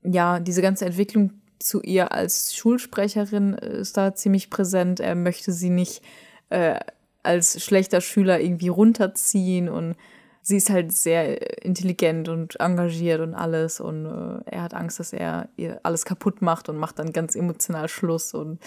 ja, 0.04 0.42
diese 0.42 0.62
ganze 0.62 0.86
Entwicklung 0.86 1.32
zu 1.58 1.82
ihr 1.82 2.12
als 2.12 2.54
Schulsprecherin 2.54 3.54
ist 3.54 3.96
da 3.96 4.14
ziemlich 4.14 4.50
präsent. 4.50 5.00
Er 5.00 5.16
möchte 5.16 5.54
sie 5.54 5.70
nicht 5.70 6.02
äh, 6.50 6.78
als 7.24 7.64
schlechter 7.64 8.02
Schüler 8.02 8.42
irgendwie 8.42 8.68
runterziehen 8.68 9.70
und 9.70 9.96
sie 10.42 10.58
ist 10.58 10.70
halt 10.70 10.92
sehr 10.92 11.64
intelligent 11.64 12.28
und 12.28 12.60
engagiert 12.60 13.22
und 13.22 13.36
alles 13.36 13.80
und 13.80 14.06
äh, 14.06 14.52
er 14.52 14.64
hat 14.64 14.74
Angst, 14.74 15.00
dass 15.00 15.14
er 15.14 15.48
ihr 15.56 15.80
alles 15.84 16.04
kaputt 16.04 16.42
macht 16.42 16.68
und 16.68 16.78
macht 16.78 17.00
dann 17.00 17.14
ganz 17.14 17.36
emotional 17.36 17.88
Schluss 17.88 18.34
und 18.34 18.60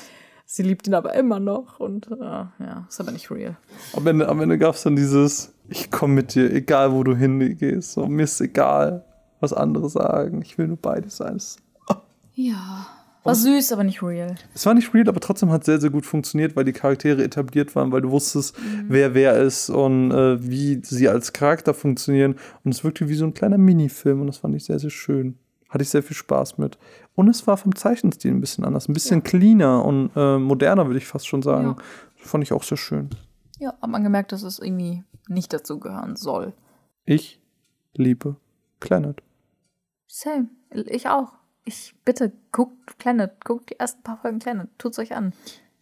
sie 0.52 0.62
liebt 0.62 0.86
ihn 0.86 0.92
aber 0.92 1.14
immer 1.14 1.40
noch 1.40 1.80
und 1.80 2.10
äh, 2.10 2.24
ja, 2.24 2.86
ist 2.86 3.00
aber 3.00 3.10
nicht 3.10 3.30
real. 3.30 3.56
Am 3.94 4.06
Ende, 4.06 4.28
am 4.28 4.38
Ende 4.40 4.58
gab 4.58 4.74
es 4.74 4.82
dann 4.82 4.96
dieses, 4.96 5.54
ich 5.70 5.90
komme 5.90 6.12
mit 6.12 6.34
dir, 6.34 6.52
egal 6.52 6.92
wo 6.92 7.02
du 7.02 7.16
hingehst. 7.16 7.92
So, 7.92 8.06
mir 8.06 8.24
ist 8.24 8.38
egal, 8.42 9.02
was 9.40 9.54
andere 9.54 9.88
sagen. 9.88 10.42
Ich 10.42 10.58
will 10.58 10.68
nur 10.68 10.76
beides 10.76 11.16
sein. 11.16 11.40
Ja. 12.34 12.86
War 13.24 13.34
süß, 13.34 13.72
aber 13.72 13.84
nicht 13.84 14.02
real. 14.02 14.34
Es 14.52 14.66
war 14.66 14.74
nicht 14.74 14.92
real, 14.92 15.08
aber 15.08 15.20
trotzdem 15.20 15.50
hat 15.50 15.62
es 15.62 15.66
sehr, 15.66 15.80
sehr 15.80 15.90
gut 15.90 16.04
funktioniert, 16.04 16.56
weil 16.56 16.64
die 16.64 16.72
Charaktere 16.72 17.22
etabliert 17.22 17.74
waren, 17.76 17.92
weil 17.92 18.02
du 18.02 18.10
wusstest, 18.10 18.54
wer 18.88 19.14
wer 19.14 19.40
ist 19.40 19.70
und 19.70 20.10
äh, 20.10 20.42
wie 20.46 20.80
sie 20.82 21.08
als 21.08 21.32
Charakter 21.32 21.72
funktionieren. 21.72 22.34
Und 22.64 22.74
es 22.74 22.84
wirkte 22.84 23.08
wie 23.08 23.14
so 23.14 23.24
ein 23.24 23.32
kleiner 23.32 23.58
Minifilm 23.58 24.20
und 24.20 24.26
das 24.26 24.38
fand 24.38 24.56
ich 24.56 24.64
sehr, 24.64 24.78
sehr 24.80 24.90
schön. 24.90 25.38
Hatte 25.72 25.82
ich 25.82 25.88
sehr 25.88 26.02
viel 26.02 26.16
Spaß 26.16 26.58
mit. 26.58 26.76
Und 27.14 27.28
es 27.28 27.46
war 27.46 27.56
vom 27.56 27.74
Zeichenstil 27.74 28.30
ein 28.30 28.40
bisschen 28.40 28.64
anders, 28.64 28.88
ein 28.88 28.92
bisschen 28.92 29.22
cleaner 29.22 29.84
und 29.84 30.10
äh, 30.14 30.38
moderner, 30.38 30.86
würde 30.86 30.98
ich 30.98 31.06
fast 31.06 31.26
schon 31.26 31.40
sagen. 31.42 31.76
Fand 32.16 32.44
ich 32.44 32.52
auch 32.52 32.62
sehr 32.62 32.76
schön. 32.76 33.08
Ja, 33.58 33.72
hat 33.80 33.88
man 33.88 34.04
gemerkt, 34.04 34.32
dass 34.32 34.42
es 34.42 34.58
irgendwie 34.58 35.02
nicht 35.28 35.52
dazu 35.52 35.80
gehören 35.80 36.16
soll. 36.16 36.52
Ich 37.06 37.40
liebe 37.94 38.36
Planet. 38.80 39.22
Same. 40.06 40.48
Ich 40.70 41.08
auch. 41.08 41.32
Ich 41.64 41.94
bitte, 42.04 42.32
guckt 42.50 42.98
Planet, 42.98 43.44
guckt 43.44 43.70
die 43.70 43.78
ersten 43.78 44.02
paar 44.02 44.18
Folgen 44.18 44.40
Planet, 44.40 44.68
tut's 44.78 44.98
euch 44.98 45.14
an. 45.14 45.32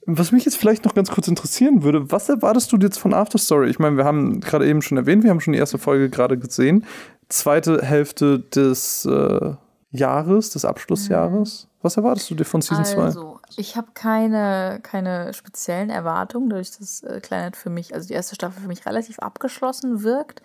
Was 0.06 0.32
mich 0.32 0.44
jetzt 0.44 0.56
vielleicht 0.56 0.84
noch 0.84 0.94
ganz 0.94 1.10
kurz 1.10 1.28
interessieren 1.28 1.82
würde, 1.82 2.10
was 2.10 2.28
erwartest 2.28 2.72
du 2.72 2.76
jetzt 2.76 2.98
von 2.98 3.14
After 3.14 3.38
Story? 3.38 3.70
Ich 3.70 3.78
meine, 3.78 3.96
wir 3.96 4.04
haben 4.04 4.40
gerade 4.40 4.66
eben 4.68 4.82
schon 4.82 4.98
erwähnt, 4.98 5.24
wir 5.24 5.30
haben 5.30 5.40
schon 5.40 5.52
die 5.52 5.58
erste 5.58 5.78
Folge 5.78 6.10
gerade 6.10 6.38
gesehen. 6.38 6.84
Zweite 7.28 7.82
Hälfte 7.82 8.40
des 8.40 9.04
äh, 9.04 9.54
Jahres, 9.90 10.50
des 10.50 10.64
Abschlussjahres. 10.64 11.68
Was 11.82 11.96
erwartest 11.96 12.30
du 12.30 12.34
dir 12.34 12.44
von 12.44 12.62
Season 12.62 12.84
2? 12.84 13.02
Also, 13.02 13.40
ich 13.56 13.76
habe 13.76 13.88
keine, 13.94 14.80
keine 14.82 15.32
speziellen 15.32 15.90
Erwartungen, 15.90 16.50
dadurch, 16.50 16.76
dass 16.78 17.02
äh, 17.02 17.20
Planet 17.20 17.56
für 17.56 17.70
mich, 17.70 17.94
also 17.94 18.06
die 18.06 18.14
erste 18.14 18.34
Staffel 18.34 18.62
für 18.62 18.68
mich 18.68 18.86
relativ 18.86 19.18
abgeschlossen 19.18 20.02
wirkt. 20.02 20.42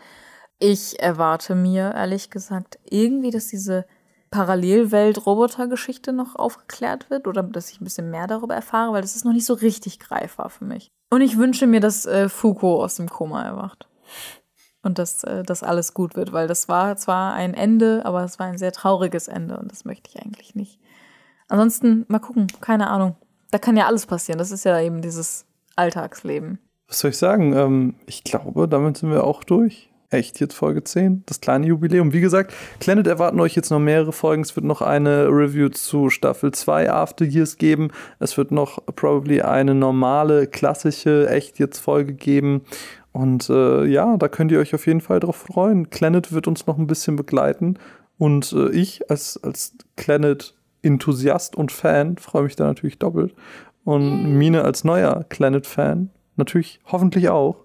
Ich 0.58 1.00
erwarte 1.00 1.54
mir, 1.54 1.93
ehrlich 1.93 2.30
gesagt, 2.30 2.80
irgendwie, 2.86 3.30
dass 3.30 3.48
diese 3.48 3.86
Parallelwelt-Roboter-Geschichte 4.32 6.14
noch 6.14 6.36
aufgeklärt 6.36 7.10
wird 7.10 7.28
oder 7.28 7.43
dass 7.43 7.70
ich 7.70 7.80
ein 7.80 7.84
bisschen 7.84 8.10
mehr 8.10 8.28
darüber 8.28 8.56
erfahre, 8.56 8.93
weil 8.93 9.02
das 9.02 9.16
ist 9.16 9.26
noch 9.26 9.34
nicht 9.34 9.46
so 9.46 9.54
richtig 9.54 10.00
greifbar 10.00 10.50
für 10.50 10.66
mich. 10.66 10.91
Und 11.10 11.22
ich 11.22 11.38
wünsche 11.38 11.68
mir, 11.68 11.80
dass 11.80 12.06
äh, 12.06 12.30
Fuko 12.30 12.84
aus 12.84 12.96
dem 12.96 13.10
Koma 13.10 13.43
erwacht. 13.43 13.88
Und 14.86 14.99
dass 14.99 15.23
äh, 15.23 15.41
das 15.41 15.63
alles 15.63 15.95
gut 15.95 16.15
wird, 16.15 16.31
weil 16.31 16.47
das 16.47 16.69
war 16.69 16.95
zwar 16.95 17.33
ein 17.33 17.55
Ende, 17.55 18.03
aber 18.05 18.23
es 18.23 18.38
war 18.38 18.45
ein 18.45 18.59
sehr 18.59 18.71
trauriges 18.71 19.27
Ende 19.27 19.57
und 19.57 19.71
das 19.71 19.83
möchte 19.83 20.11
ich 20.11 20.23
eigentlich 20.23 20.53
nicht. 20.53 20.79
Ansonsten 21.47 22.05
mal 22.07 22.19
gucken, 22.19 22.47
keine 22.61 22.88
Ahnung. 22.88 23.15
Da 23.49 23.57
kann 23.57 23.77
ja 23.77 23.88
alles 23.88 24.05
passieren. 24.05 24.38
Das 24.38 24.51
ist 24.51 24.63
ja 24.63 24.79
eben 24.79 25.01
dieses 25.01 25.45
Alltagsleben. 25.75 26.59
Was 26.88 26.99
soll 26.99 27.09
ich 27.09 27.17
sagen? 27.17 27.53
Ähm, 27.53 27.95
ich 28.05 28.23
glaube, 28.23 28.67
damit 28.67 28.97
sind 28.97 29.09
wir 29.09 29.23
auch 29.23 29.43
durch. 29.43 29.89
Echt, 30.11 30.39
jetzt 30.39 30.53
Folge 30.53 30.83
10, 30.83 31.23
das 31.25 31.41
kleine 31.41 31.65
Jubiläum. 31.65 32.13
Wie 32.13 32.21
gesagt, 32.21 32.53
Planet 32.79 33.07
erwarten 33.07 33.39
euch 33.39 33.55
jetzt 33.55 33.71
noch 33.71 33.79
mehrere 33.79 34.13
Folgen. 34.13 34.43
Es 34.43 34.55
wird 34.55 34.65
noch 34.65 34.83
eine 34.83 35.27
Review 35.29 35.69
zu 35.69 36.11
Staffel 36.11 36.51
2 36.51 36.91
After 36.91 37.25
Years 37.25 37.57
geben. 37.57 37.89
Es 38.19 38.38
wird 38.38 38.51
noch 38.51 38.86
probably 38.95 39.41
eine 39.41 39.73
normale, 39.73 40.45
klassische, 40.45 41.27
echt 41.27 41.57
jetzt 41.57 41.79
Folge 41.79 42.13
geben. 42.13 42.61
Und 43.16 43.49
äh, 43.49 43.86
ja, 43.86 44.18
da 44.18 44.28
könnt 44.28 44.51
ihr 44.51 44.59
euch 44.59 44.76
auf 44.76 44.88
jeden 44.88 44.99
Fall 44.99 45.22
drauf 45.22 45.38
freuen. 45.38 45.88
Planet 45.88 46.34
wird 46.34 46.49
uns 46.49 46.68
noch 46.68 46.78
ein 46.78 46.86
bisschen 46.86 47.16
begleiten. 47.16 47.80
Und 48.18 48.51
äh, 48.51 48.72
ich 48.72 49.09
als, 49.09 49.41
als 49.41 49.74
Planet-Enthusiast 49.95 51.55
und 51.55 51.72
Fan 51.72 52.18
freue 52.18 52.43
mich 52.43 52.57
da 52.57 52.66
natürlich 52.66 52.99
doppelt. 52.99 53.34
Und 53.86 54.38
Mine 54.38 54.66
als 54.66 54.84
neuer 54.84 55.24
Planet-Fan 55.30 56.09
natürlich 56.36 56.82
hoffentlich 56.91 57.30
auch. 57.30 57.63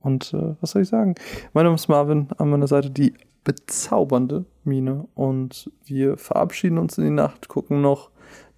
Und 0.00 0.34
äh, 0.34 0.56
was 0.60 0.72
soll 0.72 0.82
ich 0.82 0.88
sagen? 0.88 1.14
Mein 1.54 1.64
Name 1.64 1.76
ist 1.76 1.88
Marvin, 1.88 2.28
an 2.36 2.50
meiner 2.50 2.68
Seite 2.68 2.90
die 2.90 3.14
bezaubernde 3.44 4.44
Mine. 4.62 5.08
Und 5.14 5.70
wir 5.86 6.18
verabschieden 6.18 6.76
uns 6.76 6.98
in 6.98 7.04
die 7.04 7.10
Nacht, 7.10 7.48
gucken 7.48 7.80
noch 7.80 8.10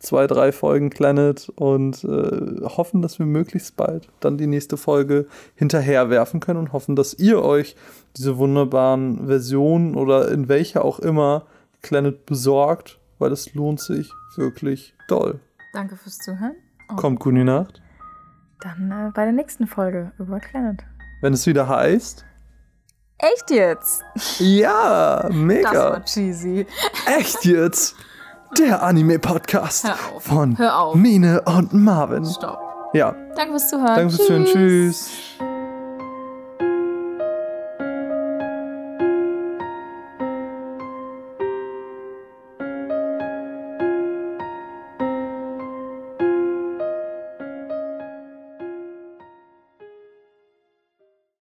zwei, 0.05 0.27
drei 0.27 0.53
Folgen 0.53 0.91
Planet 0.91 1.49
und 1.57 2.05
äh, 2.05 2.63
hoffen, 2.65 3.03
dass 3.03 3.19
wir 3.19 3.27
möglichst 3.27 3.77
bald 3.77 4.09
dann 4.21 4.37
die 4.39 4.47
nächste 4.47 4.77
Folge 4.77 5.27
hinterher 5.55 6.11
werfen 6.11 6.41
können 6.41 6.59
und 6.61 6.73
hoffen, 6.73 6.95
dass 6.97 7.15
ihr 7.15 7.43
euch 7.43 7.75
diese 8.17 8.39
wunderbaren 8.39 9.27
Versionen 9.27 9.95
oder 9.97 10.31
in 10.31 10.49
welcher 10.49 10.85
auch 10.85 10.99
immer 11.01 11.47
Planet 11.83 12.27
besorgt, 12.27 12.99
weil 13.19 13.33
es 13.33 13.55
lohnt 13.55 13.81
sich 13.81 14.13
wirklich 14.37 14.95
doll. 15.09 15.41
Danke 15.73 15.97
fürs 15.97 16.19
Zuhören. 16.19 16.55
Und 16.89 16.97
Kommt 16.97 17.21
gut 17.21 17.31
in 17.33 17.39
die 17.41 17.45
Nacht. 17.45 17.81
dann 18.61 18.91
äh, 18.91 19.11
bei 19.15 19.25
der 19.25 19.33
nächsten 19.33 19.67
Folge 19.67 20.13
über 20.19 20.39
Planet. 20.39 20.83
Wenn 21.23 21.33
es 21.33 21.47
wieder 21.47 21.69
heißt, 21.69 22.25
Echt 23.19 23.51
jetzt? 23.51 24.03
ja, 24.39 25.23
Das 25.23 25.35
mega. 25.35 25.73
war 25.93 26.05
cheesy. 26.05 26.67
Echt 27.19 27.45
jetzt? 27.45 27.95
Der 28.59 28.83
Anime-Podcast 28.83 29.89
von 30.21 30.57
Hör. 30.59 30.95
Mine 30.95 31.43
und 31.43 31.73
Marvin. 31.73 32.25
Stopp. 32.25 32.59
Ja, 32.93 33.15
Danke 33.35 33.53
fürs 33.53 33.69
Zuhören. 33.69 33.97
danke 33.97 34.15
fürs 34.15 34.27
Zuhören. 34.27 34.45
Tschüss. 34.45 35.11